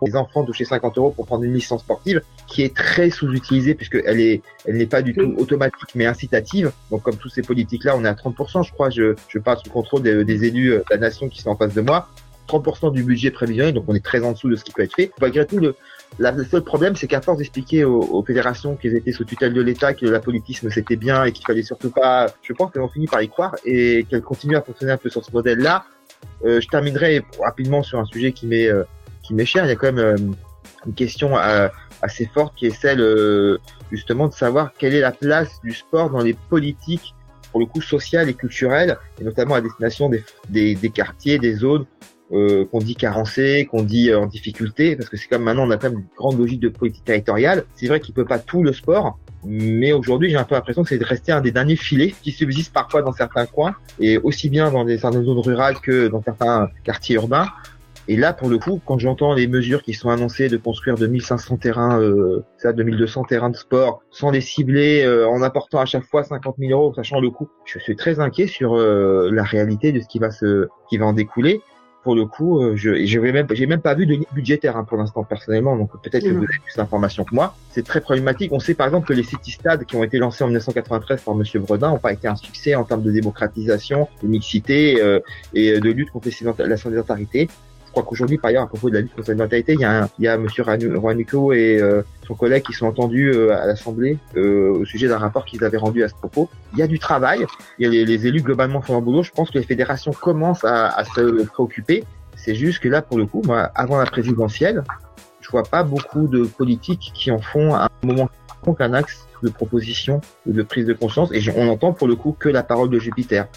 les 0.05 0.15
enfants 0.15 0.43
toucher 0.43 0.65
50 0.65 0.97
euros 0.97 1.11
pour 1.11 1.25
prendre 1.25 1.43
une 1.43 1.53
licence 1.53 1.81
sportive, 1.81 2.21
qui 2.47 2.63
est 2.63 2.75
très 2.75 3.09
sous-utilisée 3.09 3.75
puisqu'elle 3.75 4.19
est, 4.19 4.41
elle 4.65 4.77
n'est 4.77 4.85
pas 4.85 5.01
du 5.01 5.13
tout 5.13 5.35
automatique 5.37 5.95
mais 5.95 6.05
incitative. 6.05 6.71
Donc 6.91 7.03
comme 7.03 7.17
toutes 7.17 7.33
ces 7.33 7.41
politiques-là, 7.41 7.95
on 7.97 8.05
est 8.05 8.07
à 8.07 8.13
30%, 8.13 8.65
je 8.65 8.71
crois. 8.71 8.89
Je, 8.89 9.15
je 9.27 9.39
passe 9.39 9.63
sous 9.63 9.69
contrôle 9.69 10.03
des, 10.03 10.45
élus 10.45 10.69
de 10.69 10.83
la 10.89 10.97
nation 10.97 11.27
qui 11.29 11.41
sont 11.41 11.49
en 11.49 11.55
face 11.55 11.73
de 11.73 11.81
moi. 11.81 12.07
30% 12.47 12.93
du 12.93 13.03
budget 13.03 13.31
prévisionnel, 13.31 13.73
donc 13.73 13.85
on 13.87 13.95
est 13.95 14.05
très 14.05 14.23
en 14.23 14.33
dessous 14.33 14.49
de 14.49 14.55
ce 14.55 14.63
qui 14.63 14.71
peut 14.71 14.83
être 14.83 14.93
fait. 14.93 15.11
Malgré 15.19 15.47
tout, 15.47 15.57
le, 15.57 15.75
le 16.19 16.43
seul 16.43 16.61
problème, 16.61 16.95
c'est 16.95 17.07
qu'à 17.07 17.19
force 17.19 17.39
d'expliquer 17.39 17.85
aux, 17.85 18.01
aux, 18.01 18.23
fédérations 18.23 18.75
qu'elles 18.75 18.95
étaient 18.95 19.11
sous 19.11 19.25
tutelle 19.25 19.53
de 19.53 19.61
l'État, 19.61 19.95
que 19.95 20.05
la 20.05 20.19
politisme 20.19 20.69
c'était 20.69 20.95
bien 20.95 21.23
et 21.23 21.31
qu'il 21.31 21.43
fallait 21.43 21.63
surtout 21.63 21.89
pas, 21.89 22.27
je 22.43 22.53
pense 22.53 22.71
qu'elles 22.71 22.83
ont 22.83 22.87
fini 22.87 23.07
par 23.07 23.23
y 23.23 23.29
croire 23.29 23.55
et 23.65 24.05
qu'elles 24.07 24.21
continuent 24.21 24.57
à 24.57 24.61
fonctionner 24.61 24.91
un 24.91 24.97
peu 24.97 25.09
sur 25.09 25.25
ce 25.25 25.31
modèle-là. 25.31 25.85
Euh, 26.43 26.61
je 26.61 26.67
terminerai 26.67 27.23
rapidement 27.41 27.83
sur 27.83 27.99
un 27.99 28.05
sujet 28.05 28.31
qui 28.31 28.47
m'est 28.47 28.67
euh, 28.67 28.83
qui 29.25 29.33
m'est 29.33 29.45
cher. 29.45 29.65
Il 29.65 29.69
y 29.69 29.71
a 29.71 29.75
quand 29.75 29.91
même 29.91 29.99
euh, 29.99 30.17
une 30.85 30.93
question 30.93 31.37
euh, 31.37 31.67
assez 32.01 32.29
forte 32.33 32.55
qui 32.55 32.67
est 32.67 32.81
celle 32.81 33.01
euh, 33.01 33.57
justement 33.91 34.27
de 34.27 34.33
savoir 34.33 34.71
quelle 34.77 34.93
est 34.93 35.01
la 35.01 35.11
place 35.11 35.59
du 35.63 35.73
sport 35.73 36.09
dans 36.09 36.21
les 36.21 36.33
politiques 36.33 37.13
pour 37.51 37.59
le 37.59 37.65
coup 37.65 37.81
sociales 37.81 38.27
et 38.27 38.33
culturelles, 38.33 38.97
et 39.19 39.23
notamment 39.23 39.55
à 39.55 39.61
destination 39.61 40.09
des, 40.09 40.23
des, 40.49 40.75
des 40.75 40.89
quartiers, 40.89 41.39
des 41.39 41.55
zones 41.55 41.85
euh, 42.33 42.65
qu'on 42.65 42.79
dit 42.79 42.95
carencées, 42.95 43.67
qu'on 43.71 43.83
dit 43.83 44.13
en 44.13 44.25
difficulté, 44.25 44.95
parce 44.95 45.09
que 45.09 45.15
c'est 45.15 45.27
comme 45.27 45.43
maintenant 45.43 45.65
on 45.65 45.71
a 45.71 45.77
quand 45.77 45.89
même 45.89 45.99
une 45.99 46.07
grande 46.17 46.37
logique 46.37 46.59
de 46.59 46.69
politique 46.69 47.05
territoriale. 47.05 47.63
C'est 47.75 47.87
vrai 47.87 47.99
qu'il 48.01 48.13
peut 48.13 48.25
pas 48.25 48.39
tout 48.39 48.61
le 48.61 48.73
sport, 48.73 49.19
mais 49.45 49.93
aujourd'hui 49.93 50.31
j'ai 50.31 50.35
un 50.35 50.43
peu 50.43 50.55
l'impression 50.55 50.83
que 50.83 50.89
c'est 50.89 50.97
de 50.97 51.05
rester 51.05 51.31
un 51.31 51.39
des 51.39 51.51
derniers 51.51 51.77
filets 51.77 52.13
qui 52.21 52.31
subsistent 52.31 52.73
parfois 52.73 53.01
dans 53.03 53.13
certains 53.13 53.45
coins, 53.45 53.75
et 53.99 54.17
aussi 54.17 54.49
bien 54.49 54.69
dans 54.69 54.83
des 54.83 54.97
certaines 54.97 55.23
zones 55.23 55.39
rurales 55.39 55.79
que 55.79 56.07
dans 56.07 56.21
certains 56.21 56.69
quartiers 56.83 57.15
urbains. 57.15 57.47
Et 58.07 58.17
là, 58.17 58.33
pour 58.33 58.49
le 58.49 58.59
coup, 58.59 58.79
quand 58.85 58.99
j'entends 58.99 59.33
les 59.33 59.47
mesures 59.47 59.81
qui 59.81 59.93
sont 59.93 60.09
annoncées 60.09 60.47
de 60.47 60.57
construire 60.57 60.95
2500 60.95 61.57
terrains, 61.57 61.99
euh, 61.99 62.43
ça, 62.57 62.71
2200 62.71 63.23
terrains 63.23 63.49
de 63.49 63.55
sport, 63.55 64.01
sans 64.11 64.29
les 64.29 64.41
cibler, 64.41 65.03
euh, 65.03 65.27
en 65.27 65.41
apportant 65.41 65.79
à 65.79 65.85
chaque 65.85 66.03
fois 66.03 66.23
50 66.23 66.55
000 66.59 66.71
euros, 66.71 66.93
sachant 66.93 67.19
le 67.19 67.31
coût, 67.31 67.49
je 67.65 67.79
suis 67.79 67.95
très 67.95 68.19
inquiet 68.19 68.47
sur 68.47 68.75
euh, 68.75 69.29
la 69.31 69.43
réalité 69.43 69.91
de 69.91 69.99
ce 69.99 70.07
qui 70.07 70.19
va 70.19 70.29
se, 70.29 70.67
qui 70.89 70.97
va 70.97 71.07
en 71.07 71.13
découler. 71.13 71.61
Pour 72.05 72.13
le 72.13 72.27
coup, 72.27 72.61
euh, 72.61 72.75
je, 72.75 73.03
je 73.03 73.19
vais 73.19 73.31
même, 73.31 73.47
j'ai 73.49 73.65
même 73.65 73.81
pas 73.81 73.95
vu 73.95 74.05
de 74.05 74.11
limite 74.11 74.31
budgétaire 74.31 74.77
hein, 74.77 74.83
pour 74.83 74.95
l'instant 74.99 75.23
personnellement, 75.23 75.75
donc 75.75 75.89
peut-être 76.03 76.21
que 76.21 76.29
vous 76.29 76.43
avez 76.43 76.59
plus 76.63 76.75
d'informations 76.77 77.23
que 77.23 77.33
moi. 77.33 77.55
C'est 77.71 77.83
très 77.83 77.99
problématique. 77.99 78.51
On 78.53 78.59
sait 78.59 78.75
par 78.75 78.85
exemple 78.85 79.07
que 79.07 79.13
les 79.13 79.23
city-stades 79.23 79.85
qui 79.85 79.95
ont 79.95 80.03
été 80.03 80.19
lancés 80.19 80.43
en 80.43 80.47
1993 80.47 81.23
par 81.23 81.33
Monsieur 81.33 81.61
Bredin 81.61 81.89
n'ont 81.89 81.97
pas 81.97 82.13
été 82.13 82.27
un 82.27 82.35
succès 82.35 82.75
en 82.75 82.83
termes 82.83 83.01
de 83.01 83.11
démocratisation, 83.11 84.07
de 84.21 84.27
mixité 84.27 85.01
euh, 85.01 85.19
et 85.55 85.79
de 85.79 85.89
lutte 85.89 86.11
contre 86.11 86.29
la 86.59 86.77
sédentarité 86.77 87.49
crois 87.95 88.03
qu'aujourd'hui, 88.03 88.37
par 88.37 88.49
ailleurs, 88.49 88.63
à 88.63 88.67
propos 88.67 88.89
de 88.89 88.95
la 88.95 89.01
lutte 89.01 89.15
contre 89.15 89.29
la 89.29 89.35
natalité, 89.35 89.73
il 89.73 89.79
y 89.79 89.85
a, 89.85 90.03
un, 90.03 90.09
il 90.19 90.37
Monsieur 90.37 90.65
et 90.67 91.81
euh, 91.81 92.01
son 92.27 92.35
collègue 92.35 92.63
qui 92.63 92.73
sont 92.73 92.87
entendus 92.87 93.31
euh, 93.31 93.55
à 93.55 93.65
l'Assemblée 93.65 94.17
euh, 94.35 94.81
au 94.81 94.85
sujet 94.85 95.07
d'un 95.07 95.17
rapport 95.17 95.45
qu'ils 95.45 95.63
avaient 95.63 95.77
rendu 95.77 96.03
à 96.03 96.09
ce 96.09 96.13
propos. 96.13 96.49
Il 96.73 96.79
y 96.79 96.81
a 96.81 96.87
du 96.87 96.99
travail, 96.99 97.45
il 97.79 97.93
y 97.93 98.01
a 98.01 98.05
les, 98.05 98.27
élus 98.27 98.41
globalement 98.41 98.81
font 98.81 98.97
un 98.97 99.01
boulot. 99.01 99.23
Je 99.23 99.31
pense 99.31 99.49
que 99.49 99.57
les 99.57 99.63
fédérations 99.63 100.11
commencent 100.11 100.65
à, 100.65 101.03
se 101.15 101.45
préoccuper. 101.45 102.03
C'est 102.35 102.55
juste 102.55 102.79
que 102.79 102.89
là, 102.89 103.01
pour 103.01 103.17
le 103.17 103.25
coup, 103.25 103.41
moi, 103.45 103.71
avant 103.75 103.97
la 103.97 104.05
présidentielle, 104.05 104.83
je 105.39 105.49
vois 105.49 105.63
pas 105.63 105.83
beaucoup 105.83 106.27
de 106.27 106.43
politiques 106.43 107.11
qui 107.13 107.31
en 107.31 107.39
font 107.39 107.73
à 107.73 107.85
un 107.85 108.07
moment 108.07 108.29
qu'un 108.77 108.93
axe 108.93 109.25
de 109.43 109.49
proposition 109.49 110.19
ou 110.45 110.51
de 110.51 110.63
prise 110.63 110.85
de 110.85 110.93
conscience. 110.93 111.29
Et 111.31 111.39
on 111.55 111.69
entend 111.69 111.93
pour 111.93 112.07
le 112.07 112.15
coup 112.15 112.35
que 112.37 112.49
la 112.49 112.63
parole 112.63 112.89
de 112.89 112.99
Jupiter. 112.99 113.47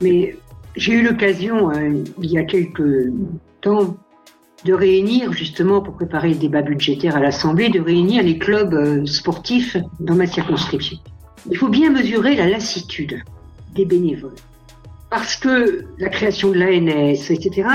Mais 0.00 0.36
j'ai 0.74 0.94
eu 0.94 1.02
l'occasion, 1.04 1.70
il 1.72 2.30
y 2.30 2.38
a 2.38 2.44
quelques 2.44 3.12
temps, 3.64 3.96
de 4.64 4.72
réunir, 4.72 5.32
justement, 5.32 5.80
pour 5.80 5.94
préparer 5.94 6.30
le 6.30 6.36
débat 6.36 6.62
budgétaire 6.62 7.16
à 7.16 7.20
l'Assemblée, 7.20 7.68
de 7.68 7.80
réunir 7.80 8.22
les 8.22 8.38
clubs 8.38 8.74
euh, 8.74 9.04
sportifs 9.04 9.76
dans 10.00 10.14
ma 10.14 10.26
circonscription. 10.26 10.98
Il 11.50 11.56
faut 11.56 11.68
bien 11.68 11.90
mesurer 11.90 12.36
la 12.36 12.48
lassitude 12.48 13.22
des 13.74 13.84
bénévoles. 13.84 14.36
Parce 15.10 15.36
que 15.36 15.84
la 15.98 16.08
création 16.08 16.50
de 16.50 16.58
l'ANS, 16.58 17.30
etc., 17.30 17.68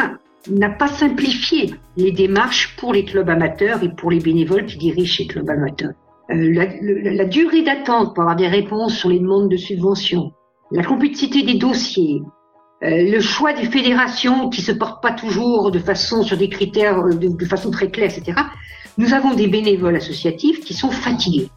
n'a 0.49 0.69
pas 0.69 0.87
simplifié 0.87 1.75
les 1.97 2.11
démarches 2.11 2.75
pour 2.77 2.93
les 2.93 3.05
clubs 3.05 3.29
amateurs 3.29 3.83
et 3.83 3.89
pour 3.89 4.09
les 4.09 4.19
bénévoles 4.19 4.65
qui 4.65 4.77
dirigent 4.77 5.17
ces 5.17 5.27
clubs 5.27 5.49
amateurs. 5.49 5.93
Euh, 6.31 6.53
la, 6.53 6.65
la, 7.13 7.25
durée 7.25 7.61
d'attente 7.61 8.13
pour 8.13 8.23
avoir 8.23 8.35
des 8.35 8.47
réponses 8.47 8.95
sur 8.95 9.09
les 9.09 9.19
demandes 9.19 9.49
de 9.49 9.57
subventions, 9.57 10.31
la 10.71 10.83
complexité 10.83 11.43
des 11.43 11.55
dossiers, 11.55 12.21
le 12.81 13.19
choix 13.19 13.53
des 13.53 13.65
fédérations 13.65 14.49
qui 14.49 14.61
se 14.61 14.71
portent 14.71 15.01
pas 15.01 15.11
toujours 15.11 15.71
de 15.71 15.79
façon 15.79 16.23
sur 16.23 16.37
des 16.37 16.49
critères 16.49 16.99
euh, 16.99 17.13
de, 17.13 17.45
façon 17.45 17.71
très 17.71 17.91
claire, 17.91 18.09
etc. 18.15 18.39
Nous 18.97 19.13
avons 19.13 19.33
des 19.33 19.47
bénévoles 19.47 19.95
associatifs 19.95 20.61
qui 20.61 20.73
sont 20.73 20.91
fatigués. 20.91 21.49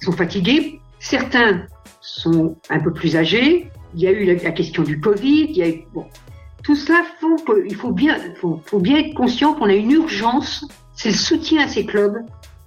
Ils 0.00 0.04
sont 0.04 0.12
fatigués. 0.12 0.80
Certains 0.98 1.66
sont 2.00 2.56
un 2.70 2.80
peu 2.80 2.92
plus 2.92 3.16
âgés. 3.16 3.70
Il 3.94 4.00
y 4.00 4.08
a 4.08 4.10
eu 4.10 4.24
la, 4.24 4.50
question 4.50 4.82
du 4.82 5.00
Covid. 5.00 5.46
Il 5.50 5.56
y 5.56 5.62
a 5.62 5.68
eu, 5.68 5.84
bon, 5.92 6.06
tout 6.64 6.74
cela 6.74 7.02
font 7.20 7.36
qu'il 7.36 7.76
faut 7.76 7.92
bien, 7.92 8.16
faut, 8.40 8.60
faut 8.66 8.80
bien 8.80 8.98
être 8.98 9.14
conscient 9.14 9.54
qu'on 9.54 9.66
a 9.66 9.74
une 9.74 9.92
urgence. 9.92 10.66
C'est 10.94 11.10
le 11.10 11.16
soutien 11.16 11.64
à 11.64 11.68
ces 11.68 11.86
clubs 11.86 12.16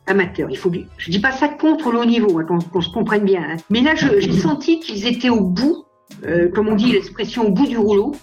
amateurs. 0.06 0.50
Il 0.50 0.58
faut, 0.58 0.72
je 0.98 1.12
dis 1.12 1.20
pas 1.20 1.32
ça 1.32 1.50
contre 1.50 1.91
le 1.91 2.00
haut 2.00 2.06
niveau, 2.06 2.39
hein, 2.39 2.46
qu'on 2.46 2.60
qu 2.60 2.86
se 2.86 2.89
comprenne 2.89 3.26
bien. 3.26 3.43
Hein. 3.43 3.58
Mais 3.70 3.82
là, 3.82 3.96
j'ai 3.96 4.32
senti 4.32 4.80
qu'ils 4.80 5.06
étaient 5.08 5.30
au 5.30 5.41
bout 5.41 5.87
euh, 6.26 6.50
comme 6.50 6.67
on 6.67 6.76
dit 6.76 6.91
l'expression, 6.91 7.48
au 7.48 7.52
bout 7.52 7.67
du 7.67 7.78
rouleau, 7.78 8.13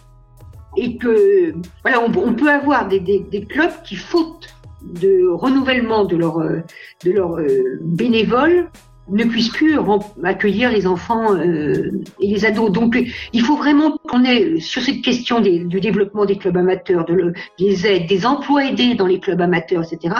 et 0.77 0.97
que 0.97 1.55
voilà, 1.83 2.01
on, 2.01 2.35
peut 2.35 2.51
avoir 2.51 2.89
des, 2.89 3.47
clubs 3.49 3.83
qui, 3.85 3.97
faute 3.97 4.49
de 4.83 5.29
renouvellement 5.29 6.05
de 6.05 6.17
leurs 6.17 6.41
de 6.41 7.11
leurs 7.11 7.39
euh, 7.39 7.79
bénévoles, 7.81 8.71
ne 9.09 9.25
puissent 9.25 9.51
plus 9.51 9.79
accueillir 10.23 10.71
les 10.71 10.87
enfants 10.87 11.35
euh, 11.35 12.03
et 12.21 12.27
les 12.29 12.45
ados. 12.45 12.73
Donc, 12.73 12.99
il 13.33 13.41
faut 13.43 13.57
vraiment 13.57 13.99
qu'on 14.09 14.25
ait 14.25 14.61
sur 14.61 14.83
cette 14.83 15.03
question 15.03 15.41
du 15.41 15.81
développement 15.81 16.25
des 16.25 16.37
clubs 16.37 16.57
amateurs, 16.57 17.07
des 17.59 17.87
aides, 17.87 18.07
des 18.07 18.27
emplois 18.27 18.67
aidés 18.67 18.95
dans 18.95 19.07
les 19.07 19.21
clubs 19.21 19.41
amateurs, 19.41 19.85
etc. 19.85 20.15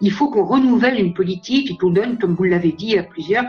Il 0.00 0.10
faut 0.10 0.30
qu'on 0.30 0.44
renouvelle 0.44 0.98
une 0.98 1.14
politique 1.14 1.70
et 1.70 1.76
qu'on 1.76 1.90
donne, 1.90 2.18
comme 2.18 2.34
vous 2.34 2.44
l'avez 2.44 2.72
dit 2.72 2.98
à 2.98 3.02
plusieurs, 3.02 3.44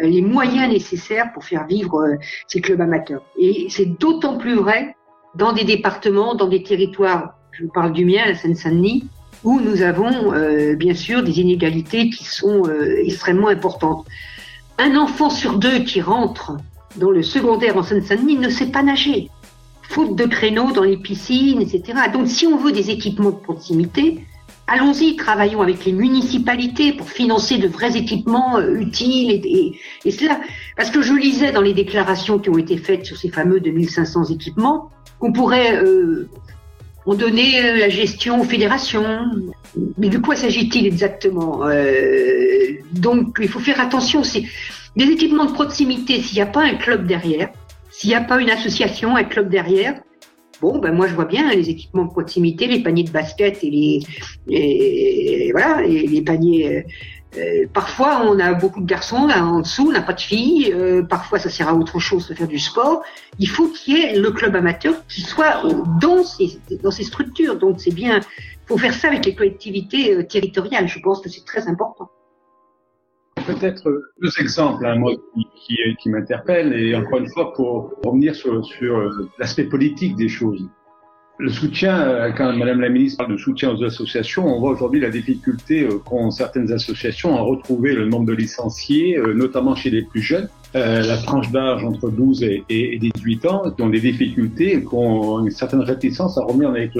euh, 0.00 0.06
les 0.06 0.22
moyens 0.22 0.70
nécessaires 0.70 1.32
pour 1.32 1.44
faire 1.44 1.66
vivre 1.66 2.00
euh, 2.02 2.16
ces 2.46 2.60
clubs 2.60 2.80
amateurs. 2.80 3.22
Et 3.38 3.66
c'est 3.70 3.98
d'autant 3.98 4.36
plus 4.38 4.54
vrai 4.54 4.94
dans 5.34 5.52
des 5.52 5.64
départements, 5.64 6.34
dans 6.34 6.48
des 6.48 6.62
territoires, 6.62 7.34
je 7.52 7.64
vous 7.64 7.72
parle 7.72 7.92
du 7.92 8.04
mien, 8.04 8.24
la 8.26 8.34
Seine-Saint-Denis, 8.34 9.08
où 9.46 9.60
nous 9.60 9.82
avons 9.82 10.34
euh, 10.34 10.74
bien 10.74 10.94
sûr 10.94 11.22
des 11.22 11.38
inégalités 11.38 12.10
qui 12.10 12.24
sont 12.24 12.66
euh, 12.66 12.98
extrêmement 13.04 13.48
importantes. 13.48 14.04
Un 14.76 14.96
enfant 14.96 15.30
sur 15.30 15.58
deux 15.58 15.84
qui 15.84 16.00
rentre 16.00 16.56
dans 16.96 17.12
le 17.12 17.22
secondaire 17.22 17.76
en 17.76 17.84
Seine-Saint-Denis 17.84 18.38
ne 18.38 18.48
sait 18.48 18.66
pas 18.66 18.82
nager, 18.82 19.30
faute 19.82 20.16
de 20.16 20.24
créneaux 20.24 20.72
dans 20.72 20.82
les 20.82 20.96
piscines, 20.96 21.62
etc. 21.62 21.82
Donc 22.12 22.26
si 22.26 22.48
on 22.48 22.56
veut 22.56 22.72
des 22.72 22.90
équipements 22.90 23.30
de 23.30 23.36
proximité, 23.36 24.24
allons-y, 24.66 25.14
travaillons 25.14 25.62
avec 25.62 25.84
les 25.84 25.92
municipalités 25.92 26.92
pour 26.92 27.08
financer 27.08 27.58
de 27.58 27.68
vrais 27.68 27.96
équipements 27.96 28.56
euh, 28.56 28.74
utiles 28.74 29.30
et, 29.30 30.10
cela. 30.10 30.40
Parce 30.76 30.90
que 30.90 31.02
je 31.02 31.14
lisais 31.14 31.52
dans 31.52 31.62
les 31.62 31.72
déclarations 31.72 32.40
qui 32.40 32.50
ont 32.50 32.58
été 32.58 32.78
faites 32.78 33.06
sur 33.06 33.16
ces 33.16 33.28
fameux 33.28 33.60
2500 33.60 34.24
équipements 34.24 34.90
qu'on 35.20 35.32
pourrait 35.32 35.80
on 37.06 37.14
donnait 37.14 37.78
la 37.78 37.88
gestion 37.88 38.40
aux 38.40 38.44
fédérations. 38.44 39.30
Mais 39.96 40.08
de 40.08 40.18
quoi 40.18 40.34
s'agit-il 40.34 40.86
exactement 40.86 41.66
euh, 41.66 42.72
Donc 42.92 43.38
il 43.40 43.48
faut 43.48 43.60
faire 43.60 43.80
attention. 43.80 44.24
C'est 44.24 44.44
des 44.96 45.04
équipements 45.04 45.46
de 45.46 45.52
proximité. 45.52 46.20
S'il 46.20 46.36
n'y 46.36 46.42
a 46.42 46.46
pas 46.46 46.62
un 46.62 46.74
club 46.74 47.06
derrière, 47.06 47.50
s'il 47.90 48.10
n'y 48.10 48.16
a 48.16 48.20
pas 48.20 48.40
une 48.40 48.50
association, 48.50 49.16
un 49.16 49.24
club 49.24 49.48
derrière, 49.48 50.00
bon 50.60 50.78
ben 50.78 50.92
moi 50.92 51.06
je 51.06 51.14
vois 51.14 51.26
bien 51.26 51.50
les 51.52 51.70
équipements 51.70 52.06
de 52.06 52.10
proximité, 52.10 52.66
les 52.66 52.82
paniers 52.82 53.04
de 53.04 53.10
basket 53.10 53.62
et 53.62 54.00
les, 54.48 55.50
voilà 55.52 55.82
les, 55.82 56.06
les 56.06 56.22
paniers 56.22 56.84
euh, 57.36 57.66
parfois, 57.72 58.22
on 58.24 58.38
a 58.38 58.54
beaucoup 58.54 58.80
de 58.80 58.86
garçons 58.86 59.28
en 59.28 59.60
dessous, 59.60 59.88
on 59.88 59.92
n'a 59.92 60.02
pas 60.02 60.12
de 60.12 60.20
filles. 60.20 60.72
Euh, 60.72 61.02
parfois, 61.02 61.38
ça 61.38 61.50
sert 61.50 61.68
à 61.68 61.74
autre 61.74 61.98
chose 61.98 62.28
de 62.28 62.34
faire 62.34 62.48
du 62.48 62.58
sport. 62.58 63.02
Il 63.38 63.48
faut 63.48 63.68
qu'il 63.68 63.98
y 63.98 64.00
ait 64.00 64.18
le 64.18 64.30
club 64.30 64.56
amateur 64.56 64.94
qui 65.06 65.20
soit 65.20 65.62
dans 66.00 66.24
ces, 66.24 67.04
structures. 67.04 67.56
Donc, 67.56 67.80
c'est 67.80 67.94
bien. 67.94 68.18
Il 68.18 68.66
faut 68.66 68.78
faire 68.78 68.94
ça 68.94 69.08
avec 69.08 69.26
les 69.26 69.34
collectivités 69.34 70.14
euh, 70.14 70.22
territoriales. 70.22 70.88
Je 70.88 70.98
pense 71.00 71.20
que 71.20 71.28
c'est 71.28 71.44
très 71.44 71.68
important. 71.68 72.10
Peut-être 73.46 73.84
deux 74.20 74.40
exemples, 74.40 74.86
hein, 74.86 74.96
moi, 74.96 75.12
qui, 75.66 75.76
qui, 76.00 76.08
m'interpellent, 76.08 76.72
et 76.72 76.96
encore 76.96 77.18
une 77.18 77.28
fois, 77.28 77.52
pour 77.52 77.92
revenir 78.04 78.34
sur 78.34 78.62
l'aspect 79.38 79.64
politique 79.64 80.16
des 80.16 80.28
choses 80.28 80.66
le 81.38 81.50
soutien, 81.50 82.00
euh, 82.00 82.32
quand 82.32 82.52
Madame 82.54 82.80
la 82.80 82.88
ministre 82.88 83.18
parle 83.18 83.32
de 83.32 83.36
soutien 83.36 83.70
aux 83.70 83.84
associations, 83.84 84.46
on 84.46 84.58
voit 84.58 84.70
aujourd'hui 84.70 85.00
la 85.00 85.10
difficulté 85.10 85.82
euh, 85.82 85.98
qu'ont 85.98 86.30
certaines 86.30 86.72
associations 86.72 87.36
à 87.36 87.40
retrouver 87.40 87.94
le 87.94 88.06
nombre 88.06 88.24
de 88.24 88.32
licenciés, 88.32 89.18
euh, 89.18 89.34
notamment 89.34 89.74
chez 89.74 89.90
les 89.90 90.02
plus 90.02 90.22
jeunes. 90.22 90.48
la 90.74 91.16
tranche 91.18 91.50
d'âge 91.50 91.84
entre 91.84 92.10
12 92.10 92.42
et, 92.42 92.64
et, 92.68 92.98
18 92.98 93.46
ans, 93.46 93.70
qui 93.70 93.82
ont 93.82 93.88
des 93.88 94.00
difficultés 94.00 94.82
qui 94.82 94.94
ont 94.94 95.40
une 95.44 95.50
certaine 95.50 95.80
réticence 95.80 96.36
à 96.36 96.42
revenir 96.42 96.68
dans 96.68 96.74
les. 96.74 96.90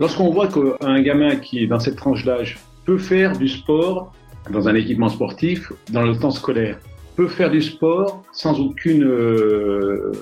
Lorsqu'on 0.00 0.30
voit 0.30 0.48
qu'un 0.48 1.00
gamin 1.02 1.36
qui 1.36 1.62
est 1.62 1.66
dans 1.66 1.78
cette 1.78 1.96
tranche 1.96 2.24
d'âge 2.24 2.58
peut 2.86 2.98
faire 2.98 3.36
du 3.36 3.48
sport 3.48 4.12
dans 4.50 4.68
un 4.68 4.74
équipement 4.74 5.08
sportif 5.08 5.70
dans 5.92 6.02
le 6.02 6.16
temps 6.16 6.30
scolaire, 6.30 6.78
peut 7.16 7.28
faire 7.28 7.50
du 7.50 7.62
sport 7.62 8.22
sans 8.32 8.60
aucune 8.60 9.04
euh, 9.04 10.12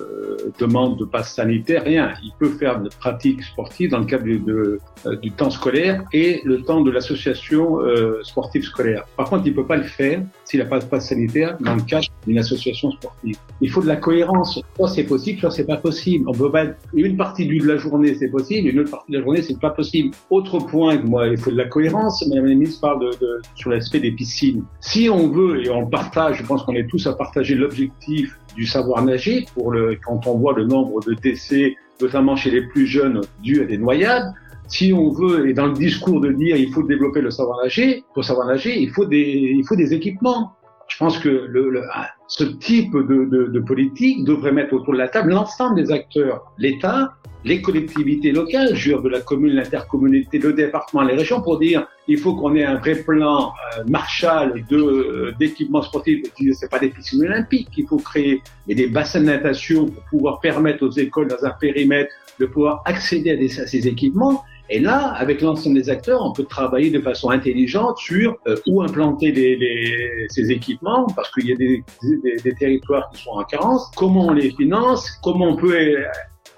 demande 0.58 0.98
de 0.98 1.04
passe 1.04 1.34
sanitaire, 1.34 1.84
rien. 1.84 2.12
Il 2.22 2.32
peut 2.38 2.50
faire 2.50 2.80
de 2.80 2.88
pratiques 2.88 3.42
sportives 3.42 3.90
dans 3.90 3.98
le 3.98 4.04
cadre 4.04 4.24
euh, 4.26 5.16
du 5.16 5.30
temps 5.32 5.50
scolaire 5.50 6.04
et 6.12 6.42
le 6.44 6.62
temps 6.62 6.82
de 6.82 6.90
l'association 6.90 7.80
euh, 7.80 8.22
sportive 8.22 8.64
scolaire. 8.64 9.04
Par 9.16 9.28
contre, 9.30 9.46
il 9.46 9.54
peut 9.54 9.66
pas 9.66 9.76
le 9.76 9.84
faire 9.84 10.22
s'il 10.52 10.60
n'a 10.60 10.66
pas 10.66 10.80
de 10.80 10.84
passe 10.84 11.08
sanitaire 11.08 11.56
dans 11.60 11.74
le 11.74 11.80
cadre 11.80 12.06
d'une 12.26 12.38
association 12.38 12.90
sportive. 12.90 13.36
Il 13.62 13.70
faut 13.70 13.80
de 13.80 13.86
la 13.86 13.96
cohérence. 13.96 14.60
Soit 14.76 14.88
c'est 14.88 15.04
possible, 15.04 15.40
soit 15.40 15.50
c'est 15.50 15.64
pas 15.64 15.78
possible. 15.78 16.28
On 16.28 16.32
peut 16.32 16.52
pas 16.52 16.66
une 16.92 17.16
partie 17.16 17.46
de 17.46 17.66
la 17.66 17.78
journée 17.78 18.14
c'est 18.14 18.28
possible, 18.28 18.68
une 18.68 18.80
autre 18.80 18.90
partie 18.90 19.12
de 19.12 19.16
la 19.16 19.24
journée 19.24 19.40
c'est 19.40 19.58
pas 19.58 19.70
possible. 19.70 20.10
Autre 20.28 20.58
point, 20.58 21.00
moi, 21.02 21.28
il 21.28 21.38
faut 21.38 21.50
de 21.50 21.56
la 21.56 21.64
cohérence. 21.64 22.22
Madame 22.26 22.44
la 22.44 22.54
ministre 22.54 22.82
parle 22.82 23.00
de, 23.00 23.10
de 23.18 23.40
sur 23.54 23.70
l'aspect 23.70 24.00
des 24.00 24.12
piscines. 24.12 24.62
Si 24.80 25.08
on 25.08 25.28
veut 25.30 25.64
et 25.64 25.70
on 25.70 25.86
partage, 25.86 26.36
je 26.36 26.44
pense 26.44 26.62
qu'on 26.64 26.74
est 26.74 26.86
tous 26.86 27.06
à 27.06 27.14
partager 27.14 27.54
l'objectif 27.54 28.38
du 28.54 28.66
savoir 28.66 29.02
nager 29.02 29.46
pour 29.54 29.70
le, 29.70 29.96
quand 30.04 30.26
on 30.26 30.36
voit 30.36 30.52
le 30.52 30.66
nombre 30.66 31.00
de 31.06 31.14
décès, 31.14 31.76
notamment 32.02 32.36
chez 32.36 32.50
les 32.50 32.60
plus 32.60 32.86
jeunes, 32.86 33.22
dus 33.42 33.62
à 33.62 33.64
des 33.64 33.78
noyades. 33.78 34.34
Si 34.68 34.92
on 34.92 35.10
veut, 35.10 35.48
et 35.48 35.52
dans 35.52 35.66
le 35.66 35.74
discours 35.74 36.20
de 36.20 36.32
dire 36.32 36.56
il 36.56 36.72
faut 36.72 36.82
développer 36.82 37.20
le 37.20 37.30
savoir 37.30 37.58
nager, 37.62 38.04
pour 38.14 38.24
savoir 38.24 38.46
nager, 38.46 38.80
il 38.80 38.90
faut 38.90 39.04
des, 39.04 39.54
il 39.58 39.64
faut 39.66 39.76
des 39.76 39.92
équipements. 39.92 40.52
Je 40.88 40.96
pense 40.98 41.18
que 41.18 41.28
le, 41.28 41.70
le, 41.70 41.82
ce 42.28 42.44
type 42.44 42.92
de, 42.92 43.24
de, 43.24 43.46
de 43.46 43.60
politique 43.60 44.24
devrait 44.24 44.52
mettre 44.52 44.74
autour 44.74 44.92
de 44.92 44.98
la 44.98 45.08
table 45.08 45.30
l'ensemble 45.30 45.76
des 45.76 45.90
acteurs, 45.90 46.52
l'État, 46.58 47.14
les 47.44 47.60
collectivités 47.60 48.30
locales, 48.30 48.74
jure 48.74 49.02
de 49.02 49.08
la 49.08 49.20
commune, 49.20 49.54
l'intercommunauté, 49.54 50.38
le 50.38 50.52
département, 50.52 51.02
les 51.02 51.14
régions, 51.14 51.40
pour 51.40 51.58
dire 51.58 51.86
il 52.08 52.18
faut 52.18 52.34
qu'on 52.36 52.54
ait 52.54 52.64
un 52.64 52.76
vrai 52.76 52.96
plan 52.96 53.52
euh, 53.78 53.84
Marshall 53.88 54.64
de 54.68 54.76
euh, 54.76 55.32
d'équipements 55.38 55.82
sportifs. 55.82 56.22
C'est 56.52 56.70
pas 56.70 56.78
des 56.78 56.88
piscines 56.88 57.22
olympiques 57.22 57.70
qu'il 57.70 57.86
faut 57.86 57.96
créer, 57.98 58.42
mais 58.68 58.74
des 58.74 58.86
bassins 58.86 59.20
de 59.20 59.26
natation 59.26 59.86
pour 59.86 60.02
pouvoir 60.04 60.40
permettre 60.40 60.86
aux 60.86 60.90
écoles 60.90 61.28
dans 61.28 61.44
un 61.44 61.50
périmètre 61.50 62.10
de 62.38 62.46
pouvoir 62.46 62.82
accéder 62.84 63.30
à, 63.30 63.36
des, 63.36 63.60
à 63.60 63.66
ces 63.66 63.88
équipements. 63.88 64.44
Et 64.74 64.80
là, 64.80 65.12
avec 65.18 65.42
l'ensemble 65.42 65.74
des 65.74 65.90
acteurs, 65.90 66.24
on 66.24 66.32
peut 66.32 66.44
travailler 66.44 66.90
de 66.90 66.98
façon 66.98 67.28
intelligente 67.28 67.98
sur 67.98 68.36
euh, 68.46 68.56
où 68.66 68.80
implanter 68.80 69.30
les, 69.30 69.54
les, 69.54 70.26
ces 70.30 70.50
équipements, 70.50 71.06
parce 71.14 71.30
qu'il 71.30 71.46
y 71.46 71.52
a 71.52 71.56
des, 71.56 71.84
des, 72.02 72.36
des, 72.42 72.54
territoires 72.54 73.10
qui 73.10 73.22
sont 73.22 73.32
en 73.32 73.44
carence, 73.44 73.90
comment 73.96 74.28
on 74.28 74.32
les 74.32 74.50
finance, 74.50 75.10
comment 75.22 75.48
on 75.48 75.56
peut 75.56 75.76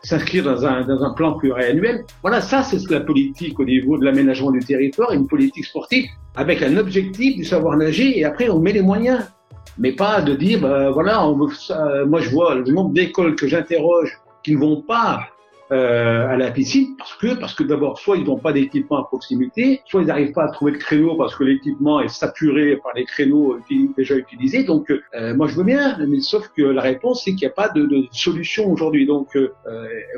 s'inscrire 0.04 0.44
dans 0.44 0.64
un, 0.64 0.82
dans 0.82 1.02
un 1.02 1.12
plan 1.14 1.32
pluriannuel. 1.32 2.04
Voilà, 2.22 2.40
ça, 2.40 2.62
c'est 2.62 2.88
la 2.88 3.00
politique 3.00 3.58
au 3.58 3.64
niveau 3.64 3.98
de 3.98 4.04
l'aménagement 4.04 4.52
du 4.52 4.60
territoire, 4.60 5.10
une 5.10 5.26
politique 5.26 5.64
sportive 5.64 6.06
avec 6.36 6.62
un 6.62 6.76
objectif 6.76 7.36
du 7.36 7.44
savoir 7.44 7.76
nager 7.76 8.16
et 8.16 8.24
après 8.24 8.48
on 8.48 8.60
met 8.60 8.72
les 8.72 8.82
moyens. 8.82 9.28
Mais 9.76 9.90
pas 9.90 10.22
de 10.22 10.36
dire, 10.36 10.60
ben, 10.60 10.90
voilà, 10.90 11.26
on 11.26 11.34
moi 11.34 12.20
je 12.20 12.30
vois 12.30 12.54
le 12.54 12.64
nombre 12.70 12.92
d'écoles 12.92 13.34
que 13.34 13.48
j'interroge 13.48 14.16
qui 14.44 14.54
ne 14.54 14.60
vont 14.60 14.82
pas 14.82 15.26
euh, 15.72 16.28
à 16.28 16.36
la 16.36 16.50
piscine 16.50 16.94
parce 16.98 17.14
que 17.14 17.34
parce 17.34 17.54
que 17.54 17.62
d'abord 17.62 17.98
soit 17.98 18.18
ils 18.18 18.24
n'ont 18.24 18.38
pas 18.38 18.52
d'équipement 18.52 18.98
à 18.98 19.04
proximité, 19.04 19.80
soit 19.86 20.02
ils 20.02 20.06
n'arrivent 20.06 20.32
pas 20.32 20.44
à 20.44 20.48
trouver 20.48 20.72
le 20.72 20.78
créneau 20.78 21.16
parce 21.16 21.34
que 21.34 21.42
l'équipement 21.42 22.00
est 22.00 22.08
saturé 22.08 22.76
par 22.76 22.92
les 22.94 23.06
créneaux 23.06 23.58
déjà 23.96 24.14
utilisés. 24.14 24.64
Donc 24.64 24.90
euh, 24.90 25.34
moi 25.34 25.46
je 25.46 25.54
veux 25.54 25.64
bien, 25.64 25.96
mais 26.06 26.20
sauf 26.20 26.50
que 26.54 26.62
la 26.62 26.82
réponse 26.82 27.24
c'est 27.24 27.30
qu'il 27.30 27.46
n'y 27.46 27.52
a 27.52 27.54
pas 27.54 27.70
de, 27.70 27.86
de 27.86 28.04
solution 28.12 28.70
aujourd'hui. 28.70 29.06
Donc 29.06 29.36
euh, 29.36 29.48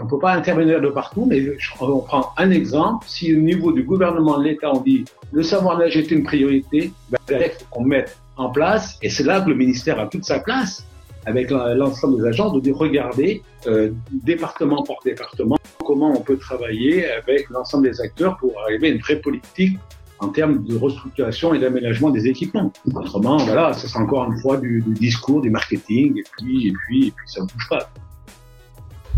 on 0.02 0.08
peut 0.08 0.18
pas 0.18 0.32
intervenir 0.32 0.80
de 0.80 0.88
partout, 0.88 1.26
mais 1.26 1.42
on 1.80 2.00
prend 2.00 2.32
un 2.36 2.50
exemple. 2.50 3.06
Si 3.08 3.32
au 3.32 3.40
niveau 3.40 3.70
du 3.70 3.84
gouvernement 3.84 4.38
de 4.38 4.44
l'État 4.44 4.72
on 4.72 4.80
dit 4.80 5.04
le 5.32 5.44
savoir 5.44 5.78
nager 5.78 6.00
est 6.00 6.10
une 6.10 6.24
priorité, 6.24 6.92
ben, 7.10 7.40
qu'on 7.70 7.84
mette 7.84 8.18
en 8.36 8.50
place 8.50 8.98
et 9.00 9.10
c'est 9.10 9.24
là 9.24 9.40
que 9.40 9.48
le 9.48 9.54
ministère 9.54 10.00
a 10.00 10.06
toute 10.06 10.24
sa 10.24 10.40
place 10.40 10.84
avec 11.26 11.50
l'ensemble 11.50 12.22
des 12.22 12.28
agents, 12.28 12.56
de 12.56 12.72
regarder 12.72 13.42
euh, 13.66 13.90
département 14.10 14.82
par 14.84 14.96
département 15.04 15.58
comment 15.84 16.12
on 16.16 16.20
peut 16.20 16.36
travailler 16.36 17.08
avec 17.10 17.48
l'ensemble 17.50 17.88
des 17.88 18.00
acteurs 18.00 18.36
pour 18.38 18.52
arriver 18.62 18.88
à 18.88 18.90
une 18.92 19.00
vraie 19.00 19.20
politique 19.20 19.78
en 20.18 20.28
termes 20.28 20.64
de 20.64 20.76
restructuration 20.76 21.52
et 21.54 21.58
d'aménagement 21.58 22.10
des 22.10 22.26
équipements. 22.26 22.72
Autrement, 22.94 23.36
voilà, 23.38 23.72
ça 23.72 23.86
c'est 23.86 23.98
encore 23.98 24.30
une 24.30 24.38
fois 24.38 24.56
du, 24.56 24.82
discours, 24.86 25.42
du 25.42 25.50
marketing, 25.50 26.18
et 26.18 26.24
puis, 26.38 26.68
et 26.68 26.72
puis, 26.72 27.08
et 27.08 27.10
puis 27.10 27.26
ça 27.26 27.42
ne 27.42 27.46
bouge 27.46 27.68
pas. 27.68 27.90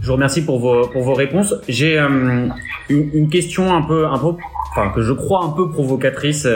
Je 0.01 0.07
vous 0.07 0.15
remercie 0.15 0.45
pour 0.45 0.59
vos, 0.59 0.89
pour 0.89 1.03
vos 1.03 1.15
réponses. 1.15 1.55
J'ai 1.69 1.99
euh, 1.99 2.49
une, 2.89 3.29
question 3.29 3.75
un 3.75 3.83
peu, 3.83 4.07
un 4.07 4.19
peu, 4.19 4.35
enfin 4.71 4.91
que 4.91 5.03
je 5.03 5.13
crois 5.13 5.45
un 5.45 5.51
peu 5.51 5.71
provocatrice. 5.71 6.47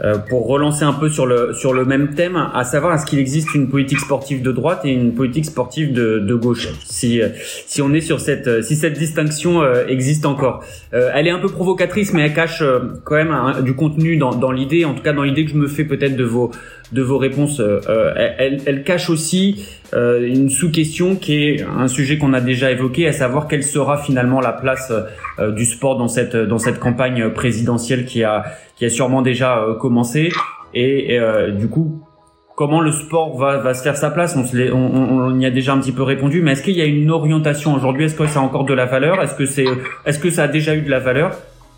Euh, 0.00 0.14
euh, 0.14 0.18
pour 0.18 0.46
relancer 0.46 0.84
un 0.84 0.92
peu 0.92 1.08
sur 1.08 1.26
le 1.26 1.52
sur 1.52 1.72
le 1.72 1.84
même 1.84 2.14
thème, 2.14 2.36
à 2.36 2.64
savoir 2.64 2.94
est-ce 2.94 3.06
qu'il 3.06 3.18
existe 3.18 3.54
une 3.54 3.68
politique 3.68 4.00
sportive 4.00 4.42
de 4.42 4.52
droite 4.52 4.80
et 4.84 4.90
une 4.90 5.14
politique 5.14 5.44
sportive 5.44 5.92
de, 5.92 6.18
de 6.18 6.34
gauche 6.34 6.68
Si 6.84 7.20
si 7.66 7.82
on 7.82 7.92
est 7.92 8.00
sur 8.00 8.20
cette 8.20 8.62
si 8.62 8.76
cette 8.76 8.98
distinction 8.98 9.62
euh, 9.62 9.86
existe 9.86 10.26
encore, 10.26 10.64
euh, 10.94 11.10
elle 11.14 11.26
est 11.26 11.30
un 11.30 11.38
peu 11.38 11.48
provocatrice, 11.48 12.12
mais 12.12 12.22
elle 12.22 12.34
cache 12.34 12.62
quand 13.04 13.14
même 13.14 13.62
du 13.62 13.74
contenu 13.74 14.16
dans 14.16 14.34
dans 14.34 14.50
l'idée, 14.50 14.84
en 14.84 14.94
tout 14.94 15.02
cas 15.02 15.12
dans 15.12 15.22
l'idée 15.22 15.44
que 15.44 15.50
je 15.50 15.56
me 15.56 15.68
fais 15.68 15.84
peut-être 15.84 16.16
de 16.16 16.24
vos 16.24 16.50
de 16.94 17.02
vos 17.02 17.18
réponses. 17.18 17.60
elle, 18.16 18.60
elle 18.66 18.84
cache 18.84 19.10
aussi 19.10 19.66
une 19.92 20.48
sous-question 20.48 21.16
qui 21.16 21.44
est 21.44 21.62
un 21.62 21.88
sujet 21.88 22.18
qu'on 22.18 22.32
a 22.32 22.40
déjà 22.40 22.70
évoqué, 22.70 23.06
à 23.06 23.12
savoir 23.12 23.48
quelle 23.48 23.62
sera 23.62 23.98
finalement 23.98 24.40
la 24.40 24.52
place 24.52 24.92
du 25.56 25.64
sport 25.64 25.96
dans 25.96 26.08
cette 26.08 26.36
dans 26.36 26.58
cette 26.58 26.78
campagne 26.78 27.30
présidentielle 27.30 28.04
qui 28.04 28.24
a 28.24 28.44
qui 28.76 28.84
a 28.84 28.90
sûrement 28.90 29.22
déjà 29.22 29.58
euh, 29.58 29.74
commencé. 29.74 30.30
Et, 30.74 31.18
euh, 31.18 31.52
du 31.52 31.68
coup, 31.68 32.02
comment 32.56 32.80
le 32.80 32.90
sport 32.90 33.36
va, 33.38 33.58
va 33.58 33.74
se 33.74 33.82
faire 33.82 33.96
sa 33.96 34.10
place? 34.10 34.36
On, 34.36 34.44
on, 34.72 35.32
on, 35.32 35.38
y 35.38 35.46
a 35.46 35.50
déjà 35.50 35.72
un 35.72 35.78
petit 35.78 35.92
peu 35.92 36.02
répondu, 36.02 36.42
mais 36.42 36.52
est-ce 36.52 36.62
qu'il 36.62 36.76
y 36.76 36.82
a 36.82 36.86
une 36.86 37.10
orientation 37.10 37.74
aujourd'hui? 37.74 38.06
Est-ce 38.06 38.16
que 38.16 38.26
ça 38.26 38.40
a 38.40 38.42
encore 38.42 38.64
de 38.64 38.74
la 38.74 38.86
valeur? 38.86 39.22
Est-ce 39.22 39.34
que 39.34 39.46
c'est, 39.46 39.66
est-ce 40.04 40.18
que 40.18 40.30
ça 40.30 40.44
a 40.44 40.48
déjà 40.48 40.74
eu 40.74 40.82
de 40.82 40.90
la 40.90 40.98
valeur? 40.98 41.32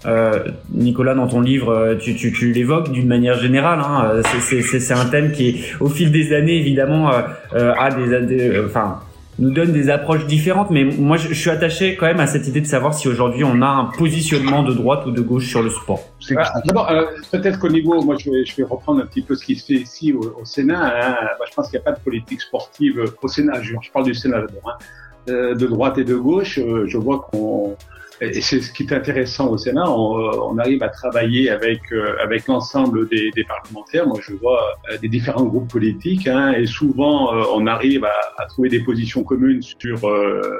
Euh, 0.07 0.45
Nicolas, 0.73 1.15
dans 1.15 1.27
ton 1.27 1.41
livre, 1.41 1.71
euh, 1.71 1.95
tu, 1.97 2.15
tu, 2.15 2.33
tu 2.33 2.53
l'évoques 2.53 2.93
d'une 2.93 3.09
manière 3.09 3.39
générale. 3.39 3.81
Hein, 3.81 4.23
c'est 4.41 4.93
un 4.93 5.07
thème 5.07 5.33
qui, 5.33 5.65
au 5.81 5.89
fil 5.89 6.13
des 6.13 6.35
années, 6.35 6.59
évidemment, 6.59 7.11
euh, 7.55 7.73
a 7.79 7.91
des, 7.91 8.21
des 8.23 8.61
enfin, 8.65 9.01
nous 9.39 9.51
donne 9.51 9.73
des 9.73 9.91
approches 9.91 10.27
différentes, 10.27 10.71
mais 10.71 10.85
moi 10.85 11.17
je, 11.17 11.33
suis 11.35 11.51
attaché 11.51 11.97
quand 11.97 12.07
même 12.07 12.21
à 12.21 12.27
cette 12.27 12.47
idée 12.49 12.61
de 12.61 12.67
savoir 12.67 12.95
si 12.95 13.07
aujourd'hui 13.09 13.45
on 13.45 13.61
a 13.61 13.67
un 13.67 13.85
positionnement 13.85 14.63
de 14.63 14.73
droite 14.73 15.05
ou 15.07 15.11
de 15.11 15.21
gauche 15.21 15.47
sur 15.47 15.63
le 15.63 15.71
sport. 15.71 16.01
Ah, 16.37 16.61
d'abord, 16.65 16.91
euh, 16.91 17.05
peut-être 17.31 17.59
qu'au 17.59 17.69
niveau, 17.69 18.03
moi 18.03 18.17
je 18.19 18.31
vais, 18.31 18.45
je 18.45 18.57
vais, 18.57 18.63
reprendre 18.63 19.03
un 19.03 19.07
petit 19.07 19.23
peu 19.23 19.35
ce 19.35 19.45
qui 19.45 19.57
se 19.57 19.67
fait 19.67 19.81
ici 19.81 20.13
au, 20.13 20.45
Sénat. 20.45 20.87
Hein. 20.87 21.17
je 21.49 21.55
pense 21.55 21.69
qu'il 21.69 21.79
n'y 21.79 21.83
a 21.83 21.91
pas 21.91 21.99
de 21.99 22.03
politique 22.03 22.41
sportive 22.41 23.05
au 23.21 23.29
Sénat. 23.29 23.61
Je, 23.63 23.75
je 23.81 23.91
parle 23.91 24.07
du 24.07 24.15
Sénat 24.15 24.41
d'abord. 24.41 24.71
Hein. 24.71 24.85
Euh, 25.29 25.57
de 25.57 25.67
droite 25.67 25.99
et 25.99 26.05
de 26.05 26.15
gauche, 26.15 26.61
euh, 26.61 26.85
je 26.87 26.97
vois 26.99 27.27
qu'on 27.33 27.77
et 28.21 28.41
c'est 28.41 28.61
ce 28.61 28.73
qui 28.73 28.85
est 28.85 28.93
intéressant 28.93 29.49
au 29.51 29.59
Sénat, 29.59 29.91
on, 29.91 30.19
euh, 30.19 30.31
on 30.43 30.59
arrive 30.59 30.83
à 30.83 30.89
travailler 30.89 31.51
avec 31.51 31.81
euh, 31.93 32.17
avec 32.23 32.47
l'ensemble 32.47 33.09
des, 33.09 33.31
des, 33.33 33.45
parlementaires. 33.45 34.07
Moi, 34.07 34.19
je 34.23 34.33
vois 34.35 34.75
euh, 34.91 34.97
des 34.99 35.09
différents 35.09 35.45
groupes 35.45 35.71
politiques, 35.71 36.27
hein, 36.27 36.53
et 36.53 36.67
souvent 36.67 37.33
on 37.55 37.67
arrive 37.67 38.05
à, 38.05 38.15
à, 38.39 38.47
trouver 38.47 38.69
des 38.69 38.81
positions 38.81 39.23
communes 39.23 39.61
sur 39.63 40.01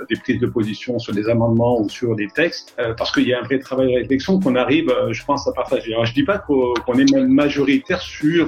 des 0.09 0.17
prises 0.17 0.41
de 0.41 0.47
position, 0.47 0.99
sur 0.99 1.15
des 1.15 1.29
amendements 1.29 1.81
ou 1.81 1.89
sur 1.89 2.15
des 2.15 2.29
textes, 2.29 2.75
parce 2.97 3.13
qu'il 3.13 3.27
y 3.27 3.33
a 3.33 3.41
un 3.41 3.43
vrai 3.43 3.59
travail 3.59 3.93
de 3.93 3.99
réflexion 4.01 4.41
qu'on 4.41 4.57
arrive, 4.57 4.93
je 5.11 5.25
pense, 5.25 5.47
à 5.49 5.53
partager. 5.53 5.93
Alors, 5.93 6.07
je 6.07 6.15
dis 6.15 6.25
pas 6.25 6.39
qu'on 6.39 6.95
est 6.95 7.13
majoritaire 7.27 8.01
sur 8.01 8.47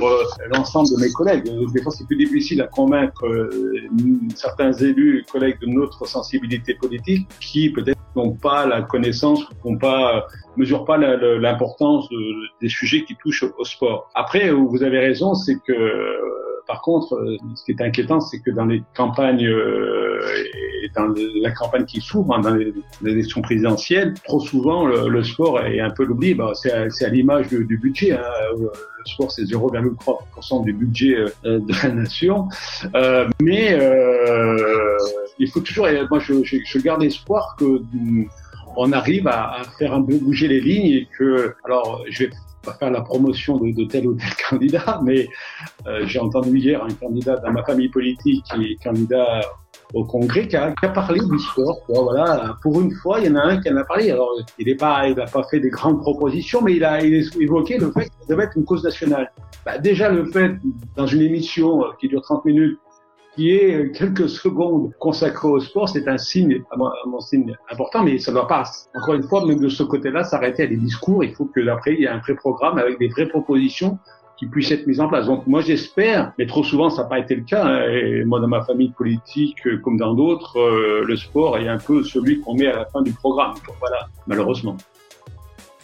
l'ensemble 0.52 0.88
de 0.90 1.00
mes 1.00 1.12
collègues. 1.12 1.44
Des 1.72 1.82
fois, 1.82 1.92
c'est 1.92 2.06
plus 2.06 2.16
difficile 2.16 2.60
à 2.62 2.66
convaincre 2.66 3.24
certains 4.34 4.72
élus, 4.72 5.24
collègues 5.30 5.60
de 5.60 5.66
notre 5.66 6.06
sensibilité 6.06 6.74
politique, 6.74 7.28
qui 7.40 7.70
peut-être 7.70 7.98
n'ont 8.16 8.32
pas 8.32 8.66
la 8.66 8.82
n'ont 8.98 9.78
pas 9.78 10.26
mesurent 10.56 10.84
pas 10.84 10.98
l'importance 10.98 12.08
des 12.60 12.68
sujets 12.68 13.04
qui 13.04 13.14
touchent 13.16 13.44
au, 13.44 13.64
sport. 13.64 14.10
Après, 14.14 14.50
vous 14.50 14.82
avez 14.82 14.98
raison, 14.98 15.34
c'est 15.34 15.56
que 15.66 16.18
par 16.66 16.82
contre, 16.82 17.18
ce 17.54 17.64
qui 17.64 17.72
est 17.72 17.80
inquiétant, 17.80 18.20
c'est 18.20 18.40
que 18.40 18.50
dans 18.50 18.66
les 18.66 18.82
campagnes 18.94 19.46
euh, 19.46 20.20
dans 20.94 21.14
la 21.42 21.50
campagne 21.50 21.84
qui 21.84 22.00
s'ouvre, 22.00 22.34
hein, 22.34 22.40
dans 22.40 22.54
les, 22.54 22.72
élections 23.04 23.40
présidentielles, 23.40 24.14
trop 24.24 24.40
souvent 24.40 24.86
le, 24.86 25.22
sport 25.22 25.60
est 25.60 25.80
un 25.80 25.90
peu 25.90 26.04
l'oubli. 26.04 26.34
Bah, 26.34 26.52
c'est 26.54 26.72
à, 26.72 27.08
l'image 27.08 27.48
du, 27.48 27.78
budget. 27.78 28.12
Hein. 28.12 28.22
Le 28.58 28.70
sport, 29.04 29.30
c'est 29.30 29.42
0,3% 29.42 30.64
du 30.64 30.72
budget 30.72 31.16
euh, 31.16 31.60
de 31.60 31.72
la 31.82 31.94
nation. 31.94 32.48
Euh, 32.94 33.28
mais 33.40 33.72
euh, 33.72 34.96
il 35.38 35.50
faut 35.50 35.60
toujours, 35.60 35.86
moi 36.10 36.18
je, 36.18 36.78
garde 36.78 37.02
espoir 37.02 37.56
que 37.58 37.80
on 38.78 38.92
arrive 38.92 39.26
à, 39.26 39.62
faire 39.76 39.92
un 39.92 40.02
peu 40.02 40.16
bouger 40.18 40.46
les 40.46 40.60
lignes 40.60 40.92
et 40.92 41.08
que, 41.18 41.54
alors 41.64 42.04
je 42.08 42.24
vais 42.24 42.30
pas 42.64 42.74
faire 42.74 42.90
la 42.90 43.00
promotion 43.00 43.58
de, 43.58 43.84
tel 43.84 44.06
ou 44.06 44.14
tel 44.14 44.30
candidat, 44.48 45.00
mais 45.04 45.28
euh, 45.86 46.06
j'ai 46.06 46.20
entendu 46.20 46.56
hier 46.56 46.82
un 46.82 46.94
candidat 46.94 47.36
dans 47.38 47.50
ma 47.50 47.64
famille 47.64 47.88
politique 47.88 48.44
qui 48.44 48.64
est 48.64 48.82
candidat 48.82 49.40
au 49.94 50.04
Congrès 50.04 50.46
qui 50.46 50.56
a, 50.56 50.72
qui 50.72 50.86
a 50.86 50.90
parlé 50.90 51.18
du 51.18 51.38
sport. 51.38 51.80
voilà, 51.88 52.56
pour 52.62 52.80
une 52.80 52.92
fois, 52.92 53.18
il 53.18 53.26
y 53.26 53.30
en 53.30 53.36
a 53.36 53.42
un 53.42 53.60
qui 53.60 53.70
en 53.70 53.76
a 53.76 53.84
parlé. 53.84 54.10
Alors, 54.10 54.30
il 54.58 54.66
n'est 54.66 54.76
pas, 54.76 55.08
il 55.08 55.16
n'a 55.16 55.24
pas 55.24 55.42
fait 55.50 55.60
des 55.60 55.70
grandes 55.70 56.00
propositions, 56.00 56.60
mais 56.62 56.74
il 56.74 56.84
a, 56.84 57.02
il 57.02 57.14
a 57.14 57.42
évoqué 57.42 57.78
le 57.78 57.90
fait 57.90 58.04
que 58.06 58.28
devait 58.28 58.44
être 58.44 58.56
une 58.56 58.64
cause 58.64 58.84
nationale. 58.84 59.32
Bah, 59.64 59.78
déjà, 59.78 60.08
le 60.10 60.26
fait 60.26 60.52
dans 60.94 61.06
une 61.06 61.22
émission 61.22 61.82
qui 61.98 62.08
dure 62.08 62.22
30 62.22 62.44
minutes 62.44 62.78
qui 63.38 63.52
est 63.52 63.92
quelques 63.92 64.28
secondes 64.28 64.90
consacrées 64.98 65.46
au 65.46 65.60
sport, 65.60 65.88
c'est 65.88 66.08
un 66.08 66.18
signe, 66.18 66.64
à 66.72 66.76
mon, 67.06 67.20
signe 67.20 67.56
important, 67.70 68.02
mais 68.02 68.18
ça 68.18 68.32
ne 68.32 68.36
doit 68.36 68.48
pas, 68.48 68.64
encore 68.96 69.14
une 69.14 69.22
fois, 69.22 69.46
même 69.46 69.60
de 69.60 69.68
ce 69.68 69.84
côté-là, 69.84 70.24
s'arrêter 70.24 70.64
à 70.64 70.66
des 70.66 70.76
discours. 70.76 71.22
Il 71.22 71.32
faut 71.36 71.44
que 71.44 71.64
après, 71.68 71.94
il 71.94 72.00
y 72.00 72.04
ait 72.04 72.08
un 72.08 72.18
vrai 72.18 72.34
programme 72.34 72.78
avec 72.78 72.98
des 72.98 73.06
vraies 73.06 73.28
propositions 73.28 73.96
qui 74.36 74.46
puissent 74.46 74.72
être 74.72 74.88
mises 74.88 74.98
en 74.98 75.08
place. 75.08 75.26
Donc 75.26 75.46
moi 75.46 75.60
j'espère, 75.60 76.32
mais 76.36 76.46
trop 76.46 76.64
souvent 76.64 76.90
ça 76.90 77.02
n'a 77.02 77.08
pas 77.08 77.18
été 77.20 77.36
le 77.36 77.42
cas. 77.42 77.64
Hein, 77.64 77.82
et 77.90 78.24
moi 78.24 78.38
dans 78.40 78.46
ma 78.46 78.62
famille 78.62 78.90
politique 78.90 79.66
euh, 79.66 79.78
comme 79.78 79.96
dans 79.96 80.14
d'autres, 80.14 80.58
euh, 80.60 81.04
le 81.04 81.16
sport 81.16 81.58
est 81.58 81.66
un 81.66 81.78
peu 81.78 82.04
celui 82.04 82.40
qu'on 82.40 82.54
met 82.54 82.68
à 82.68 82.76
la 82.76 82.84
fin 82.86 83.02
du 83.02 83.12
programme. 83.12 83.54
voilà, 83.80 84.08
malheureusement. 84.28 84.76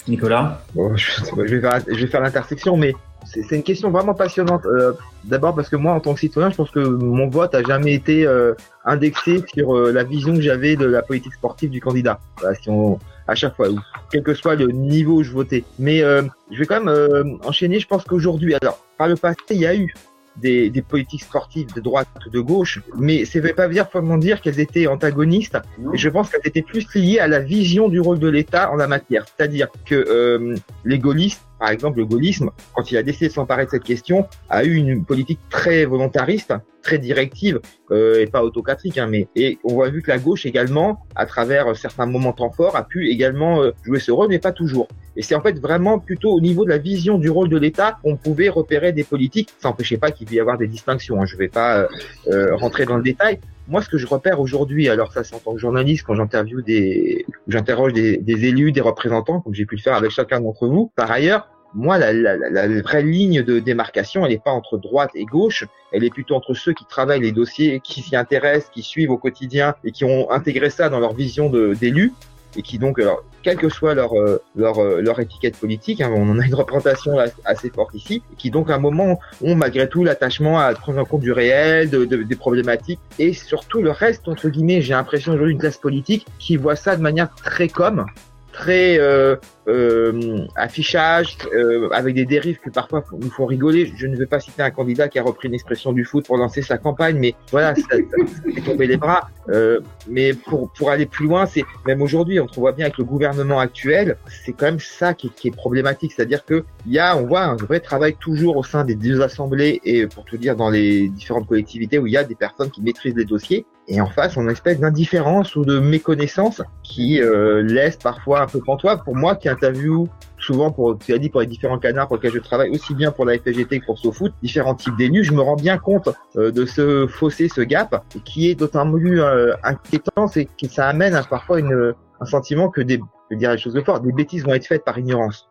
Nicolas? 0.07 0.61
Je, 0.77 1.35
vais 1.35 1.61
faire, 1.61 1.81
je 1.89 2.01
vais 2.01 2.07
faire 2.07 2.21
l'intersection, 2.21 2.77
mais 2.77 2.95
c'est 3.25 3.57
une 3.57 3.63
question 3.63 3.91
vraiment 3.91 4.15
passionnante. 4.15 4.65
Euh, 4.67 4.93
D'abord 5.25 5.55
parce 5.55 5.71
que 5.71 5.77
moi, 5.77 5.95
en 5.95 6.01
tant 6.01 6.13
que 6.13 6.21
citoyen, 6.21 6.51
je 6.51 6.57
pense 6.57 6.71
que 6.71 6.81
mon 6.81 7.29
vote 7.29 7.55
a 7.55 7.63
jamais 7.63 7.95
été 7.95 8.27
euh, 8.27 8.53
indexé 8.85 9.43
sur 9.55 9.75
euh, 9.75 9.91
la 9.91 10.05
vision 10.05 10.35
que 10.35 10.43
j'avais 10.43 10.77
de 10.77 10.85
la 10.85 11.01
politique 11.01 11.33
sportive 11.33 11.71
du 11.71 11.81
candidat. 11.81 12.21
Voilà, 12.39 12.55
si 12.57 12.69
on, 12.69 12.99
à 13.27 13.35
chaque 13.35 13.57
fois, 13.57 13.69
quel 14.11 14.23
que 14.23 14.35
soit 14.35 14.55
le 14.55 14.67
niveau 14.67 15.21
où 15.21 15.23
je 15.23 15.33
votais. 15.33 15.65
Mais 15.79 16.03
euh, 16.03 16.23
je 16.51 16.59
vais 16.59 16.67
quand 16.67 16.83
même 16.83 17.39
enchaîner. 17.43 17.81
Je 17.81 17.87
pense 17.87 18.05
qu'aujourd'hui, 18.05 18.55
alors 18.61 18.85
par 18.99 19.09
le 19.09 19.17
passé, 19.17 19.39
il 19.51 19.61
y 19.61 19.67
a 19.67 19.75
eu 19.75 19.95
des, 20.37 20.69
des, 20.69 20.83
politiques 20.83 21.23
sportives 21.23 21.73
de 21.75 21.81
droite 21.81 22.09
ou 22.27 22.31
de 22.31 22.41
gauche, 22.41 22.83
mais 22.97 23.25
ça 23.25 23.39
ne 23.39 23.47
veut 23.47 23.55
pas 23.55 23.69
dire, 23.69 23.89
forcément 23.89 24.19
dire 24.19 24.41
qu'elles 24.41 24.61
étaient 24.61 24.87
antagonistes. 24.87 25.57
Je 25.93 26.09
pense 26.09 26.29
qu'elles 26.29 26.41
étaient 26.45 26.63
plus 26.63 26.93
liées 26.95 27.19
à 27.19 27.29
la 27.29 27.39
vision 27.39 27.89
du 27.89 28.01
rôle 28.01 28.19
de 28.19 28.29
l'État 28.29 28.71
en 28.71 28.77
la 28.77 28.89
matière. 28.89 29.25
C'est-à-dire 29.27 29.69
que 29.87 29.95
euh, 29.95 30.57
les 30.85 30.99
gaullistes, 30.99 31.43
par 31.65 31.73
exemple, 31.73 31.97
le 31.97 32.05
gaullisme, 32.05 32.51
quand 32.75 32.93
il 32.93 32.99
a 32.99 33.03
décidé 33.03 33.29
de 33.29 33.33
s'emparer 33.33 33.65
de 33.65 33.71
cette 33.71 33.85
question, 33.85 34.29
a 34.51 34.65
eu 34.65 34.75
une 34.75 35.03
politique 35.03 35.41
très 35.49 35.87
volontariste, 35.87 36.53
très 36.83 36.99
directive 36.99 37.59
euh, 37.91 38.21
et 38.21 38.27
pas 38.27 38.45
autocratique. 38.45 38.99
Hein, 38.99 39.07
mais 39.07 39.29
et 39.35 39.57
on 39.65 39.73
voit 39.73 39.89
vu 39.89 40.03
que 40.03 40.11
la 40.11 40.19
gauche 40.19 40.45
également, 40.45 41.07
à 41.15 41.25
travers 41.25 41.75
certains 41.75 42.05
moments 42.05 42.35
temps 42.35 42.51
forts, 42.51 42.77
a 42.77 42.85
pu 42.85 43.09
également 43.09 43.63
euh, 43.63 43.71
jouer 43.83 43.99
ce 43.99 44.13
rôle, 44.13 44.29
mais 44.29 44.39
pas 44.39 44.53
toujours. 44.53 44.89
Et 45.17 45.23
c'est 45.23 45.35
en 45.35 45.41
fait 45.41 45.59
vraiment 45.59 45.99
plutôt 45.99 46.33
au 46.33 46.41
niveau 46.43 46.67
de 46.67 46.69
la 46.69 46.77
vision 46.77 47.17
du 47.17 47.31
rôle 47.31 47.49
de 47.49 47.57
l'État 47.57 47.97
qu'on 48.03 48.17
pouvait 48.17 48.51
repérer 48.51 48.93
des 48.93 49.05
politiques. 49.05 49.49
Ça 49.59 49.71
n'empêchait 49.71 49.97
pas 49.97 50.11
qu'il 50.11 50.27
puisse 50.27 50.37
y 50.37 50.41
avoir 50.41 50.59
des 50.59 50.67
distinctions. 50.67 51.23
Hein. 51.23 51.25
Je 51.25 51.35
ne 51.35 51.39
vais 51.39 51.49
pas 51.49 51.79
euh, 51.79 51.89
euh, 52.27 52.57
rentrer 52.57 52.85
dans 52.85 52.99
le 52.99 53.03
détail, 53.03 53.39
moi, 53.67 53.81
ce 53.81 53.89
que 53.89 53.97
je 53.97 54.07
repère 54.07 54.41
aujourd'hui, 54.41 54.89
alors 54.89 55.13
ça 55.13 55.25
c'est 55.25 55.35
en 55.35 55.39
tant 55.39 55.55
que 55.55 55.59
journaliste, 55.59 56.05
quand 56.07 56.15
j'interviewe 56.15 56.61
des, 56.61 57.25
j'interroge 57.49 57.95
des, 57.95 58.19
des, 58.19 58.45
élus, 58.45 58.73
des 58.73 58.83
représentants, 58.83 59.41
comme 59.41 59.55
j'ai 59.55 59.65
pu 59.65 59.77
le 59.77 59.81
faire 59.81 59.95
avec 59.95 60.11
chacun 60.11 60.41
d'entre 60.41 60.67
vous. 60.67 60.93
Par 60.97 61.11
ailleurs, 61.11 61.49
moi, 61.75 61.99
la, 61.99 62.13
la, 62.13 62.37
la, 62.37 62.83
vraie 62.83 63.03
ligne 63.03 63.43
de 63.43 63.59
démarcation, 63.59 64.25
elle 64.25 64.33
n'est 64.33 64.39
pas 64.39 64.53
entre 64.53 64.79
droite 64.79 65.11
et 65.15 65.25
gauche, 65.25 65.65
elle 65.93 66.05
est 66.05 66.11
plutôt 66.11 66.35
entre 66.37 66.55
ceux 66.55 66.73
qui 66.73 66.85
travaillent 66.85 67.21
les 67.21 67.33
dossiers, 67.33 67.81
qui 67.81 68.01
s'y 68.01 68.17
intéressent, 68.17 68.71
qui 68.71 68.83
suivent 68.83 69.11
au 69.11 69.19
quotidien 69.19 69.75
et 69.85 69.91
qui 69.91 70.05
ont 70.05 70.31
intégré 70.31 70.71
ça 70.71 70.89
dans 70.89 71.01
leur 71.01 71.15
vision 71.15 71.51
d'élus, 71.51 72.13
et 72.57 72.63
qui 72.63 72.79
donc, 72.79 73.01
alors, 73.01 73.25
quelle 73.43 73.57
que 73.57 73.69
soit 73.69 73.95
leur 73.95 74.15
euh, 74.15 74.41
leur, 74.55 74.79
euh, 74.79 75.01
leur 75.01 75.19
étiquette 75.19 75.57
politique, 75.57 76.01
hein, 76.01 76.13
on 76.15 76.31
en 76.31 76.39
a 76.39 76.47
une 76.47 76.55
représentation 76.55 77.17
assez 77.45 77.71
forte 77.71 77.95
ici, 77.95 78.23
qui 78.39 78.51
donc 78.51 78.71
à 78.71 78.77
un 78.77 78.79
moment 78.79 79.19
ont 79.43 79.57
malgré 79.57 79.89
tout 79.89 80.05
l'attachement 80.05 80.61
à 80.61 80.73
prendre 80.75 81.01
en 81.01 81.05
compte 81.05 81.23
du 81.23 81.33
réel, 81.33 81.91
de, 81.91 82.05
de, 82.05 82.23
des 82.23 82.37
problématiques, 82.37 83.01
et 83.19 83.33
surtout 83.33 83.83
le 83.83 83.91
reste 83.91 84.29
entre 84.29 84.49
guillemets, 84.49 84.81
j'ai 84.81 84.95
l'impression 84.95 85.33
aujourd'hui 85.33 85.55
une 85.55 85.61
classe 85.61 85.79
politique 85.79 86.27
qui 86.39 86.57
voit 86.57 86.77
ça 86.77 86.97
de 86.97 87.03
manière 87.03 87.35
très 87.35 87.69
comme 87.69 88.07
très 88.55 88.99
euh, 89.01 89.35
euh, 89.67 90.47
affichage, 90.55 91.37
euh, 91.53 91.89
avec 91.91 92.15
des 92.15 92.25
dérives 92.25 92.59
qui 92.63 92.71
parfois 92.71 93.05
nous 93.19 93.31
font 93.31 93.47
rigoler. 93.47 93.93
Je 93.97 94.07
ne 94.07 94.17
veux 94.17 94.27
pas 94.27 94.39
citer 94.39 94.63
un 94.63 94.71
candidat 94.71 95.09
qui 95.09 95.19
a 95.19 95.23
repris 95.23 95.49
une 95.49 95.55
expression 95.55 95.93
du 95.93 96.05
foot 96.05 96.25
pour 96.25 96.37
lancer 96.37 96.63
sa 96.63 96.79
campagne, 96.79 97.19
mais 97.19 97.35
voilà, 97.51 97.75
ça, 97.75 97.83
ça 97.91 98.61
tomber 98.65 98.87
les 98.87 98.97
bras. 98.97 99.29
Euh, 99.49 99.81
mais 100.09 100.33
pour, 100.35 100.71
pour 100.73 100.91
aller 100.91 101.05
plus 101.05 101.27
loin, 101.27 101.47
c'est 101.47 101.65
même 101.87 102.01
aujourd'hui, 102.01 102.39
on 102.39 102.47
voit 102.57 102.73
bien 102.73 102.87
avec 102.87 102.99
le 102.99 103.05
gouvernement 103.05 103.59
actuel, 103.59 104.17
c'est 104.29 104.53
quand 104.53 104.67
même 104.67 104.81
ça 104.81 105.15
qui, 105.15 105.31
qui 105.31 105.49
est 105.49 105.57
problématique, 105.57 106.13
c'est-à-dire 106.13 106.45
que 106.45 106.65
il 106.87 106.93
y 106.93 107.01
a, 107.01 107.17
on 107.17 107.27
voit 107.27 107.43
un 107.43 107.57
vrai 107.57 107.81
travail 107.81 108.15
toujours 108.15 108.57
au 108.57 108.63
sein 108.63 108.85
des 108.85 108.95
deux 108.95 109.21
assemblées 109.21 109.81
et 109.85 110.07
pour 110.07 110.25
tout 110.25 110.37
dire 110.37 110.55
dans 110.55 110.71
les 110.71 111.09
différentes 111.09 111.49
collectivités 111.49 111.99
où 111.99 112.07
il 112.07 112.13
y 112.13 112.17
a 112.17 112.25
des 112.25 112.37
personnes 112.37 112.71
qui 112.71 112.83
maîtrisent 112.83 113.17
les 113.17 113.25
dossiers. 113.25 113.67
Et 113.87 114.01
en 114.01 114.07
face, 114.07 114.37
on 114.37 114.41
a 114.41 114.45
une 114.45 114.51
espèce 114.51 114.81
d'indifférence 114.81 115.57
ou 115.57 115.65
de 115.65 115.79
méconnaissance 115.79 116.63
qui 116.83 117.21
euh, 117.21 117.63
laisse 117.63 117.97
parfois 117.97 118.43
un 118.43 118.47
peu 118.47 118.61
pantois. 118.61 118.97
Pour 118.97 119.15
moi, 119.15 119.37
qui 119.37 119.49
interview 119.49 120.09
souvent 120.39 120.71
pour, 120.71 120.99
tu 120.99 121.13
as 121.13 121.19
dit 121.19 121.29
pour 121.29 121.41
les 121.41 121.47
différents 121.47 121.79
canards 121.79 122.09
pour 122.09 122.17
lesquels 122.17 122.33
je 122.33 122.39
travaille, 122.39 122.71
aussi 122.71 122.95
bien 122.95 123.11
pour 123.11 123.25
la 123.25 123.39
FGT 123.39 123.81
que 123.81 123.87
pour 123.87 123.99
SoFoot, 123.99 124.33
différents 124.43 124.75
types 124.75 124.97
d'élus, 124.97 125.25
je 125.25 125.33
me 125.33 125.41
rends 125.41 125.57
bien 125.57 125.79
compte 125.79 126.09
euh, 126.37 126.51
de 126.51 126.65
ce 126.65 127.07
fossé, 127.07 127.49
ce 127.49 127.61
gap, 127.61 128.05
qui 128.25 128.51
est 128.51 128.55
d'autant 128.55 128.91
plus 128.91 129.21
euh, 129.21 129.55
inquiétant, 129.63 130.29
c'est 130.29 130.47
que 130.47 130.69
ça 130.69 130.89
amène 130.89 131.15
à 131.15 131.23
parfois 131.23 131.61
une, 131.61 131.95
un 132.21 132.25
sentiment 132.27 132.69
que 132.69 132.81
des, 132.81 133.01
je 133.31 133.37
dirais 133.37 133.55
les 133.55 133.61
choses 133.61 133.75
de 133.75 133.83
fort, 133.83 134.01
des 134.01 134.13
bêtises 134.13 134.45
vont 134.45 134.55
être 134.55 134.67
faites 134.67 134.85
par 134.85 134.99
ignorance. 134.99 135.49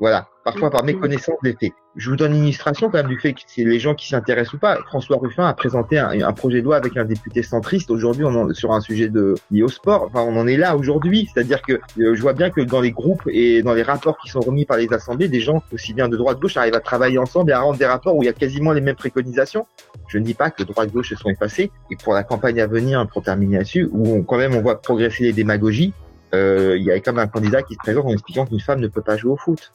Voilà, 0.00 0.28
parfois 0.44 0.70
par 0.70 0.84
méconnaissance 0.84 1.36
des 1.42 1.56
faits. 1.58 1.72
Je 1.96 2.10
vous 2.10 2.16
donne 2.16 2.34
une 2.34 2.44
illustration 2.44 2.90
quand 2.90 2.98
même 2.98 3.08
du 3.08 3.18
fait 3.18 3.32
que 3.32 3.40
c'est 3.46 3.64
les 3.64 3.78
gens 3.78 3.94
qui 3.94 4.06
s'intéressent 4.08 4.52
ou 4.52 4.58
pas. 4.58 4.76
François 4.86 5.16
Ruffin 5.16 5.46
a 5.46 5.54
présenté 5.54 5.98
un, 5.98 6.32
projet 6.34 6.60
de 6.60 6.64
loi 6.66 6.76
avec 6.76 6.94
un 6.98 7.06
député 7.06 7.42
centriste. 7.42 7.90
Aujourd'hui, 7.90 8.22
on 8.26 8.50
est 8.50 8.54
sur 8.54 8.72
un 8.72 8.82
sujet 8.82 9.08
de 9.08 9.34
lié 9.50 9.62
au 9.62 9.68
sport. 9.68 10.02
Enfin, 10.02 10.20
on 10.20 10.36
en 10.38 10.46
est 10.46 10.58
là 10.58 10.76
aujourd'hui. 10.76 11.26
C'est-à-dire 11.32 11.62
que 11.62 11.72
euh, 11.72 12.14
je 12.14 12.20
vois 12.20 12.34
bien 12.34 12.50
que 12.50 12.60
dans 12.60 12.82
les 12.82 12.90
groupes 12.90 13.22
et 13.28 13.62
dans 13.62 13.72
les 13.72 13.82
rapports 13.82 14.18
qui 14.18 14.28
sont 14.28 14.40
remis 14.40 14.66
par 14.66 14.76
les 14.76 14.92
assemblées, 14.92 15.28
des 15.28 15.40
gens 15.40 15.62
aussi 15.72 15.94
bien 15.94 16.08
de 16.08 16.18
droite 16.18 16.38
gauche 16.38 16.58
arrivent 16.58 16.74
à 16.74 16.80
travailler 16.80 17.16
ensemble 17.16 17.50
et 17.50 17.54
à 17.54 17.60
rendre 17.60 17.78
des 17.78 17.86
rapports 17.86 18.14
où 18.14 18.22
il 18.22 18.26
y 18.26 18.28
a 18.28 18.34
quasiment 18.34 18.72
les 18.72 18.82
mêmes 18.82 18.94
préconisations. 18.94 19.66
Je 20.08 20.18
ne 20.18 20.24
dis 20.24 20.34
pas 20.34 20.50
que 20.50 20.64
droite 20.64 20.92
gauche 20.92 21.08
se 21.08 21.16
sont 21.16 21.30
effacés. 21.30 21.70
Et 21.90 21.96
pour 21.96 22.12
la 22.12 22.24
campagne 22.24 22.60
à 22.60 22.66
venir, 22.66 23.06
pour 23.08 23.22
terminer 23.22 23.56
là-dessus, 23.56 23.88
où 23.90 24.22
quand 24.22 24.36
même 24.36 24.54
on 24.54 24.60
voit 24.60 24.82
progresser 24.82 25.24
les 25.24 25.32
démagogies, 25.32 25.94
euh, 26.34 26.76
il 26.76 26.84
y 26.84 26.90
a 26.90 27.00
quand 27.00 27.14
même 27.14 27.24
un 27.24 27.28
candidat 27.28 27.62
qui 27.62 27.72
se 27.72 27.78
présente 27.78 28.04
en 28.04 28.10
expliquant 28.10 28.44
qu'une 28.44 28.60
femme 28.60 28.80
ne 28.80 28.88
peut 28.88 29.00
pas 29.00 29.16
jouer 29.16 29.32
au 29.32 29.36
foot 29.38 29.72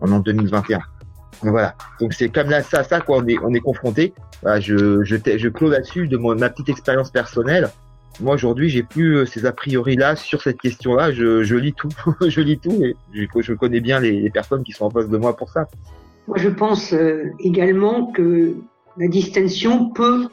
en 0.00 0.20
2021. 0.20 0.78
Voilà. 1.42 1.74
Donc 2.00 2.12
c'est 2.12 2.28
comme 2.28 2.50
ça, 2.62 2.84
ça 2.84 3.00
quoi, 3.00 3.18
on 3.18 3.26
est, 3.26 3.38
on 3.42 3.52
est 3.54 3.60
confronté. 3.60 4.12
Voilà, 4.42 4.60
je, 4.60 5.02
je, 5.04 5.16
je 5.16 5.48
clôt 5.48 5.70
là-dessus 5.70 6.08
de 6.08 6.16
mon, 6.16 6.34
ma 6.34 6.50
petite 6.50 6.68
expérience 6.68 7.10
personnelle. 7.10 7.70
Moi 8.20 8.34
aujourd'hui, 8.34 8.70
j'ai 8.70 8.82
plus 8.82 9.18
euh, 9.18 9.26
ces 9.26 9.44
a 9.44 9.52
priori 9.52 9.96
là 9.96 10.16
sur 10.16 10.42
cette 10.42 10.60
question-là. 10.60 11.12
Je, 11.12 11.42
je 11.42 11.56
lis 11.56 11.74
tout, 11.74 11.90
je 12.26 12.40
lis 12.40 12.58
tout 12.58 12.82
et 12.82 12.96
je, 13.12 13.52
connais 13.52 13.80
bien 13.80 14.00
les, 14.00 14.20
les, 14.20 14.30
personnes 14.30 14.62
qui 14.62 14.72
sont 14.72 14.86
en 14.86 14.90
face 14.90 15.08
de 15.08 15.18
moi 15.18 15.36
pour 15.36 15.50
ça. 15.50 15.68
Moi, 16.26 16.38
je 16.38 16.48
pense 16.48 16.92
euh, 16.92 17.24
également 17.40 18.06
que 18.06 18.54
la 18.96 19.08
distinction 19.08 19.90
peut 19.90 20.28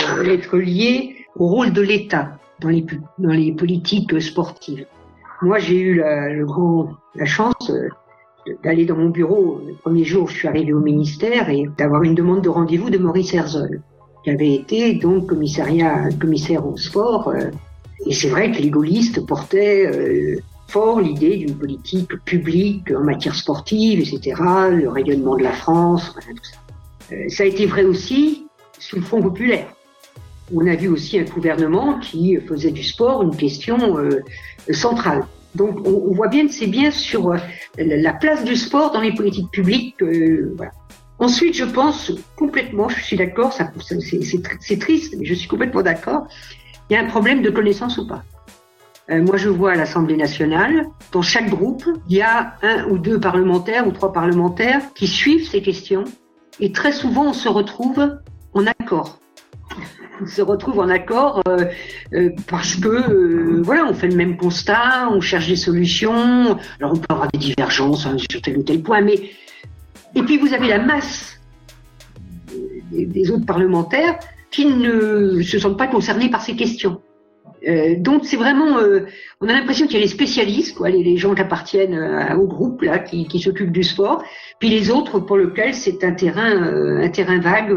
euh, 0.00 0.24
être 0.24 0.56
liée 0.56 1.26
au 1.36 1.48
rôle 1.48 1.72
de 1.72 1.82
l'État 1.82 2.38
dans 2.60 2.68
les, 2.68 2.86
dans 3.18 3.32
les 3.32 3.52
politiques 3.52 4.20
sportives. 4.22 4.86
Moi, 5.42 5.58
j'ai 5.58 5.80
eu 5.80 5.94
la, 5.96 6.28
le 6.28 6.46
la 7.14 7.24
chance 7.24 7.72
d'aller 8.62 8.84
dans 8.84 8.96
mon 8.96 9.10
bureau 9.10 9.60
le 9.66 9.74
premier 9.74 10.04
jour 10.04 10.24
où 10.24 10.28
je 10.28 10.36
suis 10.36 10.48
arrivé 10.48 10.72
au 10.72 10.80
ministère 10.80 11.50
et 11.50 11.66
d'avoir 11.78 12.02
une 12.02 12.14
demande 12.14 12.42
de 12.42 12.48
rendez-vous 12.48 12.90
de 12.90 12.98
Maurice 12.98 13.34
Herzog, 13.34 13.80
qui 14.24 14.30
avait 14.30 14.54
été 14.54 14.94
donc 14.94 15.26
commissariat, 15.26 16.08
commissaire 16.20 16.66
au 16.66 16.76
sport. 16.76 17.28
Euh, 17.28 17.50
et 18.06 18.14
c'est 18.14 18.28
vrai 18.28 18.50
que 18.50 18.58
les 18.58 18.70
gaullistes 18.70 19.24
portaient 19.26 19.86
euh, 19.86 20.40
fort 20.68 21.00
l'idée 21.00 21.36
d'une 21.36 21.56
politique 21.56 22.16
publique 22.24 22.90
en 22.92 23.04
matière 23.04 23.34
sportive, 23.34 24.00
etc., 24.00 24.40
le 24.70 24.88
rayonnement 24.88 25.36
de 25.36 25.42
la 25.42 25.52
France, 25.52 26.14
tout 26.14 26.44
ça. 26.44 26.56
Euh, 27.12 27.28
ça 27.28 27.42
a 27.42 27.46
été 27.46 27.66
vrai 27.66 27.84
aussi 27.84 28.46
sous 28.78 28.96
le 28.96 29.02
Front 29.02 29.20
populaire. 29.20 29.66
On 30.54 30.66
a 30.66 30.74
vu 30.74 30.88
aussi 30.88 31.18
un 31.18 31.24
gouvernement 31.24 31.98
qui 31.98 32.36
faisait 32.36 32.72
du 32.72 32.82
sport 32.82 33.22
une 33.22 33.36
question 33.36 33.96
centrale. 34.72 35.24
Donc 35.54 35.86
on, 35.86 36.12
voit 36.12 36.26
bien 36.26 36.48
que 36.48 36.52
c'est 36.52 36.66
bien 36.66 36.90
sur 36.90 37.36
la 37.84 38.12
place 38.12 38.44
du 38.44 38.56
sport 38.56 38.92
dans 38.92 39.00
les 39.00 39.14
politiques 39.14 39.50
publiques. 39.50 40.02
Euh. 40.02 40.54
Ensuite, 41.18 41.54
je 41.54 41.64
pense 41.64 42.12
complètement, 42.36 42.88
je 42.88 43.00
suis 43.02 43.16
d'accord, 43.16 43.52
c'est 43.52 44.78
triste, 44.78 45.14
mais 45.18 45.26
je 45.26 45.34
suis 45.34 45.48
complètement 45.48 45.82
d'accord, 45.82 46.26
il 46.88 46.94
y 46.94 46.96
a 46.96 47.00
un 47.00 47.06
problème 47.06 47.42
de 47.42 47.50
connaissance 47.50 47.98
ou 47.98 48.06
pas. 48.06 48.22
Euh, 49.10 49.22
moi, 49.22 49.36
je 49.36 49.48
vois 49.48 49.72
à 49.72 49.74
l'Assemblée 49.74 50.16
nationale, 50.16 50.86
dans 51.12 51.20
chaque 51.20 51.50
groupe, 51.50 51.84
il 52.08 52.16
y 52.16 52.22
a 52.22 52.54
un 52.62 52.86
ou 52.86 52.96
deux 52.96 53.20
parlementaires 53.20 53.86
ou 53.86 53.90
trois 53.92 54.12
parlementaires 54.12 54.80
qui 54.94 55.06
suivent 55.06 55.46
ces 55.46 55.60
questions, 55.60 56.04
et 56.58 56.72
très 56.72 56.92
souvent, 56.92 57.26
on 57.28 57.32
se 57.34 57.48
retrouve 57.48 58.18
en 58.54 58.66
accord 58.66 59.18
se 60.26 60.42
retrouve 60.42 60.78
en 60.78 60.88
accord 60.88 61.42
euh, 61.48 61.64
euh, 62.12 62.30
parce 62.48 62.76
que 62.76 62.88
euh, 62.88 63.62
voilà, 63.62 63.84
on 63.84 63.94
fait 63.94 64.08
le 64.08 64.16
même 64.16 64.36
constat, 64.36 65.08
on 65.10 65.20
cherche 65.20 65.48
des 65.48 65.56
solutions. 65.56 66.58
Alors 66.78 66.92
on 66.92 66.96
peut 66.96 67.06
avoir 67.08 67.30
des 67.30 67.38
divergences 67.38 68.06
hein, 68.06 68.16
sur 68.30 68.40
tel 68.40 68.58
ou 68.58 68.62
tel 68.62 68.82
point, 68.82 69.00
mais 69.00 69.30
et 70.14 70.22
puis 70.22 70.38
vous 70.38 70.52
avez 70.52 70.68
la 70.68 70.78
masse 70.78 71.40
des, 72.90 73.30
autres 73.30 73.46
parlementaires 73.46 74.18
qui 74.50 74.66
ne 74.66 75.40
se 75.42 75.58
sentent 75.58 75.78
pas 75.78 75.86
concernés 75.86 76.28
par 76.28 76.42
ces 76.42 76.56
questions. 76.56 77.00
Donc 77.98 78.24
c'est 78.24 78.36
vraiment, 78.36 78.78
on 79.40 79.48
a 79.48 79.52
l'impression 79.52 79.86
qu'il 79.86 79.96
y 79.96 79.98
a 79.98 80.02
les 80.02 80.08
spécialistes, 80.08 80.76
quoi, 80.76 80.88
les, 80.88 81.16
gens 81.16 81.34
qui 81.34 81.42
appartiennent 81.42 81.98
au 82.38 82.46
groupe 82.46 82.82
là, 82.82 82.98
qui, 82.98 83.26
qui 83.26 83.38
s'occupent 83.38 83.72
du 83.72 83.82
sport, 83.82 84.22
puis 84.58 84.68
les 84.68 84.90
autres 84.90 85.18
pour 85.18 85.36
lesquels 85.36 85.74
c'est 85.74 86.02
un 86.04 86.12
terrain, 86.12 86.50
un 87.02 87.08
terrain 87.10 87.38
vague 87.38 87.72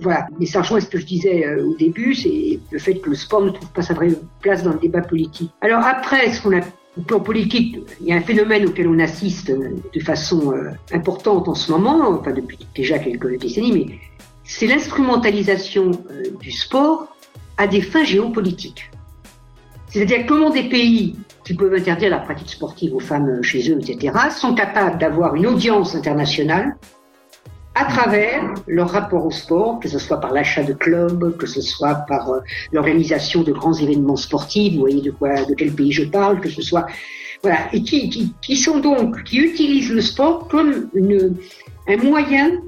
voilà. 0.00 0.26
Mais 0.38 0.46
ça 0.46 0.62
rejoint 0.62 0.80
ce 0.80 0.86
que 0.86 0.98
je 0.98 1.06
disais 1.06 1.46
euh, 1.46 1.64
au 1.64 1.74
début, 1.74 2.14
c'est 2.14 2.58
le 2.70 2.78
fait 2.78 2.94
que 2.96 3.10
le 3.10 3.16
sport 3.16 3.42
ne 3.42 3.50
trouve 3.50 3.70
pas 3.70 3.82
sa 3.82 3.94
vraie 3.94 4.10
place 4.40 4.62
dans 4.62 4.72
le 4.72 4.78
débat 4.78 5.02
politique. 5.02 5.50
Alors 5.60 5.84
après, 5.84 6.32
ce 6.32 6.42
qu'on 6.42 6.56
a 6.56 6.60
au 6.96 7.02
plan 7.02 7.20
politique, 7.20 7.78
il 8.00 8.08
y 8.08 8.12
a 8.12 8.16
un 8.16 8.20
phénomène 8.20 8.66
auquel 8.66 8.88
on 8.88 8.98
assiste 8.98 9.50
euh, 9.50 9.76
de 9.94 10.00
façon 10.00 10.52
euh, 10.52 10.70
importante 10.92 11.48
en 11.48 11.54
ce 11.54 11.70
moment, 11.70 12.08
enfin 12.10 12.32
depuis 12.32 12.58
déjà 12.74 12.98
quelques 12.98 13.38
décennies, 13.38 13.72
mais 13.72 13.86
c'est 14.44 14.66
l'instrumentalisation 14.66 15.92
du 16.40 16.50
sport 16.50 17.06
à 17.60 17.66
des 17.66 17.82
fins 17.82 18.04
géopolitiques. 18.04 18.90
C'est-à-dire 19.88 20.24
comment 20.26 20.48
des 20.48 20.62
pays 20.70 21.14
qui 21.44 21.52
peuvent 21.52 21.74
interdire 21.74 22.08
la 22.08 22.20
pratique 22.20 22.48
sportive 22.48 22.94
aux 22.94 23.00
femmes 23.00 23.42
chez 23.42 23.70
eux, 23.70 23.78
etc., 23.78 24.16
sont 24.30 24.54
capables 24.54 24.96
d'avoir 24.96 25.34
une 25.34 25.46
audience 25.46 25.94
internationale 25.94 26.78
à 27.74 27.84
travers 27.84 28.54
leur 28.66 28.88
rapport 28.88 29.26
au 29.26 29.30
sport, 29.30 29.78
que 29.78 29.88
ce 29.88 29.98
soit 29.98 30.20
par 30.20 30.32
l'achat 30.32 30.62
de 30.62 30.72
clubs, 30.72 31.36
que 31.36 31.46
ce 31.46 31.60
soit 31.60 31.96
par 32.08 32.30
euh, 32.30 32.40
l'organisation 32.72 33.42
de 33.42 33.52
grands 33.52 33.74
événements 33.74 34.16
sportifs, 34.16 34.72
vous 34.72 34.80
voyez 34.80 35.02
de 35.02 35.10
quoi, 35.10 35.44
de 35.44 35.54
quel 35.54 35.72
pays 35.72 35.92
je 35.92 36.04
parle, 36.04 36.40
que 36.40 36.48
ce 36.48 36.62
soit, 36.62 36.86
voilà, 37.42 37.58
et 37.74 37.82
qui, 37.82 38.08
qui, 38.08 38.34
qui 38.40 38.56
sont 38.56 38.80
donc, 38.80 39.22
qui 39.24 39.36
utilisent 39.36 39.92
le 39.92 40.00
sport 40.00 40.48
comme 40.48 40.88
un 41.88 41.96
moyen 41.98 42.62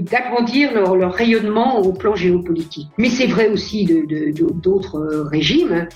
d'agrandir 0.00 0.72
leur, 0.74 1.12
rayonnement 1.12 1.80
au 1.80 1.92
plan 1.92 2.14
géopolitique. 2.14 2.88
Mais 2.98 3.08
c'est 3.08 3.26
vrai 3.26 3.48
aussi 3.48 3.84
d'autres 3.84 5.00
de, 5.00 5.14
de, 5.16 5.20
régimes. 5.20 5.72
Hein. 5.72 5.88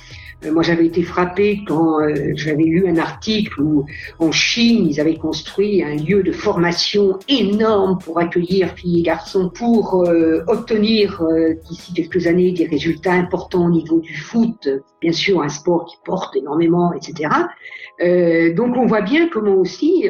Euh, 0.45 0.53
moi, 0.53 0.63
j'avais 0.63 0.87
été 0.87 1.03
frappé 1.03 1.65
quand 1.67 2.01
euh, 2.01 2.33
j'avais 2.35 2.65
lu 2.65 2.87
un 2.89 2.99
article 2.99 3.61
où 3.63 3.87
en 4.19 4.33
Chine, 4.33 4.87
ils 4.89 5.01
avaient 5.01 5.17
construit 5.17 5.83
un 5.83 5.97
lieu 5.97 6.23
de 6.23 6.33
formation 6.33 7.19
énorme 7.29 7.99
pour 7.99 8.19
accueillir 8.19 8.71
filles 8.75 9.01
et 9.01 9.03
garçons 9.03 9.51
pour 9.51 10.05
euh, 10.05 10.43
obtenir 10.47 11.23
d'ici 11.69 11.95
quelques 11.95 12.27
années 12.27 12.53
des 12.53 12.67
résultats 12.67 13.13
importants 13.13 13.67
au 13.67 13.71
niveau 13.71 14.01
du 14.01 14.15
foot, 14.15 14.69
bien 15.01 15.13
sûr 15.13 15.43
un 15.43 15.49
sport 15.49 15.87
qui 15.87 15.97
porte 16.05 16.37
énormément, 16.37 16.93
etc. 16.93 17.31
donc 18.55 18.77
on 18.77 18.87
voit 18.87 19.01
bien 19.01 19.29
comment 19.29 19.55
aussi 19.55 20.09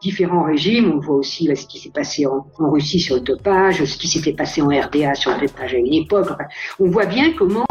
différents 0.00 0.44
régimes. 0.44 0.92
On 0.94 1.00
voit 1.00 1.16
aussi 1.16 1.48
ce 1.54 1.66
qui 1.66 1.78
s'est 1.78 1.90
passé 1.90 2.26
en, 2.26 2.46
Russie 2.58 3.00
sur 3.00 3.16
le 3.16 3.22
dopage, 3.22 3.84
ce 3.84 3.96
qui 3.96 4.08
s'était 4.08 4.32
passé 4.32 4.62
en 4.62 4.68
RDA 4.68 5.14
sur 5.14 5.32
le 5.32 5.46
dopage 5.46 5.74
à 5.74 5.78
une 5.78 5.94
époque. 5.94 6.28
on 6.78 6.90
voit 6.90 7.06
bien 7.06 7.32
comment 7.36 7.66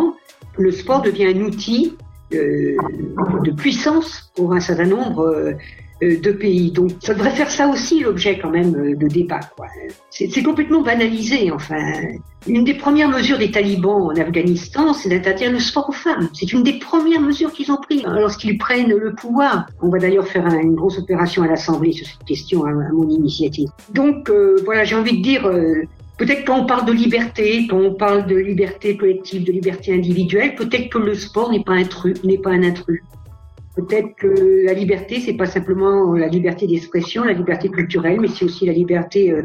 le 0.57 0.71
sport 0.71 1.01
devient 1.01 1.27
un 1.27 1.41
outil 1.41 1.95
euh, 2.33 2.75
de 3.43 3.51
puissance 3.51 4.31
pour 4.35 4.53
un 4.53 4.59
certain 4.59 4.85
nombre 4.85 5.21
euh, 5.21 5.53
de 6.01 6.31
pays. 6.31 6.71
Donc 6.71 6.91
ça 6.99 7.13
devrait 7.13 7.31
faire 7.31 7.49
ça 7.49 7.67
aussi 7.67 8.01
l'objet 8.01 8.39
quand 8.39 8.49
même 8.49 8.95
de 8.95 9.07
débat. 9.07 9.39
C'est 10.09 10.43
complètement 10.43 10.81
banalisé. 10.81 11.51
Enfin, 11.51 11.77
une 12.47 12.63
des 12.63 12.73
premières 12.73 13.09
mesures 13.09 13.37
des 13.37 13.51
talibans 13.51 14.03
en 14.03 14.15
Afghanistan, 14.15 14.93
c'est 14.93 15.09
d'interdire 15.09 15.51
le 15.51 15.59
sport 15.59 15.89
aux 15.89 15.93
femmes. 15.93 16.29
C'est 16.33 16.53
une 16.53 16.63
des 16.63 16.79
premières 16.79 17.21
mesures 17.21 17.51
qu'ils 17.51 17.71
ont 17.71 17.77
prises 17.77 18.03
hein, 18.05 18.15
lorsqu'ils 18.19 18.57
prennent 18.57 18.93
le 18.93 19.13
pouvoir. 19.13 19.67
On 19.81 19.89
va 19.89 19.99
d'ailleurs 19.99 20.27
faire 20.27 20.45
une 20.47 20.75
grosse 20.75 20.99
opération 20.99 21.43
à 21.43 21.47
l'Assemblée 21.47 21.93
sur 21.93 22.07
cette 22.07 22.23
question 22.25 22.65
à, 22.65 22.71
mon 22.71 23.09
initiative. 23.09 23.69
Donc 23.93 24.31
voilà, 24.65 24.83
j'ai 24.83 24.95
envie 24.95 25.17
de 25.17 25.23
dire 25.23 25.49
Peut-être 26.17 26.45
quand 26.45 26.61
on 26.61 26.65
parle 26.65 26.85
de 26.87 26.93
liberté, 26.93 27.67
quand 27.69 27.77
on 27.77 27.93
parle 27.93 28.25
de 28.25 28.35
liberté 28.35 28.97
collective, 28.97 29.43
de 29.43 29.51
liberté 29.51 29.93
individuelle, 29.93 30.55
peut-être 30.55 30.89
que 30.89 30.97
le 30.97 31.13
sport 31.13 31.51
n'est 31.51 31.63
pas 31.63 31.73
un 31.73 31.83
truc, 31.83 32.23
n'est 32.23 32.39
pas 32.39 32.49
un 32.49 32.63
intrus. 32.63 33.03
Peut-être 33.77 34.15
que 34.15 34.65
la 34.65 34.73
liberté, 34.73 35.19
c'est 35.19 35.35
pas 35.35 35.45
simplement 35.45 36.13
la 36.13 36.27
liberté 36.27 36.65
d'expression, 36.65 37.23
la 37.23 37.33
liberté 37.33 37.69
culturelle, 37.69 38.19
mais 38.19 38.27
c'est 38.27 38.43
aussi 38.43 38.65
la 38.65 38.73
liberté 38.73 39.31
euh, 39.31 39.43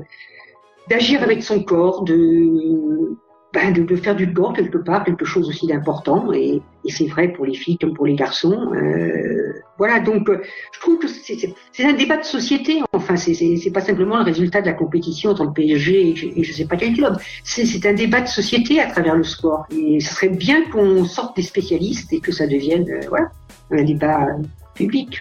d'agir 0.89 1.23
avec 1.23 1.43
son 1.43 1.63
corps, 1.63 2.03
de 2.03 3.15
ben, 3.53 3.73
de, 3.73 3.83
de, 3.83 3.97
faire 3.97 4.17
du 4.17 4.31
sport 4.31 4.55
quelque 4.55 4.79
part 4.79 5.05
quelque 5.05 5.25
chose 5.25 5.49
aussi 5.49 5.67
d'important 5.67 6.33
et, 6.33 6.63
et 6.85 6.91
c'est 6.91 7.07
vrai 7.07 7.29
pour 7.29 7.45
les 7.45 7.55
filles 7.55 7.77
comme 7.79 7.93
pour 7.93 8.07
les 8.07 8.15
garçons. 8.15 8.73
Euh, 8.75 9.53
voilà, 9.79 10.01
donc 10.01 10.29
euh, 10.29 10.41
je 10.73 10.81
trouve 10.81 10.99
que 10.99 11.07
c'est 11.09 11.85
un 11.85 11.93
débat 11.93 12.17
de 12.17 12.25
société. 12.25 12.83
Enfin, 12.93 13.17
c'est 13.17 13.71
pas 13.73 13.81
simplement 13.81 14.17
le 14.19 14.25
résultat 14.25 14.61
de 14.61 14.67
la 14.67 14.73
compétition 14.73 15.31
entre 15.31 15.45
le 15.45 15.53
PSG 15.53 16.09
et, 16.09 16.41
et 16.41 16.45
je 16.45 16.53
sais 16.53 16.65
pas 16.65 16.77
quel 16.77 16.95
club. 16.95 17.17
C'est 17.45 17.87
un 17.87 17.95
débat 17.95 18.21
de 18.21 18.29
société 18.29 18.81
à 18.81 18.87
travers 18.87 19.17
le 19.17 19.25
sport. 19.25 19.67
Et 19.71 20.01
ce 20.01 20.15
serait 20.15 20.29
bien 20.29 20.63
qu'on 20.71 21.05
sorte 21.05 21.37
des 21.37 21.43
spécialistes 21.43 22.13
et 22.13 22.21
que 22.21 22.33
ça 22.33 22.47
devienne 22.47 22.89
euh, 22.89 23.01
voilà 23.09 23.31
un 23.71 23.83
débat 23.85 24.27
public. 24.75 25.21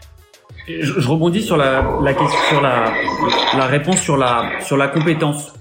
Je, 0.67 0.99
je 0.99 1.07
rebondis 1.07 1.41
sur 1.41 1.57
la, 1.57 1.99
la 2.01 2.13
question, 2.13 2.39
sur 2.49 2.61
la, 2.61 2.93
la 3.57 3.65
réponse 3.65 3.99
sur 3.99 4.15
la 4.15 4.59
sur 4.61 4.77
la 4.77 4.87
compétence 4.87 5.53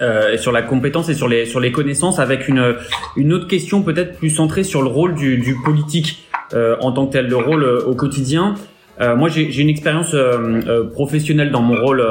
euh, 0.00 0.36
sur 0.36 0.52
la 0.52 0.62
compétence 0.62 1.08
et 1.08 1.14
sur 1.14 1.28
les 1.28 1.46
sur 1.46 1.60
les 1.60 1.72
connaissances 1.72 2.18
avec 2.18 2.48
une 2.48 2.76
une 3.16 3.32
autre 3.32 3.48
question 3.48 3.82
peut-être 3.82 4.18
plus 4.18 4.30
centrée 4.30 4.62
sur 4.62 4.82
le 4.82 4.88
rôle 4.88 5.14
du, 5.14 5.38
du 5.38 5.56
politique 5.64 6.26
euh, 6.54 6.76
en 6.80 6.92
tant 6.92 7.06
que 7.06 7.12
tel 7.12 7.26
le 7.28 7.36
rôle 7.36 7.64
euh, 7.64 7.84
au 7.86 7.94
quotidien 7.94 8.54
euh, 8.98 9.14
moi, 9.14 9.28
j'ai 9.28 9.60
une 9.60 9.68
expérience 9.68 10.16
professionnelle 10.94 11.50
dans 11.50 11.60
mon 11.60 11.78
rôle 11.82 12.02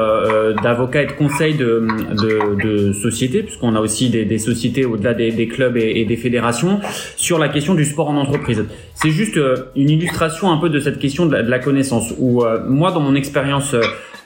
d'avocat 0.62 1.02
et 1.02 1.06
de 1.06 1.12
conseil 1.12 1.54
de, 1.54 1.84
de, 2.12 2.62
de 2.62 2.92
société, 2.92 3.42
puisqu'on 3.42 3.74
a 3.74 3.80
aussi 3.80 4.08
des, 4.08 4.24
des 4.24 4.38
sociétés 4.38 4.84
au-delà 4.84 5.12
des, 5.12 5.32
des, 5.32 5.48
clubs 5.48 5.76
et, 5.76 6.00
et, 6.00 6.04
des 6.04 6.16
fédérations, 6.16 6.78
sur 7.16 7.40
la 7.40 7.48
question 7.48 7.74
du 7.74 7.84
sport 7.84 8.10
en 8.10 8.16
entreprise. 8.16 8.66
C'est 8.96 9.10
juste 9.10 9.38
une 9.76 9.90
illustration 9.90 10.50
un 10.50 10.56
peu 10.56 10.68
de 10.68 10.80
cette 10.80 10.98
question 10.98 11.26
de 11.26 11.36
la, 11.36 11.58
connaissance, 11.58 12.12
où 12.18 12.42
moi, 12.66 12.90
dans 12.92 13.00
mon 13.00 13.14
expérience 13.14 13.74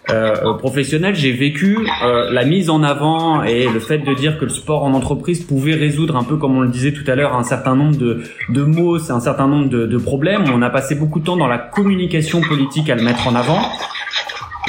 euh, 0.08 0.54
professionnel, 0.54 1.14
j'ai 1.14 1.32
vécu 1.32 1.78
euh, 2.02 2.30
la 2.32 2.44
mise 2.44 2.70
en 2.70 2.82
avant 2.82 3.42
et 3.44 3.68
le 3.68 3.78
fait 3.80 3.98
de 3.98 4.14
dire 4.14 4.38
que 4.38 4.44
le 4.44 4.50
sport 4.50 4.82
en 4.82 4.92
entreprise 4.94 5.44
pouvait 5.44 5.74
résoudre 5.74 6.16
un 6.16 6.24
peu, 6.24 6.36
comme 6.36 6.56
on 6.56 6.62
le 6.62 6.68
disait 6.68 6.92
tout 6.92 7.08
à 7.08 7.14
l'heure, 7.14 7.36
un 7.36 7.44
certain 7.44 7.76
nombre 7.76 7.96
de, 7.96 8.22
de 8.48 8.62
mots, 8.62 8.96
un 9.10 9.20
certain 9.20 9.46
nombre 9.46 9.68
de, 9.68 9.86
de 9.86 9.98
problèmes. 9.98 10.44
On 10.52 10.62
a 10.62 10.70
passé 10.70 10.94
beaucoup 10.94 11.20
de 11.20 11.26
temps 11.26 11.36
dans 11.36 11.46
la 11.46 11.58
communication 11.58 12.40
politique 12.40 12.90
à 12.90 12.96
le 12.96 13.02
mettre 13.02 13.28
en 13.28 13.34
avant. 13.34 13.60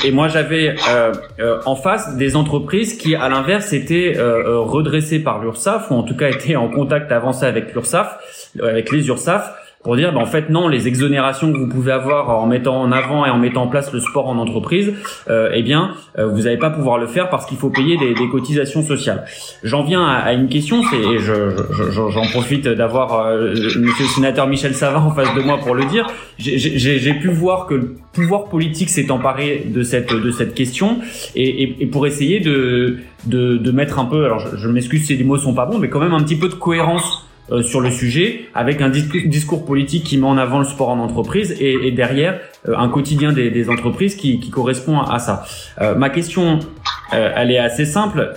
Et 0.03 0.11
moi, 0.11 0.27
j'avais 0.27 0.75
euh, 0.89 1.13
euh 1.39 1.59
en 1.65 1.75
face 1.75 2.17
des 2.17 2.35
entreprises 2.35 2.97
qui, 2.97 3.15
à 3.15 3.29
l'inverse, 3.29 3.73
étaient 3.73 4.17
euh, 4.17 4.59
redressées 4.59 5.19
par 5.19 5.39
l'URSSAF, 5.39 5.91
ou 5.91 5.95
en 5.95 6.03
tout 6.03 6.15
cas 6.15 6.29
étaient 6.29 6.55
en 6.55 6.69
contact 6.69 7.11
avancé 7.11 7.45
avec 7.45 7.73
l'URSSAF, 7.73 8.17
avec 8.61 8.91
les 8.91 9.07
URSSAF, 9.07 9.53
pour 9.83 9.95
dire, 9.95 10.13
ben, 10.13 10.19
en 10.19 10.25
fait, 10.25 10.49
non, 10.49 10.67
les 10.67 10.87
exonérations 10.87 11.51
que 11.51 11.57
vous 11.57 11.67
pouvez 11.67 11.91
avoir 11.91 12.29
en 12.29 12.45
mettant 12.45 12.79
en 12.79 12.91
avant 12.91 13.25
et 13.25 13.29
en 13.29 13.37
mettant 13.37 13.63
en 13.63 13.67
place 13.67 13.91
le 13.91 13.99
sport 13.99 14.27
en 14.27 14.37
entreprise, 14.37 14.93
euh, 15.29 15.49
eh 15.53 15.63
bien, 15.63 15.95
euh, 16.19 16.27
vous 16.27 16.41
n'allez 16.41 16.57
pas 16.57 16.69
pouvoir 16.69 16.97
le 16.97 17.07
faire 17.07 17.29
parce 17.29 17.45
qu'il 17.45 17.57
faut 17.57 17.69
payer 17.69 17.97
des, 17.97 18.13
des, 18.13 18.29
cotisations 18.29 18.83
sociales. 18.83 19.25
J'en 19.63 19.83
viens 19.83 20.05
à, 20.05 20.17
à, 20.17 20.33
une 20.33 20.49
question, 20.49 20.83
c'est, 20.83 20.97
et 20.97 21.17
j'en 21.17 22.09
je, 22.09 22.31
profite 22.31 22.67
d'avoir 22.67 23.25
euh, 23.25 23.53
Monsieur 23.53 24.03
le 24.03 24.09
sénateur 24.09 24.47
Michel 24.47 24.75
Savin 24.75 25.01
en 25.01 25.11
face 25.11 25.33
de 25.35 25.41
moi 25.41 25.57
pour 25.57 25.73
le 25.73 25.85
dire. 25.85 26.07
J'ai 26.37 27.13
pu 27.15 27.29
voir 27.29 27.65
que 27.65 27.73
le 27.73 27.95
pouvoir 28.13 28.45
politique 28.45 28.89
s'est 28.89 29.09
emparé 29.09 29.65
de 29.65 29.83
cette 29.83 30.13
de 30.13 30.31
cette 30.31 30.53
question 30.53 30.99
et, 31.35 31.63
et, 31.63 31.83
et 31.83 31.85
pour 31.87 32.05
essayer 32.05 32.39
de, 32.39 32.97
de, 33.25 33.57
de 33.57 33.71
mettre 33.71 33.99
un 33.99 34.05
peu, 34.05 34.25
alors 34.25 34.39
je, 34.39 34.57
je 34.57 34.67
m'excuse 34.67 35.05
si 35.05 35.15
les 35.15 35.23
mots 35.23 35.37
sont 35.37 35.53
pas 35.53 35.65
bons, 35.65 35.79
mais 35.79 35.89
quand 35.89 35.99
même 35.99 36.13
un 36.13 36.21
petit 36.21 36.35
peu 36.35 36.49
de 36.49 36.55
cohérence 36.55 37.25
euh, 37.51 37.61
sur 37.63 37.81
le 37.81 37.91
sujet, 37.91 38.45
avec 38.55 38.81
un 38.81 38.87
discours 38.89 39.65
politique 39.65 40.05
qui 40.05 40.17
met 40.17 40.25
en 40.25 40.37
avant 40.37 40.59
le 40.59 40.63
sport 40.63 40.87
en 40.87 40.99
entreprise 40.99 41.53
et, 41.59 41.73
et 41.85 41.91
derrière 41.91 42.39
euh, 42.69 42.75
un 42.77 42.87
quotidien 42.87 43.33
des, 43.33 43.49
des 43.49 43.69
entreprises 43.69 44.15
qui, 44.15 44.39
qui, 44.39 44.49
correspond 44.49 45.01
à, 45.01 45.19
ça. 45.19 45.43
Euh, 45.81 45.93
ma 45.95 46.09
question, 46.09 46.59
elle 47.11 47.51
est 47.51 47.57
assez 47.57 47.83
simple. 47.83 48.33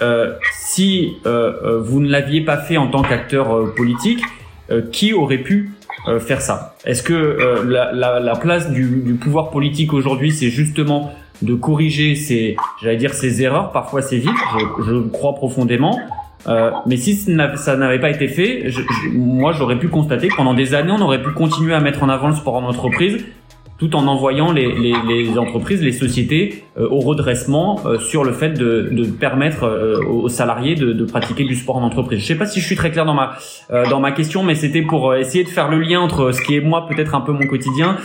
si 0.52 1.12
vous 1.24 2.00
ne 2.00 2.08
l'aviez 2.08 2.40
pas 2.40 2.56
fait 2.56 2.76
en 2.76 2.88
tant 2.88 3.02
qu'acteur 3.02 3.72
politique, 3.74 4.20
qui 4.90 5.12
aurait 5.12 5.38
pu 5.38 5.70
faire 6.18 6.40
ça? 6.40 6.74
Est-ce 6.84 7.04
que 7.04 7.62
la, 7.68 7.92
la, 7.92 8.18
la, 8.18 8.34
place 8.34 8.72
du, 8.72 9.02
du 9.04 9.14
pouvoir 9.14 9.50
politique 9.50 9.92
aujourd'hui, 9.92 10.32
c'est 10.32 10.50
justement 10.50 11.12
de 11.42 11.54
corriger 11.54 12.16
ces, 12.16 12.56
j'allais 12.82 12.96
dire, 12.96 13.14
ces 13.14 13.42
erreurs, 13.42 13.70
parfois 13.70 14.02
c'est 14.02 14.18
vite, 14.18 14.30
je, 14.58 14.84
je 14.84 15.08
crois 15.08 15.34
profondément, 15.34 16.00
euh, 16.46 16.70
mais 16.86 16.96
si 16.96 17.14
ça 17.14 17.76
n'avait 17.76 18.00
pas 18.00 18.10
été 18.10 18.28
fait, 18.28 18.70
je, 18.70 18.80
moi 19.12 19.52
j'aurais 19.52 19.78
pu 19.78 19.88
constater 19.88 20.28
que 20.28 20.36
pendant 20.36 20.54
des 20.54 20.74
années 20.74 20.92
on 20.92 21.00
aurait 21.00 21.22
pu 21.22 21.32
continuer 21.32 21.74
à 21.74 21.80
mettre 21.80 22.02
en 22.02 22.08
avant 22.08 22.28
le 22.28 22.34
sport 22.34 22.56
en 22.56 22.64
entreprise 22.64 23.24
tout 23.78 23.96
en 23.96 24.06
envoyant 24.06 24.52
les, 24.52 24.70
les, 24.72 24.94
les 25.08 25.38
entreprises, 25.38 25.82
les 25.82 25.92
sociétés 25.92 26.64
euh, 26.78 26.88
au 26.88 27.00
redressement 27.00 27.80
euh, 27.86 27.98
sur 27.98 28.22
le 28.22 28.32
fait 28.32 28.50
de, 28.50 28.88
de 28.92 29.04
permettre 29.04 29.64
euh, 29.64 30.04
aux 30.04 30.28
salariés 30.28 30.76
de, 30.76 30.92
de, 30.92 31.04
pratiquer 31.04 31.44
du 31.44 31.56
sport 31.56 31.76
en 31.76 31.82
entreprise. 31.82 32.20
Je 32.20 32.26
sais 32.26 32.36
pas 32.36 32.46
si 32.46 32.60
je 32.60 32.66
suis 32.66 32.76
très 32.76 32.90
clair 32.90 33.04
dans 33.04 33.14
ma 33.14 33.36
dans 33.90 34.00
ma 34.00 34.12
question, 34.12 34.42
mais 34.42 34.54
c'était 34.54 34.82
pour 34.82 35.14
essayer 35.14 35.44
de 35.44 35.48
faire 35.48 35.68
le 35.68 35.80
lien 35.80 36.00
entre 36.00 36.32
ce 36.32 36.40
qui 36.40 36.56
est 36.56 36.60
moi 36.60 36.86
peut-être 36.88 37.14
un 37.14 37.20
peu 37.20 37.32
mon 37.32 37.46
quotidien 37.46 37.96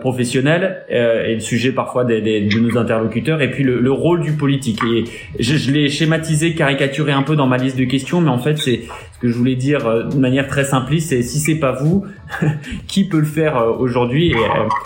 professionnel 0.00 0.84
et 0.88 1.34
le 1.34 1.40
sujet 1.40 1.72
parfois 1.72 2.04
des, 2.04 2.20
des, 2.20 2.40
de 2.42 2.58
nos 2.60 2.76
interlocuteurs 2.78 3.42
et 3.42 3.50
puis 3.50 3.64
le, 3.64 3.80
le 3.80 3.92
rôle 3.92 4.20
du 4.20 4.32
politique. 4.32 4.80
Et 4.84 5.04
je, 5.38 5.56
je 5.56 5.70
l'ai 5.70 5.88
schématisé, 5.88 6.54
caricaturé 6.54 7.12
un 7.12 7.22
peu 7.22 7.36
dans 7.36 7.46
ma 7.46 7.56
liste 7.56 7.78
de 7.78 7.84
questions, 7.84 8.20
mais 8.20 8.30
en 8.30 8.38
fait 8.38 8.58
c'est 8.58 8.82
ce 9.11 9.11
que 9.22 9.28
je 9.28 9.38
voulais 9.38 9.54
dire 9.54 10.08
de 10.08 10.18
manière 10.18 10.48
très 10.48 10.64
simpliste, 10.64 11.10
c'est 11.10 11.22
si 11.22 11.38
c'est 11.38 11.54
pas 11.54 11.70
vous, 11.70 12.04
qui 12.88 13.08
peut 13.08 13.20
le 13.20 13.24
faire 13.24 13.78
aujourd'hui 13.78 14.32
et 14.32 14.36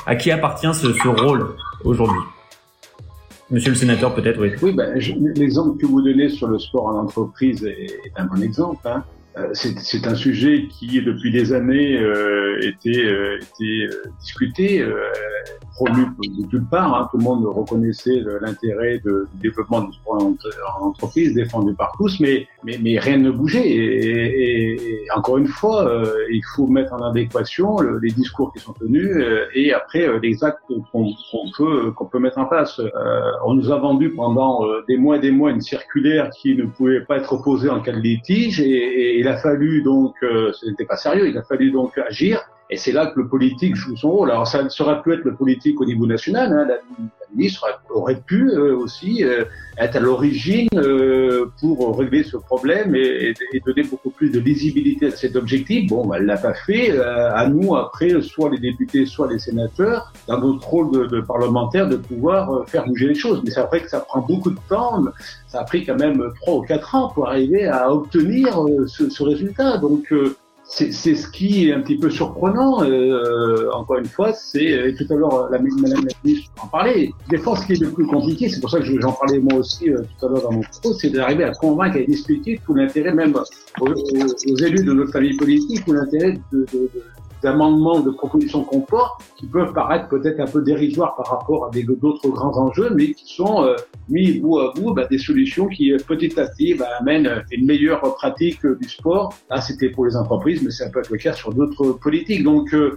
à 0.07 0.14
qui 0.14 0.30
appartient 0.30 0.72
ce, 0.74 1.09
rôle 1.09 1.47
aujourd'hui? 1.84 2.20
Monsieur 3.51 3.70
le 3.70 3.76
sénateur, 3.76 4.14
peut-être, 4.14 4.39
oui. 4.39 4.51
Oui, 4.61 4.72
ben, 4.72 4.99
l'exemple 5.37 5.78
que 5.80 5.87
vous 5.87 6.03
donnez 6.03 6.28
sur 6.28 6.49
le 6.49 6.59
sport 6.59 6.87
en 6.87 6.99
entreprise 6.99 7.64
est, 7.64 7.87
est 8.05 8.12
un 8.16 8.26
bon 8.26 8.43
exemple. 8.43 8.87
Hein. 8.87 9.05
Euh, 9.39 9.51
c'est 9.53 10.07
un 10.07 10.14
sujet 10.14 10.66
qui, 10.68 11.03
depuis 11.03 11.30
des 11.30 11.53
années, 11.53 11.99
euh, 11.99 12.59
était, 12.62 13.05
euh, 13.05 13.39
était 13.39 13.87
euh, 13.87 14.11
discuté, 14.20 14.80
euh, 14.80 14.95
promu 15.74 16.07
de 16.22 16.47
toutes 16.47 16.70
parts. 16.70 16.95
Hein. 16.95 17.09
Tout 17.11 17.18
le 17.18 17.24
monde 17.24 17.45
reconnaissait 17.45 18.22
l'intérêt 18.41 18.99
du 19.05 19.12
développement 19.43 19.93
sport 19.93 20.22
en, 20.80 20.87
entreprise, 20.87 21.34
défendu 21.34 21.74
par 21.74 21.93
tous, 21.99 22.18
mais, 22.18 22.47
mais, 22.64 22.78
mais 22.82 22.99
rien 22.99 23.18
ne 23.18 23.30
bougeait. 23.30 23.68
Et, 23.68 25.03
et, 25.03 25.07
encore 25.14 25.37
une 25.37 25.47
fois, 25.47 26.03
il 26.30 26.43
faut 26.55 26.66
mettre 26.66 26.95
en 26.95 27.03
adéquation 27.03 27.78
les 28.01 28.11
discours 28.11 28.55
qui 28.55 28.61
sont 28.61 28.72
tenus 28.72 29.22
et 29.55 29.74
après 29.74 30.09
les 30.22 30.43
actes 30.43 30.62
qu'on 30.91 31.11
peut, 31.59 31.91
qu'on 31.91 32.07
peut 32.07 32.18
mettre 32.20 32.39
en 32.39 32.47
place. 32.47 32.80
on 33.45 33.53
nous 33.53 33.70
a 33.70 33.78
vendu 33.78 34.11
pendant 34.14 34.64
des 34.89 34.97
mois 34.97 35.18
et 35.18 35.20
des 35.20 35.30
mois 35.30 35.51
une 35.51 35.61
circulaire 35.61 36.30
qui 36.30 36.57
ne 36.57 36.64
pouvait 36.64 37.03
pas 37.03 37.18
être 37.18 37.34
opposée 37.34 37.68
en 37.68 37.80
cas 37.80 37.93
de 37.93 38.01
litige 38.01 38.61
et, 38.61 39.18
et 39.18 39.22
il 39.27 39.29
a 39.29 39.37
fallu 39.39 39.83
donc, 39.83 40.14
euh, 40.22 40.53
ce 40.53 40.66
n'était 40.66 40.85
pas 40.85 40.97
sérieux, 40.97 41.29
il 41.29 41.37
a 41.37 41.43
fallu 41.43 41.72
donc 41.72 41.99
agir. 41.99 42.49
Et 42.68 42.76
c'est 42.76 42.92
là 42.92 43.06
que 43.06 43.20
le 43.20 43.28
politique 43.28 43.76
joue 43.76 43.96
son 43.96 44.10
rôle. 44.10 44.30
Alors 44.30 44.46
ça 44.46 44.62
ne 44.62 44.68
sera 44.68 45.02
pu 45.02 45.12
être 45.12 45.24
le 45.24 45.34
politique 45.34 45.80
au 45.80 45.84
niveau 45.84 46.06
national. 46.06 46.52
Hein. 46.52 46.66
La, 46.68 46.76
ministre 47.34 47.66
aurait 47.90 48.20
pu 48.24 48.48
euh, 48.50 48.76
aussi 48.76 49.22
euh, 49.24 49.44
être 49.78 49.96
à 49.96 50.00
l'origine 50.00 50.68
pour 51.60 51.98
régler 51.98 52.22
ce 52.22 52.36
problème 52.36 52.94
et, 52.94 53.34
et, 53.52 53.60
donner 53.66 53.82
beaucoup 53.82 54.10
plus 54.10 54.30
de 54.30 54.38
lisibilité 54.38 55.06
à 55.06 55.10
cet 55.10 55.34
objectif. 55.36 55.90
Bon, 55.90 56.06
bah, 56.06 56.16
elle 56.18 56.26
l'a 56.26 56.38
pas 56.38 56.54
fait. 56.54 56.98
à 56.98 57.46
nous 57.48 57.76
après, 57.76 58.22
soit 58.22 58.48
les 58.50 58.58
députés, 58.58 59.04
soit 59.06 59.30
les 59.30 59.40
sénateurs, 59.40 60.12
dans 60.28 60.40
notre 60.40 60.66
rôle 60.66 60.92
de, 60.92 61.06
de 61.06 61.20
parlementaire, 61.20 61.88
de 61.88 61.96
pouvoir 61.96 62.66
faire 62.68 62.86
bouger 62.86 63.08
les 63.08 63.14
choses. 63.14 63.42
Mais 63.44 63.50
c'est 63.50 63.62
vrai 63.62 63.82
que 63.82 63.90
ça 63.90 64.00
prend 64.00 64.20
beaucoup 64.20 64.50
de 64.50 64.60
temps 64.68 65.02
ça 65.48 65.60
a 65.60 65.64
pris 65.64 65.84
quand 65.84 65.96
même 65.96 66.22
trois 66.40 66.56
ou 66.56 66.62
quatre 66.62 66.94
ans 66.94 67.08
pour 67.14 67.28
arriver 67.28 67.66
à 67.66 67.90
obtenir 67.92 68.62
euh, 68.62 68.86
ce, 68.86 69.08
ce 69.08 69.22
résultat. 69.22 69.78
Donc, 69.78 70.12
euh, 70.12 70.36
c'est 70.68 70.92
ce 70.92 71.28
qui 71.28 71.68
est 71.68 71.72
un 71.72 71.80
petit 71.80 71.96
peu 71.96 72.10
surprenant. 72.10 72.82
Euh, 72.82 73.70
encore 73.72 73.98
une 73.98 74.06
fois, 74.06 74.32
c'est 74.32 74.72
euh, 74.72 74.92
tout 74.96 75.12
à 75.12 75.16
l'heure 75.16 75.48
la 75.50 75.58
Madame 75.58 76.04
la 76.04 76.10
ministre 76.24 76.50
en 76.60 76.66
parlait. 76.66 77.10
Des 77.30 77.38
fois, 77.38 77.56
ce 77.56 77.66
qui 77.66 77.72
est 77.74 77.80
le 77.80 77.90
plus 77.90 78.06
compliqué, 78.06 78.48
c'est 78.48 78.60
pour 78.60 78.70
ça 78.70 78.80
que 78.80 79.00
j'en 79.00 79.12
parlais 79.12 79.38
moi 79.38 79.54
aussi 79.60 79.90
euh, 79.90 80.02
tout 80.18 80.26
à 80.26 80.28
l'heure 80.28 80.42
dans 80.42 80.52
mon 80.52 80.60
propos, 80.60 80.92
c'est 80.94 81.10
d'arriver 81.10 81.44
à 81.44 81.52
convaincre 81.52 81.96
et 81.96 82.06
d'expliquer 82.06 82.60
tout 82.64 82.74
l'intérêt 82.74 83.14
même 83.14 83.34
aux, 83.80 84.56
élus 84.56 84.84
de 84.84 84.92
notre 84.92 85.12
famille 85.12 85.36
politique, 85.36 85.84
tout 85.84 85.92
l'intérêt 85.92 86.38
de 86.52 86.66
d'amendements, 87.47 88.01
de 88.01 88.11
propositions 88.11 88.64
qu'on 88.64 88.80
porte, 88.80 89.22
qui 89.36 89.47
peuvent 89.47 89.72
paraître 89.72 90.09
peut-être 90.09 90.40
un 90.40 90.47
peu 90.47 90.62
dérisoires 90.62 91.14
par 91.14 91.26
rapport 91.26 91.66
à 91.66 91.70
d'autres 91.70 92.28
grands 92.28 92.57
enjeux, 92.59 92.90
mais 92.92 93.12
qui 93.12 93.34
sont 93.34 93.62
euh, 93.62 93.76
mis 94.09 94.40
bout 94.40 94.59
à 94.59 94.72
bout 94.74 94.92
bah, 94.92 95.07
des 95.09 95.18
solutions 95.18 95.68
qui 95.68 95.92
euh, 95.92 95.99
petit 96.12 96.38
à 96.40 96.49
petit 96.49 96.74
bah, 96.74 96.88
amènent 96.99 97.44
une 97.53 97.64
meilleure 97.64 98.01
pratique 98.16 98.66
du 98.66 98.88
sport. 98.88 99.32
Là, 99.49 99.61
c'était 99.61 99.90
pour 99.90 100.07
les 100.07 100.16
entreprises, 100.16 100.61
mais 100.64 100.72
c'est 100.72 100.86
un 100.86 100.90
peu 100.90 101.03
le 101.09 101.18
cas 101.18 101.34
sur 101.34 101.55
d'autres 101.55 101.92
politiques. 101.92 102.42
Donc, 102.42 102.74
euh, 102.74 102.97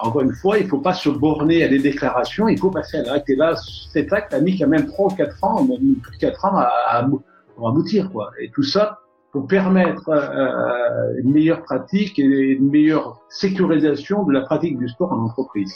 encore 0.00 0.22
une 0.22 0.34
fois, 0.34 0.58
il 0.58 0.64
ne 0.64 0.68
faut 0.68 0.80
pas 0.80 0.94
se 0.94 1.08
borner 1.08 1.62
à 1.62 1.68
des 1.68 1.78
déclarations, 1.78 2.48
il 2.48 2.58
faut 2.58 2.70
passer 2.70 2.96
à 2.96 3.04
l'acte. 3.04 3.30
Et 3.30 3.36
là, 3.36 3.54
cet 3.92 4.12
acte 4.12 4.34
a 4.34 4.40
mis 4.40 4.58
quand 4.58 4.66
même 4.66 4.86
3 4.86 5.12
ou 5.12 5.14
4 5.14 5.44
ans, 5.44 5.64
même 5.64 5.94
plus 6.02 6.16
de 6.16 6.20
4 6.20 6.44
ans 6.46 6.56
à, 6.56 6.62
à, 6.62 6.98
à 6.98 7.68
aboutir. 7.68 8.10
Quoi. 8.10 8.32
Et 8.40 8.50
tout 8.50 8.64
ça 8.64 8.98
pour 9.32 9.46
permettre 9.46 10.10
euh, 10.10 10.20
euh, 10.20 11.20
une 11.22 11.32
meilleure 11.32 11.62
pratique 11.62 12.18
et 12.18 12.22
une 12.22 12.70
meilleure 12.70 13.18
sécurisation 13.30 14.24
de 14.24 14.32
la 14.32 14.42
pratique 14.42 14.78
du 14.78 14.88
sport 14.88 15.12
en 15.12 15.24
entreprise. 15.24 15.74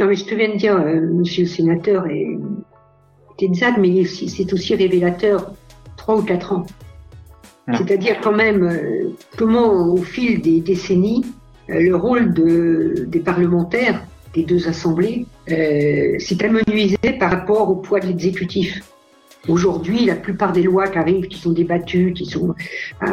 Non, 0.00 0.06
mais 0.06 0.16
ce 0.16 0.24
que 0.24 0.34
vient 0.34 0.48
de 0.48 0.56
dire 0.56 0.76
euh, 0.76 1.00
Monsieur 1.12 1.44
le 1.44 1.48
Sénateur 1.48 2.06
est, 2.06 2.38
exact, 3.40 3.76
mais 3.78 4.04
c'est 4.04 4.52
aussi 4.52 4.74
révélateur 4.74 5.52
trois 5.96 6.16
ou 6.16 6.22
quatre 6.22 6.52
ans. 6.54 6.66
Ah. 7.68 7.76
C'est-à-dire 7.76 8.16
quand 8.22 8.34
même 8.34 9.12
comment, 9.36 9.92
au 9.92 9.98
fil 9.98 10.40
des 10.40 10.60
décennies, 10.60 11.24
le 11.68 11.94
rôle 11.94 12.32
de, 12.34 13.06
des 13.06 13.20
parlementaires 13.20 14.02
des 14.34 14.44
deux 14.44 14.68
assemblées 14.68 15.26
s'est 15.46 16.44
amenuisé 16.44 16.98
par 17.18 17.30
rapport 17.30 17.70
au 17.70 17.76
poids 17.76 18.00
de 18.00 18.06
l'exécutif. 18.06 18.82
Aujourd'hui, 19.48 20.04
la 20.06 20.16
plupart 20.16 20.52
des 20.52 20.62
lois 20.62 20.88
qui 20.88 20.98
arrivent, 20.98 21.28
qui 21.28 21.38
sont 21.38 21.52
débattues, 21.52 22.12
qui 22.14 22.26
sont 22.26 22.54
euh, 23.02 23.06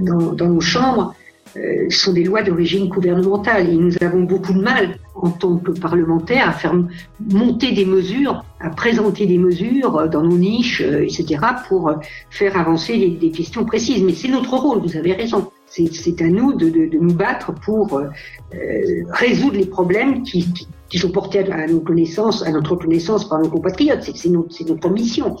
dans, 0.00 0.32
dans, 0.32 0.48
nos 0.48 0.60
chambres, 0.60 1.14
euh, 1.56 1.88
sont 1.88 2.12
des 2.12 2.24
lois 2.24 2.42
d'origine 2.42 2.88
gouvernementale. 2.88 3.68
Et 3.68 3.76
nous 3.76 3.92
avons 4.00 4.22
beaucoup 4.22 4.52
de 4.52 4.60
mal, 4.60 4.98
en 5.14 5.30
tant 5.30 5.56
que 5.56 5.70
parlementaires, 5.72 6.48
à 6.48 6.52
faire 6.52 6.74
monter 7.20 7.72
des 7.72 7.84
mesures, 7.84 8.44
à 8.60 8.70
présenter 8.70 9.26
des 9.26 9.38
mesures 9.38 10.08
dans 10.08 10.22
nos 10.22 10.36
niches, 10.36 10.80
euh, 10.80 11.02
etc., 11.04 11.38
pour 11.68 11.92
faire 12.30 12.56
avancer 12.58 12.98
des, 12.98 13.10
des 13.10 13.30
questions 13.30 13.64
précises. 13.64 14.02
Mais 14.02 14.14
c'est 14.14 14.28
notre 14.28 14.56
rôle, 14.56 14.80
vous 14.80 14.96
avez 14.96 15.12
raison. 15.12 15.50
C'est 15.70 16.20
à 16.22 16.28
nous 16.28 16.54
de, 16.54 16.70
de, 16.70 16.86
de, 16.86 16.98
nous 16.98 17.12
battre 17.12 17.52
pour 17.52 17.98
euh, 17.98 18.08
résoudre 19.10 19.56
les 19.56 19.66
problèmes 19.66 20.22
qui, 20.22 20.50
qui, 20.52 20.66
qui, 20.88 20.98
sont 20.98 21.10
portés 21.10 21.40
à, 21.50 21.66
nos 21.66 21.80
connaissances, 21.80 22.42
à 22.42 22.50
notre 22.50 22.74
connaissance 22.74 23.28
par 23.28 23.40
nos 23.40 23.48
compatriotes. 23.48 24.02
C'est 24.14 24.30
notre, 24.30 24.48
notre 24.66 24.90
mission. 24.90 25.36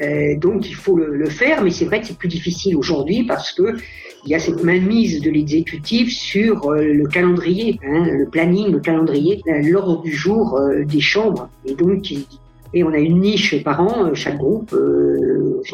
Euh, 0.00 0.36
donc 0.36 0.68
il 0.68 0.74
faut 0.74 0.96
le, 0.96 1.16
le 1.16 1.28
faire, 1.28 1.62
mais 1.62 1.70
c'est 1.70 1.84
vrai 1.84 2.00
que 2.00 2.06
c'est 2.06 2.18
plus 2.18 2.28
difficile 2.28 2.76
aujourd'hui 2.76 3.24
parce 3.24 3.52
que 3.52 3.76
il 4.24 4.30
y 4.30 4.34
a 4.34 4.38
cette 4.38 4.64
mainmise 4.64 5.20
de 5.20 5.30
l'exécutif 5.30 6.10
sur 6.10 6.70
euh, 6.70 6.82
le 6.82 7.06
calendrier, 7.06 7.78
hein, 7.86 8.06
le 8.10 8.26
planning, 8.26 8.72
le 8.72 8.80
calendrier, 8.80 9.42
euh, 9.46 9.60
l'ordre 9.62 10.02
du 10.02 10.12
jour 10.12 10.60
des 10.84 11.00
chambres. 11.00 11.48
Et 11.64 11.74
donc 11.74 12.12
et 12.76 12.82
on 12.82 12.92
a 12.92 12.98
une 12.98 13.20
niche 13.20 13.62
par 13.62 13.80
an, 13.80 14.14
chaque 14.14 14.38
groupe. 14.38 14.74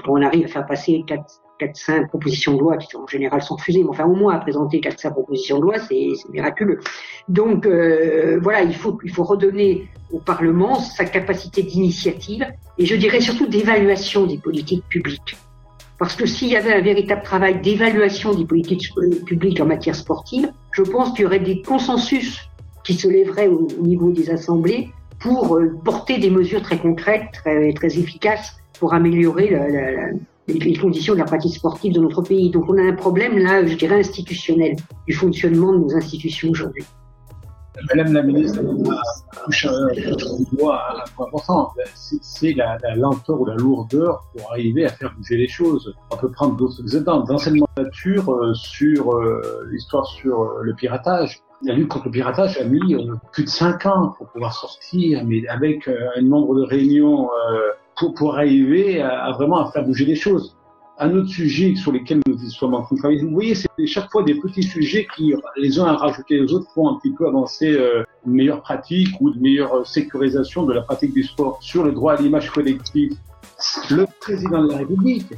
on 0.07 0.23
arrive 0.23 0.45
à 0.45 0.49
faire 0.49 0.67
passer 0.67 1.03
quatre 1.07 1.41
4-5 1.61 2.09
propositions 2.09 2.55
de 2.55 2.61
loi 2.61 2.77
qui 2.77 2.97
en 2.97 3.07
général 3.07 3.43
sont 3.43 3.57
refusées, 3.57 3.83
mais 3.83 3.91
enfin 3.91 4.05
au 4.05 4.15
moins 4.15 4.35
à 4.35 4.39
présenter 4.39 4.81
4-5 4.81 5.13
propositions 5.13 5.59
de 5.59 5.63
loi, 5.63 5.79
c'est 5.79 6.09
miraculeux. 6.33 6.81
Donc 7.29 7.67
euh, 7.67 8.39
voilà, 8.43 8.63
il 8.63 8.75
faut, 8.75 8.99
il 9.05 9.11
faut 9.11 9.25
redonner 9.25 9.89
au 10.13 10.19
Parlement 10.19 10.77
sa 10.77 11.05
capacité 11.05 11.63
d'initiative 11.63 12.47
et 12.79 12.87
je 12.87 12.97
dirais 12.97 13.21
surtout 13.21 13.47
d'évaluation 13.47 14.27
des 14.27 14.39
politiques 14.39 14.85
publiques. 14.89 15.37
Parce 15.99 16.17
que 16.17 16.25
s'il 16.25 16.49
y 16.49 16.57
avait 16.57 16.73
un 16.73 16.81
véritable 16.81 17.23
travail 17.23 17.61
d'évaluation 17.61 18.35
des 18.35 18.47
politiques 18.47 18.89
publiques 19.27 19.61
en 19.61 19.67
matière 19.67 19.95
sportive, 19.95 20.51
je 20.73 20.83
pense 20.83 21.13
qu'il 21.13 21.25
y 21.25 21.27
aurait 21.27 21.41
des 21.41 21.61
consensus 21.61 22.49
qui 22.85 22.95
se 22.95 23.07
lèveraient 23.07 23.49
au, 23.49 23.69
niveau 23.83 24.11
des 24.11 24.31
assemblées 24.31 24.89
pour 25.19 25.57
euh, 25.57 25.77
porter 25.85 26.17
des 26.19 26.31
mesures 26.31 26.63
très 26.63 26.79
concrètes, 26.79 27.27
très, 27.33 27.73
très 27.75 27.99
efficaces 27.99 28.57
pour 28.79 28.95
améliorer 28.95 29.51
la, 29.51 29.69
la, 29.69 30.07
les 30.53 30.77
conditions 30.77 31.15
de 31.15 31.19
la 31.19 31.25
pratique 31.25 31.55
sportive 31.55 31.93
de 31.93 32.01
notre 32.01 32.23
pays. 32.23 32.51
Donc 32.51 32.69
on 32.69 32.79
a 32.79 32.83
un 32.83 32.95
problème 32.95 33.39
là, 33.39 33.65
je 33.67 33.75
dirais, 33.75 34.01
institutionnel 34.01 34.77
du 35.07 35.15
fonctionnement 35.15 35.73
de 35.73 35.79
nos 35.79 35.97
institutions 35.97 36.51
aujourd'hui. 36.51 36.85
Madame 37.89 38.13
la 38.13 38.23
ministre 38.23 38.61
touche 39.45 39.67
un 39.67 40.57
point 40.57 40.79
important, 41.19 41.73
c'est 41.95 42.53
la, 42.53 42.79
lenteur 42.97 43.41
ou 43.41 43.47
la 43.47 43.55
lourdeur 43.55 44.25
pour 44.33 44.51
arriver 44.51 44.85
à 44.85 44.91
faire 44.91 45.15
bouger 45.17 45.37
les 45.37 45.49
choses. 45.49 45.95
On 46.11 46.17
peut 46.17 46.31
prendre 46.31 46.57
d'autres 46.57 46.83
exemples 46.95 47.29
d'enseignement 47.29 47.69
de 47.77 47.85
nature 47.85 48.31
euh, 48.31 48.53
sur 48.55 49.15
euh, 49.15 49.41
l'histoire 49.71 50.07
sur 50.07 50.43
euh, 50.43 50.61
le 50.63 50.75
piratage. 50.75 51.41
La 51.63 51.75
lutte 51.75 51.89
contre 51.89 52.07
le 52.07 52.11
piratage 52.11 52.59
a 52.59 52.65
mis 52.65 52.97
plus 53.33 53.45
de 53.45 53.49
cinq 53.49 53.87
ans 53.87 54.15
pour 54.17 54.29
pouvoir 54.29 54.55
sortir, 54.55 55.25
mais 55.27 55.47
avec 55.47 55.89
un 55.89 56.23
nombre 56.23 56.55
de 56.55 56.63
réunions 56.63 57.29
pour, 58.09 58.35
arriver 58.35 59.01
à, 59.01 59.31
vraiment 59.33 59.67
à 59.67 59.71
faire 59.71 59.85
bouger 59.85 60.05
les 60.05 60.15
choses. 60.15 60.57
Un 60.99 61.15
autre 61.15 61.29
sujet 61.29 61.75
sur 61.77 61.93
lesquels 61.93 62.21
nous 62.27 62.39
sommes 62.51 62.75
en 62.75 62.83
train 62.83 62.95
de 62.95 63.01
travailler, 63.01 63.23
vous 63.23 63.31
voyez, 63.31 63.55
c'est 63.55 63.87
chaque 63.87 64.11
fois 64.11 64.23
des 64.23 64.35
petits 64.35 64.63
sujets 64.63 65.07
qui, 65.17 65.33
les 65.57 65.79
uns 65.79 65.87
à 65.87 65.97
rajouter 65.97 66.39
les 66.39 66.53
autres, 66.53 66.71
font 66.75 66.89
un 66.89 66.99
petit 66.99 67.13
peu 67.13 67.27
avancer 67.27 67.73
euh, 67.73 68.03
une 68.27 68.35
meilleure 68.35 68.61
pratique 68.61 69.09
ou 69.19 69.33
une 69.33 69.41
meilleure 69.41 69.87
sécurisation 69.87 70.65
de 70.65 70.75
la 70.75 70.83
pratique 70.83 71.15
du 71.15 71.23
sport 71.23 71.59
sur 71.63 71.85
le 71.85 71.93
droit 71.93 72.15
à 72.15 72.21
l'image 72.21 72.51
collective. 72.51 73.15
Le 73.91 74.07
président 74.21 74.63
de 74.63 74.73
la 74.73 74.79
République 74.79 75.33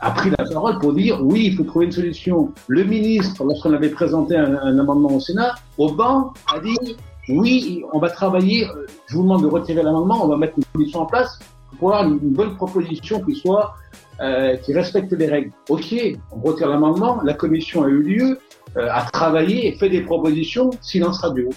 a 0.00 0.10
pris 0.10 0.30
la 0.30 0.44
parole 0.44 0.78
pour 0.78 0.92
dire 0.92 1.18
oui, 1.24 1.46
il 1.46 1.56
faut 1.56 1.64
trouver 1.64 1.86
une 1.86 1.92
solution. 1.92 2.52
Le 2.66 2.84
ministre, 2.84 3.44
lorsqu'on 3.44 3.72
avait 3.72 3.88
présenté 3.88 4.36
un, 4.36 4.56
un, 4.56 4.78
amendement 4.78 5.12
au 5.12 5.20
Sénat, 5.20 5.54
au 5.78 5.90
banc, 5.90 6.34
a 6.54 6.60
dit 6.60 6.96
oui, 7.30 7.82
on 7.92 7.98
va 7.98 8.10
travailler, 8.10 8.66
euh, 8.66 8.86
je 9.06 9.16
vous 9.16 9.22
demande 9.22 9.42
de 9.42 9.48
retirer 9.48 9.82
l'amendement, 9.82 10.24
on 10.24 10.28
va 10.28 10.36
mettre 10.36 10.54
une 10.56 10.64
solution 10.74 11.00
en 11.00 11.06
place 11.06 11.38
pour 11.78 11.94
avoir 11.94 12.10
une, 12.10 12.18
bonne 12.18 12.56
proposition 12.56 13.22
qui 13.22 13.34
soit 13.34 13.74
euh, 14.20 14.56
qui 14.56 14.72
respecte 14.72 15.12
les 15.12 15.26
règles. 15.26 15.52
Ok, 15.68 15.94
on 16.32 16.40
retire 16.40 16.68
l'amendement, 16.68 17.20
la 17.22 17.34
commission 17.34 17.84
a 17.84 17.88
eu 17.88 18.02
lieu, 18.02 18.38
euh, 18.76 18.88
a 18.90 19.02
travaillé 19.02 19.68
et 19.68 19.72
fait 19.72 19.88
des 19.88 20.02
propositions, 20.02 20.70
silence 20.80 21.20
radio. 21.20 21.48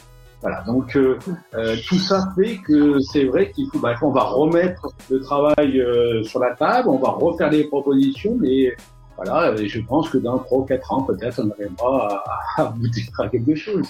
Voilà, 0.41 0.63
donc 0.65 0.95
euh, 0.95 1.19
euh 1.53 1.75
tout 1.87 1.99
ça 1.99 2.33
fait 2.35 2.57
que 2.57 2.99
c'est 2.99 3.25
vrai 3.25 3.51
qu'il 3.51 3.67
faut, 3.71 3.79
bah, 3.79 3.95
on 4.01 4.09
va 4.09 4.23
remettre 4.23 4.87
le 5.09 5.21
travail 5.21 5.79
euh, 5.79 6.23
sur 6.23 6.39
la 6.39 6.55
table, 6.55 6.89
on 6.89 6.97
va 6.97 7.09
refaire 7.09 7.51
des 7.51 7.65
propositions, 7.65 8.35
mais 8.39 8.75
voilà, 9.15 9.55
je 9.55 9.79
pense 9.81 10.09
que 10.09 10.17
dans 10.17 10.39
trois 10.39 10.59
ou 10.59 10.63
quatre 10.63 10.91
ans, 10.91 11.03
peut-être, 11.03 11.43
on 11.43 11.51
arrivera 11.51 12.23
à, 12.25 12.61
à 12.61 12.67
aboutir 12.67 13.05
à 13.19 13.27
quelque 13.27 13.53
chose. 13.53 13.87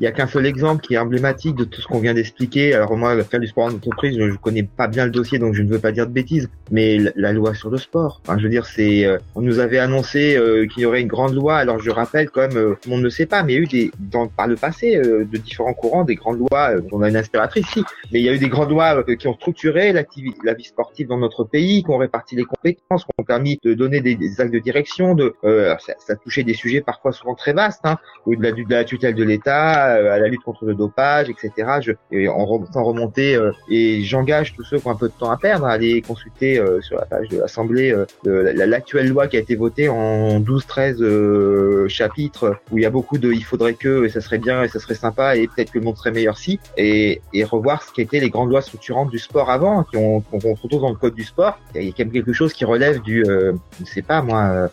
Il 0.00 0.04
y 0.04 0.06
a 0.06 0.12
qu'un 0.12 0.28
seul 0.28 0.46
exemple 0.46 0.80
qui 0.80 0.94
est 0.94 0.98
emblématique 0.98 1.56
de 1.56 1.64
tout 1.64 1.80
ce 1.80 1.86
qu'on 1.88 1.98
vient 1.98 2.14
d'expliquer. 2.14 2.72
Alors 2.72 2.96
moi, 2.96 3.20
faire 3.24 3.40
du 3.40 3.48
sport 3.48 3.64
en 3.64 3.72
entreprise, 3.72 4.16
je, 4.16 4.30
je, 4.30 4.36
connais 4.36 4.62
pas 4.62 4.86
bien 4.86 5.04
le 5.04 5.10
dossier, 5.10 5.40
donc 5.40 5.54
je 5.54 5.62
ne 5.62 5.68
veux 5.68 5.80
pas 5.80 5.90
dire 5.90 6.06
de 6.06 6.12
bêtises. 6.12 6.48
Mais 6.70 6.98
la, 7.16 7.32
loi 7.32 7.52
sur 7.54 7.68
le 7.68 7.78
sport, 7.78 8.20
enfin, 8.22 8.38
je 8.38 8.44
veux 8.44 8.48
dire, 8.48 8.64
c'est, 8.64 9.04
euh, 9.04 9.18
on 9.34 9.40
nous 9.40 9.58
avait 9.58 9.78
annoncé 9.78 10.36
euh, 10.36 10.66
qu'il 10.66 10.84
y 10.84 10.86
aurait 10.86 11.00
une 11.00 11.08
grande 11.08 11.34
loi. 11.34 11.56
Alors 11.56 11.80
je 11.80 11.90
rappelle, 11.90 12.30
comme 12.30 12.56
euh, 12.56 12.74
le 12.84 12.90
monde 12.90 13.02
ne 13.02 13.08
sait 13.08 13.26
pas, 13.26 13.42
mais 13.42 13.54
il 13.54 13.56
y 13.56 13.58
a 13.58 13.62
eu 13.62 13.66
des, 13.66 13.90
dans, 13.98 14.28
par 14.28 14.46
le 14.46 14.54
passé, 14.54 14.98
de 14.98 15.36
différents 15.36 15.74
courants, 15.74 16.04
des 16.04 16.14
grandes 16.14 16.38
lois. 16.38 16.70
on 16.92 17.02
a 17.02 17.08
une 17.08 17.16
inspiratrice, 17.16 17.66
si, 17.66 17.82
mais 18.12 18.20
il 18.20 18.24
y 18.24 18.28
a 18.28 18.32
eu 18.32 18.38
des 18.38 18.48
grandes 18.48 18.70
lois 18.70 19.02
qui 19.02 19.26
ont 19.26 19.34
structuré 19.34 19.92
la 19.92 20.54
vie 20.54 20.64
sportive 20.64 21.08
dans 21.08 21.18
notre 21.18 21.42
pays, 21.42 21.82
qui 21.82 21.90
ont 21.90 21.96
réparti 21.98 22.36
les 22.36 22.44
compétences, 22.44 23.04
qui 23.04 23.10
ont 23.18 23.24
permis 23.24 23.58
de 23.64 23.74
donner 23.74 24.00
des, 24.00 24.40
actes 24.40 24.52
de 24.52 24.60
direction. 24.60 25.16
De, 25.16 25.34
ça, 25.42 25.94
ça 25.98 26.14
touchait 26.14 26.44
des 26.44 26.54
sujets 26.54 26.82
parfois 26.82 27.10
souvent 27.10 27.34
très 27.34 27.52
vastes, 27.52 27.80
hein, 27.84 27.98
ou 28.26 28.36
de 28.36 28.42
la, 28.42 28.52
de 28.52 28.64
la 28.68 28.84
tutelle 28.84 29.14
de 29.14 29.24
l'État 29.24 29.87
euh, 29.87 29.87
à 29.92 30.18
la 30.18 30.28
lutte 30.28 30.42
contre 30.42 30.64
le 30.64 30.74
dopage, 30.74 31.28
etc. 31.30 31.78
Je, 31.80 31.92
et 32.10 32.28
en 32.28 32.44
remonter 32.44 33.34
euh, 33.34 33.52
et 33.70 34.02
j'engage 34.02 34.54
tous 34.54 34.64
ceux 34.64 34.78
qui 34.78 34.86
ont 34.86 34.90
un 34.90 34.96
peu 34.96 35.08
de 35.08 35.12
temps 35.12 35.30
à 35.30 35.36
perdre 35.36 35.66
à 35.66 35.72
aller 35.72 36.02
consulter 36.02 36.58
euh, 36.58 36.80
sur 36.80 36.96
la 36.96 37.04
page 37.04 37.28
de 37.28 37.38
l'Assemblée 37.38 37.94
l'actuelle 38.24 39.08
loi 39.08 39.28
qui 39.28 39.36
a 39.36 39.40
été 39.40 39.56
votée 39.56 39.88
en 39.88 40.40
12-13 40.40 41.88
chapitres 41.88 42.56
où 42.70 42.78
il 42.78 42.82
y 42.82 42.86
a 42.86 42.90
beaucoup 42.90 43.18
de 43.18 43.32
il 43.32 43.44
faudrait 43.44 43.74
que 43.74 44.04
et 44.04 44.08
ça 44.08 44.20
serait 44.20 44.38
bien 44.38 44.62
et 44.62 44.68
ça 44.68 44.78
serait 44.78 44.94
sympa 44.94 45.36
et 45.36 45.46
peut-être 45.46 45.72
que 45.72 45.78
le 45.78 45.84
monde 45.84 45.96
serait 45.96 46.12
meilleur 46.12 46.38
si 46.38 46.58
et, 46.76 47.20
et 47.32 47.44
revoir 47.44 47.82
ce 47.82 47.92
qu'étaient 47.92 48.20
les 48.20 48.30
grandes 48.30 48.50
lois 48.50 48.62
structurantes 48.62 49.10
du 49.10 49.18
sport 49.18 49.50
avant 49.50 49.84
qui 49.84 49.96
ont 49.96 50.20
qu'on 50.20 50.38
retrouve 50.38 50.82
dans 50.82 50.90
le 50.90 50.96
code 50.96 51.14
du 51.14 51.24
sport. 51.24 51.58
Il 51.74 51.82
y 51.82 51.88
a 51.88 51.90
quand 51.90 52.04
même 52.04 52.12
quelque 52.12 52.32
chose 52.32 52.52
qui 52.52 52.64
relève 52.64 53.00
du 53.02 53.24
je 53.24 53.84
sais 53.84 54.02
pas 54.02 54.22
moi 54.22 54.70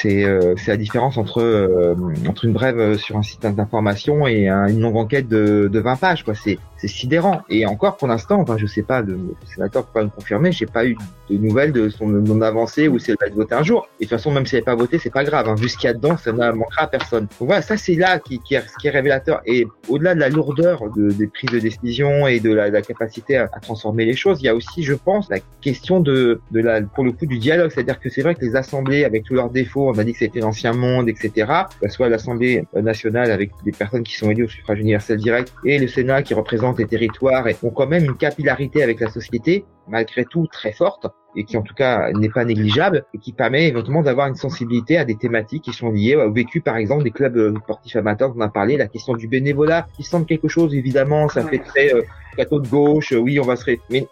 c'est 0.00 0.24
euh, 0.24 0.54
la 0.66 0.76
différence 0.76 1.16
entre 1.16 1.40
euh, 1.40 1.94
entre 2.28 2.44
une 2.44 2.52
brève 2.52 2.96
sur 2.96 3.16
un 3.16 3.22
site 3.22 3.42
d'information 3.42 4.26
et 4.26 4.48
une 4.48 4.80
longue 4.80 4.96
enquête 4.96 5.28
de, 5.28 5.68
de 5.72 5.80
20 5.80 5.96
pages 5.96 6.24
quoi. 6.24 6.34
C'est 6.34 6.58
c'est 6.82 6.88
sidérant. 6.88 7.42
Et 7.48 7.64
encore, 7.64 7.96
pour 7.96 8.08
l'instant, 8.08 8.40
enfin, 8.40 8.56
je 8.58 8.66
sais 8.66 8.82
pas, 8.82 9.02
le, 9.02 9.16
sénateur 9.54 9.86
peut 9.86 10.00
pas 10.00 10.04
me 10.04 10.10
confirmer, 10.10 10.50
j'ai 10.50 10.66
pas 10.66 10.84
eu 10.84 10.96
de 11.30 11.38
nouvelles 11.38 11.70
de 11.70 11.88
son, 11.88 12.42
avancée 12.42 12.88
ou 12.88 12.98
si 12.98 13.12
elle 13.12 13.16
va 13.20 13.28
être 13.28 13.34
votée 13.34 13.54
un 13.54 13.62
jour. 13.62 13.86
Et 14.00 14.04
de 14.04 14.08
toute 14.08 14.18
façon, 14.18 14.32
même 14.32 14.46
si 14.46 14.56
elle 14.56 14.62
n'est 14.62 14.64
pas 14.64 14.74
votée, 14.74 14.98
c'est 14.98 15.12
pas 15.12 15.22
grave. 15.22 15.48
Hein. 15.48 15.54
Vu 15.54 15.68
ce 15.68 15.76
qu'il 15.78 15.86
y 15.86 15.90
a 15.90 15.94
dedans, 15.94 16.16
ça 16.16 16.32
ne 16.32 16.52
manquera 16.52 16.82
à 16.82 16.86
personne. 16.88 17.28
Donc 17.38 17.46
voilà, 17.46 17.62
ça 17.62 17.76
c'est 17.76 17.94
là 17.94 18.18
qui, 18.18 18.40
qui, 18.40 18.56
est, 18.56 18.64
qui 18.80 18.88
est 18.88 18.90
révélateur. 18.90 19.42
Et 19.46 19.64
au-delà 19.88 20.16
de 20.16 20.20
la 20.20 20.28
lourdeur 20.28 20.90
de, 20.90 21.10
des 21.12 21.28
prises 21.28 21.50
de 21.50 21.60
décision 21.60 22.26
et 22.26 22.40
de 22.40 22.52
la, 22.52 22.68
la 22.68 22.82
capacité 22.82 23.36
à, 23.36 23.44
à, 23.52 23.60
transformer 23.60 24.04
les 24.04 24.16
choses, 24.16 24.40
il 24.40 24.46
y 24.46 24.48
a 24.48 24.54
aussi, 24.54 24.82
je 24.82 24.94
pense, 24.94 25.30
la 25.30 25.38
question 25.60 26.00
de, 26.00 26.40
de 26.50 26.60
la, 26.60 26.82
pour 26.82 27.04
le 27.04 27.12
coup, 27.12 27.26
du 27.26 27.38
dialogue. 27.38 27.70
C'est-à-dire 27.70 28.00
que 28.00 28.08
c'est 28.08 28.22
vrai 28.22 28.34
que 28.34 28.44
les 28.44 28.56
assemblées, 28.56 29.04
avec 29.04 29.22
tous 29.22 29.34
leurs 29.34 29.50
défauts, 29.50 29.88
on 29.94 29.98
a 29.98 30.02
dit 30.02 30.14
que 30.14 30.18
c'était 30.18 30.40
l'ancien 30.40 30.72
monde, 30.72 31.08
etc. 31.08 31.46
Que 31.80 31.88
soit 31.88 32.08
l'Assemblée 32.08 32.64
nationale 32.74 33.30
avec 33.30 33.52
des 33.64 33.70
personnes 33.70 34.02
qui 34.02 34.16
sont 34.16 34.30
élues 34.30 34.44
au 34.44 34.48
suffrage 34.48 34.80
universel 34.80 35.18
direct 35.18 35.52
et 35.64 35.78
le 35.78 35.86
Sénat 35.86 36.22
qui 36.22 36.34
représente 36.34 36.71
les 36.78 36.86
territoires 36.86 37.48
et 37.48 37.56
ont 37.62 37.70
quand 37.70 37.86
même 37.86 38.04
une 38.04 38.16
capillarité 38.16 38.82
avec 38.82 39.00
la 39.00 39.10
société 39.10 39.64
malgré 39.88 40.24
tout 40.24 40.46
très 40.46 40.72
forte 40.72 41.06
et 41.36 41.44
qui 41.44 41.56
en 41.56 41.62
tout 41.62 41.74
cas 41.74 42.10
n'est 42.12 42.28
pas 42.28 42.44
négligeable 42.44 43.04
et 43.14 43.18
qui 43.18 43.32
permet 43.32 43.68
éventuellement 43.68 44.02
d'avoir 44.02 44.26
une 44.26 44.34
sensibilité 44.34 44.96
à 44.96 45.04
des 45.04 45.16
thématiques 45.16 45.64
qui 45.64 45.72
sont 45.72 45.90
liées 45.90 46.16
au 46.16 46.32
vécu 46.32 46.60
par 46.60 46.76
exemple 46.76 47.04
des 47.04 47.10
clubs 47.10 47.36
euh, 47.36 47.54
sportifs 47.62 47.96
amateurs 47.96 48.30
dont 48.30 48.38
on 48.38 48.42
a 48.42 48.48
parlé, 48.48 48.76
la 48.76 48.88
question 48.88 49.14
du 49.14 49.28
bénévolat 49.28 49.86
qui 49.96 50.02
semble 50.02 50.26
quelque 50.26 50.48
chose 50.48 50.74
évidemment, 50.74 51.28
ça 51.28 51.42
fait 51.46 51.58
très 51.58 51.94
euh, 51.94 52.02
de 52.36 52.68
gauche, 52.68 53.12
euh, 53.12 53.18
oui 53.18 53.38
on 53.40 53.44
va 53.44 53.56
se... 53.56 53.64
Ré... 53.64 53.80
Mais 53.90 54.06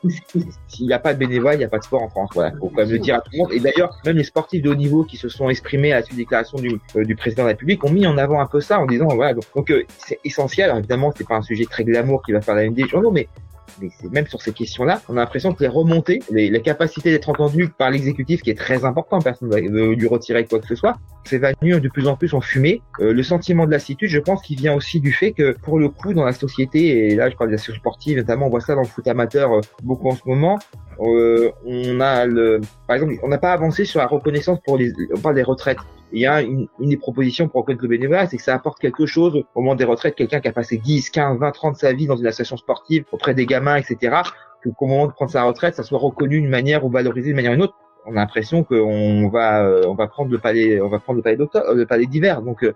s'il 0.69 0.87
n'y 0.87 0.93
a 0.93 0.99
pas 0.99 1.15
de 1.15 1.19
bénévolat, 1.19 1.55
il 1.55 1.59
n'y 1.59 1.65
a 1.65 1.69
pas 1.69 1.79
de 1.79 1.85
sport 1.85 2.03
en 2.03 2.09
France, 2.09 2.31
voilà, 2.35 2.53
faut 2.59 2.69
quand 2.69 2.83
même 2.83 2.91
le 2.91 2.99
dire 2.99 3.17
à 3.17 3.21
tout 3.21 3.31
le 3.33 3.39
monde. 3.39 3.53
Et 3.53 3.61
d'ailleurs, 3.61 3.97
même 4.05 4.17
les 4.17 4.25
sportifs 4.25 4.63
de 4.63 4.71
haut 4.71 4.75
niveau 4.75 5.05
qui 5.05 5.17
se 5.17 5.29
sont 5.29 5.49
exprimés 5.49 5.93
à 5.93 5.97
la 5.97 6.03
suite 6.03 6.17
des 6.17 6.23
déclarations 6.23 6.59
du, 6.59 6.81
euh, 6.97 7.05
du 7.05 7.17
président 7.17 7.43
de 7.43 7.49
la 7.49 7.53
République 7.53 7.85
ont 7.85 7.91
mis 7.91 8.07
en 8.07 8.19
avant 8.19 8.41
un 8.41 8.47
peu 8.47 8.61
ça 8.61 8.79
en 8.79 8.87
disant 8.87 9.09
voilà, 9.09 9.35
donc 9.35 9.73
c'est 9.99 10.21
essentiel, 10.25 10.67
alors 10.67 10.79
évidemment 10.79 11.13
c'est 11.17 11.27
pas 11.27 11.37
un 11.37 11.43
sujet 11.43 11.65
très 11.65 11.85
glamour 11.85 12.23
qui 12.23 12.33
va 12.33 12.41
faire 12.41 12.55
la 12.55 12.65
une 12.65 12.75
des 12.75 12.87
journaux, 12.87 13.11
mais 13.11 13.29
même 14.11 14.27
sur 14.27 14.43
ces 14.43 14.53
questions-là, 14.53 15.03
on 15.09 15.17
a 15.17 15.21
l'impression 15.21 15.53
que 15.53 15.63
les 15.63 15.69
remontées, 15.69 16.21
les, 16.31 16.51
la 16.51 16.61
capacité 16.61 17.11
d'être 17.11 17.29
entendu 17.29 17.69
par 17.69 17.91
l'exécutif, 17.91 18.43
qui 18.43 18.51
est 18.51 18.59
très 18.59 18.85
important, 18.85 19.21
personne 19.21 19.49
ne 19.49 19.71
veut 19.71 19.95
lui 19.95 20.09
retirer 20.09 20.45
quoi 20.45 20.61
que 20.61 20.67
ce 20.67 20.75
soit, 20.75 20.99
s'évanouit 21.25 21.81
de 21.81 21.89
plus 21.89 22.07
en 22.09 22.17
plus 22.17 22.35
en 22.35 22.41
fumée. 22.41 22.83
Euh, 23.01 23.13
le 23.13 23.23
sentiment 23.23 23.67
de 23.67 23.71
lassitude, 23.71 24.09
je 24.09 24.19
pense 24.19 24.43
qu'il 24.43 24.59
vient 24.59 24.75
aussi 24.75 25.01
du 25.01 25.13
fait 25.13 25.33
que, 25.33 25.57
pour 25.63 25.79
le 25.79 25.89
coup, 25.89 26.15
dans 26.15 26.25
la 26.25 26.33
société, 26.33 27.11
et 27.11 27.15
là 27.15 27.31
je 27.31 27.37
parle 27.37 27.51
des 27.51 27.55
associations 27.55 27.81
sportives, 27.81 28.19
notamment 28.19 28.47
on 28.47 28.51
voit 28.51 28.61
ça 28.61 28.75
dans 28.75 28.83
le 28.83 28.87
foot 28.87 29.07
amateur 29.07 29.53
euh, 29.53 29.61
beaucoup 29.83 30.09
en 30.09 30.17
ce 30.17 30.23
moment, 30.27 30.59
euh, 31.01 31.51
on 31.65 32.01
a 32.01 32.27
le, 32.27 32.61
par 32.87 32.97
exemple, 32.97 33.15
on 33.23 33.29
n'a 33.29 33.39
pas 33.39 33.53
avancé 33.53 33.85
sur 33.85 34.01
la 34.01 34.07
reconnaissance 34.07 34.59
pour 34.65 34.77
les, 34.77 34.93
on 35.15 35.21
parle 35.21 35.35
des 35.35 35.43
retraites 35.43 35.79
il 36.13 36.21
y 36.21 36.27
a 36.27 36.43
une, 36.43 36.67
une 36.79 36.91
des 36.91 36.97
propositions 36.97 37.49
pour 37.49 37.61
reconnaître 37.61 37.83
le 37.83 37.89
bénévolat, 37.89 38.27
c'est 38.27 38.37
que 38.37 38.43
ça 38.43 38.55
apporte 38.55 38.79
quelque 38.79 39.07
chose 39.07 39.45
au 39.55 39.61
moment 39.61 39.75
des 39.75 39.85
retraites, 39.85 40.15
quelqu'un 40.15 40.41
qui 40.41 40.49
a 40.49 40.53
passé 40.53 40.79
10, 40.79 41.11
15, 41.11 41.39
20, 41.39 41.51
30 41.53 41.77
sa 41.77 41.93
vie 41.93 42.07
dans 42.07 42.17
une 42.17 42.27
association 42.27 42.57
sportive 42.57 43.05
auprès 43.13 43.35
des 43.35 43.47
gamins, 43.47 43.77
etc., 43.77 44.23
qu'au 44.63 44.87
moment 44.87 45.07
de 45.07 45.13
prendre 45.13 45.31
sa 45.31 45.43
retraite, 45.45 45.75
ça 45.75 45.83
soit 45.83 45.99
reconnu 45.99 46.41
d'une 46.41 46.51
manière 46.51 46.85
ou 46.85 46.91
valorisé 46.91 47.29
d'une 47.29 47.37
manière 47.37 47.53
ou 47.53 47.55
d'une 47.55 47.65
autre. 47.65 47.75
On 48.07 48.13
a 48.13 48.15
l'impression 48.15 48.65
qu'on 48.65 49.29
va, 49.29 49.63
euh, 49.63 49.83
on 49.87 49.95
va 49.95 50.07
prendre 50.07 50.31
le 50.31 50.39
palais, 50.39 50.81
on 50.81 50.89
va 50.89 50.99
prendre 50.99 51.19
le 51.19 51.23
palais 51.23 51.37
d'octobre, 51.37 51.67
euh, 51.69 51.75
le 51.75 51.87
palais 51.87 52.07
d'hiver. 52.07 52.41
Donc, 52.41 52.65
euh, 52.65 52.75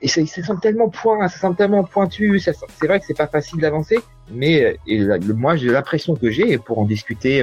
et 0.00 0.06
ça, 0.06 0.24
ça, 0.26 0.42
semble 0.44 0.60
tellement 0.60 0.88
point, 0.88 1.26
ça 1.26 1.38
semble 1.38 1.56
tellement 1.56 1.82
pointu. 1.82 2.38
C'est 2.38 2.54
vrai 2.84 3.00
que 3.00 3.06
c'est 3.06 3.16
pas 3.16 3.26
facile 3.26 3.60
d'avancer, 3.60 3.98
mais 4.30 4.78
et 4.86 5.04
moi 5.34 5.56
j'ai 5.56 5.70
l'impression 5.70 6.14
que 6.14 6.30
j'ai, 6.30 6.56
pour 6.56 6.78
en 6.78 6.84
discuter 6.84 7.42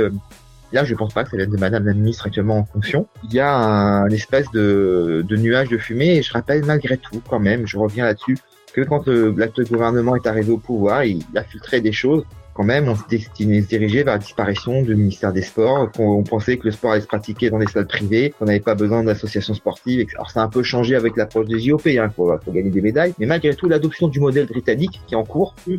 Là, 0.73 0.83
je 0.83 0.95
pense 0.95 1.13
pas 1.13 1.23
que 1.23 1.29
ça 1.29 1.37
vienne 1.37 1.51
de 1.51 1.57
Madame 1.57 1.85
la 1.85 1.93
ministre 1.93 2.25
actuellement 2.25 2.57
en 2.57 2.65
fonction. 2.65 3.07
Il 3.23 3.33
y 3.33 3.39
a 3.39 3.55
un, 3.55 4.09
espèce 4.09 4.49
de, 4.51 5.23
de 5.25 5.37
nuage 5.37 5.69
de 5.69 5.77
fumée 5.77 6.17
et 6.17 6.23
je 6.23 6.33
rappelle 6.33 6.65
malgré 6.65 6.97
tout, 6.97 7.21
quand 7.29 7.39
même, 7.39 7.67
je 7.67 7.77
reviens 7.77 8.05
là-dessus, 8.05 8.37
que 8.73 8.81
quand 8.81 9.07
l'actuel 9.07 9.67
gouvernement 9.67 10.15
est 10.15 10.25
arrivé 10.25 10.51
au 10.51 10.57
pouvoir, 10.57 11.05
il 11.05 11.23
a 11.35 11.43
filtré 11.43 11.79
des 11.79 11.91
choses 11.91 12.25
quand 12.53 12.63
même, 12.63 12.87
on 12.87 12.95
se 12.95 13.01
destinait 13.09 13.61
se 13.61 13.75
vers 13.75 14.05
la 14.05 14.17
disparition 14.17 14.81
du 14.83 14.95
ministère 14.95 15.33
des 15.33 15.41
Sports, 15.41 15.91
qu'on 15.91 16.23
pensait 16.23 16.57
que 16.57 16.65
le 16.65 16.71
sport 16.71 16.91
allait 16.91 17.01
se 17.01 17.07
pratiquer 17.07 17.49
dans 17.49 17.59
des 17.59 17.67
salles 17.67 17.87
privées, 17.87 18.33
qu'on 18.37 18.45
n'avait 18.45 18.59
pas 18.59 18.75
besoin 18.75 19.03
d'associations 19.03 19.53
sportives. 19.53 20.07
Alors 20.15 20.29
ça 20.29 20.41
a 20.41 20.43
un 20.43 20.49
peu 20.49 20.63
changé 20.63 20.95
avec 20.95 21.17
l'approche 21.17 21.47
des 21.47 21.59
JOP, 21.59 21.85
il 21.85 21.97
hein, 21.97 22.11
faut, 22.15 22.31
faut, 22.43 22.51
gagner 22.51 22.69
des 22.69 22.81
médailles, 22.81 23.13
mais 23.19 23.25
malgré 23.25 23.55
tout 23.55 23.67
l'adoption 23.67 24.07
du 24.07 24.19
modèle 24.19 24.45
britannique 24.45 25.01
qui 25.07 25.15
est 25.15 25.17
en 25.17 25.25
cours, 25.25 25.55
mm 25.67 25.77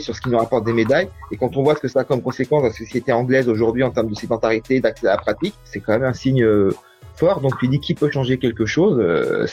sur 0.00 0.14
ce 0.14 0.20
qui 0.20 0.30
nous 0.30 0.38
rapporte 0.38 0.64
des 0.64 0.72
médailles, 0.72 1.08
et 1.30 1.36
quand 1.36 1.56
on 1.56 1.62
voit 1.62 1.74
ce 1.74 1.80
que 1.80 1.88
ça 1.88 2.00
a 2.00 2.04
comme 2.04 2.22
conséquence 2.22 2.62
dans 2.62 2.68
la 2.68 2.74
société 2.74 3.12
anglaise 3.12 3.48
aujourd'hui 3.48 3.82
en 3.82 3.90
termes 3.90 4.08
de 4.08 4.14
sédentarité, 4.14 4.80
d'accès 4.80 5.06
à 5.08 5.12
la 5.12 5.16
pratique, 5.16 5.54
c'est 5.64 5.80
quand 5.80 5.92
même 5.92 6.04
un 6.04 6.12
signe 6.12 6.42
euh, 6.42 6.70
fort. 7.16 7.40
Donc 7.40 7.58
tu 7.58 7.68
dis 7.68 7.80
qui 7.80 7.94
peut 7.94 8.10
changer 8.10 8.38
quelque 8.38 8.66
chose. 8.66 8.98
Euh, 9.00 9.46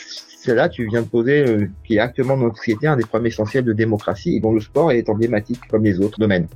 c'est 0.46 0.56
là 0.56 0.70
tu 0.70 0.88
viens 0.88 1.02
de 1.02 1.08
poser, 1.08 1.46
euh, 1.48 1.68
qui 1.84 1.96
est 1.96 2.00
actuellement 2.00 2.38
dans 2.38 2.44
notre 2.44 2.58
société 2.58 2.88
un 2.88 2.96
des 2.96 3.04
problèmes 3.04 3.28
essentiels 3.28 3.64
de 3.64 3.74
démocratie 3.74 4.36
et 4.36 4.40
dont 4.40 4.54
le 4.54 4.62
sport 4.62 4.92
est 4.92 5.10
emblématique 5.10 5.62
comme 5.70 5.84
les 5.84 6.00
autres 6.00 6.20
domaines. 6.20 6.48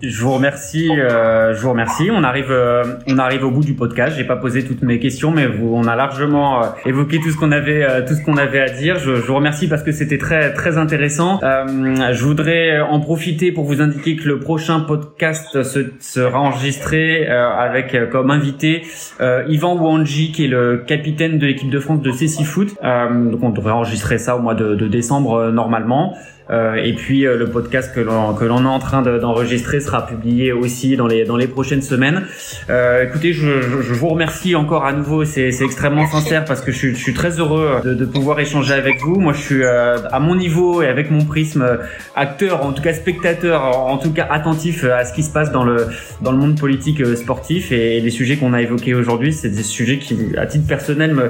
Je 0.00 0.22
vous 0.22 0.32
remercie, 0.32 0.88
euh, 0.92 1.54
je 1.54 1.60
vous 1.60 1.70
remercie. 1.70 2.08
On 2.12 2.22
arrive, 2.22 2.52
euh, 2.52 2.84
on 3.08 3.18
arrive 3.18 3.44
au 3.44 3.50
bout 3.50 3.64
du 3.64 3.74
podcast. 3.74 4.14
J'ai 4.16 4.22
pas 4.22 4.36
posé 4.36 4.64
toutes 4.64 4.82
mes 4.82 5.00
questions, 5.00 5.32
mais 5.32 5.48
vous, 5.48 5.74
on 5.74 5.88
a 5.88 5.96
largement 5.96 6.62
euh, 6.62 6.66
évoqué 6.86 7.18
tout 7.18 7.32
ce 7.32 7.36
qu'on 7.36 7.50
avait, 7.50 7.82
euh, 7.82 8.06
tout 8.06 8.14
ce 8.14 8.22
qu'on 8.22 8.36
avait 8.36 8.60
à 8.60 8.68
dire. 8.68 9.00
Je, 9.00 9.16
je, 9.16 9.26
vous 9.26 9.34
remercie 9.34 9.66
parce 9.66 9.82
que 9.82 9.90
c'était 9.90 10.18
très, 10.18 10.52
très 10.52 10.78
intéressant. 10.78 11.40
je 11.40 12.22
voudrais 12.22 12.78
en 12.80 13.00
profiter 13.00 13.50
pour 13.50 13.64
vous 13.64 13.80
indiquer 13.80 14.14
que 14.14 14.28
le 14.28 14.38
prochain 14.38 14.78
podcast 14.78 15.64
se, 15.64 15.86
sera 15.98 16.38
enregistré 16.38 17.26
avec 17.26 17.96
comme 18.10 18.30
invité 18.30 18.82
Yvan 19.20 19.76
Wanji, 19.76 20.30
qui 20.30 20.44
est 20.44 20.48
le 20.48 20.84
capitaine 20.86 21.38
de 21.38 21.46
l'équipe 21.46 21.70
de 21.70 21.80
France 21.80 22.02
de 22.02 22.12
CC 22.12 22.44
Foot. 22.44 22.76
donc 22.80 23.42
on 23.42 23.50
devrait 23.50 23.72
enregistrer 23.72 24.18
ça 24.18 24.36
au 24.36 24.40
mois 24.40 24.54
de, 24.54 24.76
de 24.76 24.86
décembre 24.86 25.50
normalement. 25.50 26.14
Euh, 26.50 26.76
et 26.76 26.94
puis 26.94 27.26
euh, 27.26 27.36
le 27.36 27.50
podcast 27.50 27.94
que 27.94 28.00
l'on 28.00 28.32
que 28.32 28.44
l'on 28.44 28.64
est 28.64 28.68
en 28.68 28.78
train 28.78 29.02
d'enregistrer 29.02 29.80
sera 29.80 30.06
publié 30.06 30.52
aussi 30.52 30.96
dans 30.96 31.06
les 31.06 31.24
dans 31.24 31.36
les 31.36 31.46
prochaines 31.46 31.82
semaines. 31.82 32.24
Euh, 32.70 33.04
écoutez, 33.04 33.34
je, 33.34 33.60
je, 33.60 33.82
je, 33.82 33.92
vous 33.92 34.08
remercie 34.08 34.54
encore 34.54 34.86
à 34.86 34.92
nouveau. 34.94 35.24
C'est 35.24 35.52
c'est 35.52 35.64
extrêmement 35.64 36.06
sincère 36.06 36.46
parce 36.46 36.62
que 36.62 36.72
je 36.72 36.78
suis, 36.78 36.94
je 36.94 37.02
suis 37.02 37.12
très 37.12 37.38
heureux 37.38 37.80
de, 37.84 37.92
de, 37.92 38.04
pouvoir 38.06 38.40
échanger 38.40 38.72
avec 38.72 39.00
vous. 39.02 39.16
Moi, 39.16 39.34
je 39.34 39.40
suis 39.40 39.64
à 39.64 40.20
mon 40.20 40.34
niveau 40.34 40.80
et 40.82 40.86
avec 40.86 41.10
mon 41.10 41.24
prisme 41.24 41.78
acteur, 42.16 42.64
en 42.64 42.72
tout 42.72 42.82
cas 42.82 42.94
spectateur, 42.94 43.62
en, 43.64 43.98
tout 43.98 44.12
cas 44.12 44.26
attentif 44.30 44.84
à 44.84 45.04
ce 45.04 45.12
qui 45.12 45.22
se 45.22 45.32
passe 45.32 45.52
dans 45.52 45.64
le 45.64 45.86
dans 46.22 46.32
le 46.32 46.38
monde 46.38 46.58
politique 46.58 47.04
sportif 47.16 47.72
et, 47.72 47.98
les 47.98 48.10
sujets 48.10 48.36
qu'on 48.36 48.52
a 48.52 48.62
évoqués 48.62 48.94
aujourd'hui, 48.94 49.32
c'est 49.32 49.48
des 49.48 49.62
sujets 49.62 49.98
qui, 49.98 50.16
à 50.36 50.46
titre 50.46 50.66
personnel, 50.66 51.14
me 51.14 51.28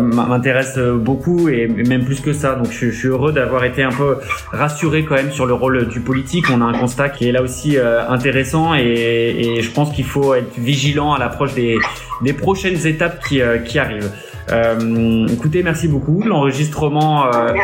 m'intéressent 0.00 0.98
beaucoup 0.98 1.48
et 1.48 1.68
même 1.68 2.04
plus 2.04 2.20
que 2.20 2.32
ça. 2.32 2.54
Donc, 2.54 2.72
je, 2.72 2.90
je 2.90 2.96
suis 2.96 3.08
heureux 3.08 3.32
d'avoir 3.32 3.64
été 3.64 3.82
un 3.82 3.92
peu 3.92 4.16
rassurer 4.52 5.04
quand 5.04 5.14
même 5.14 5.32
sur 5.32 5.46
le 5.46 5.54
rôle 5.54 5.88
du 5.88 6.00
politique. 6.00 6.46
On 6.50 6.60
a 6.60 6.64
un 6.64 6.78
constat 6.78 7.08
qui 7.08 7.28
est 7.28 7.32
là 7.32 7.42
aussi 7.42 7.76
euh, 7.76 8.08
intéressant 8.08 8.74
et, 8.74 8.80
et, 8.80 9.62
je 9.62 9.70
pense 9.70 9.92
qu'il 9.92 10.04
faut 10.04 10.34
être 10.34 10.58
vigilant 10.58 11.12
à 11.12 11.18
l'approche 11.18 11.54
des, 11.54 11.78
des 12.22 12.32
prochaines 12.32 12.86
étapes 12.86 13.22
qui, 13.26 13.40
euh, 13.40 13.58
qui 13.58 13.78
arrivent. 13.78 14.12
Euh, 14.50 15.26
écoutez, 15.28 15.62
merci 15.62 15.88
beaucoup. 15.88 16.22
L'enregistrement 16.22 17.32
euh, 17.32 17.54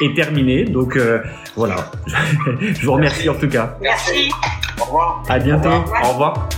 est 0.00 0.14
terminé, 0.16 0.64
donc 0.64 0.98
voilà. 1.56 1.76
je 2.60 2.84
vous 2.84 2.92
remercie 2.92 3.28
en 3.28 3.34
tout 3.34 3.48
cas. 3.48 3.76
Merci. 3.80 4.30
Au 4.80 4.84
revoir. 4.84 5.22
À 5.28 5.38
bientôt. 5.38 5.84
Au 6.02 6.08
revoir. 6.08 6.48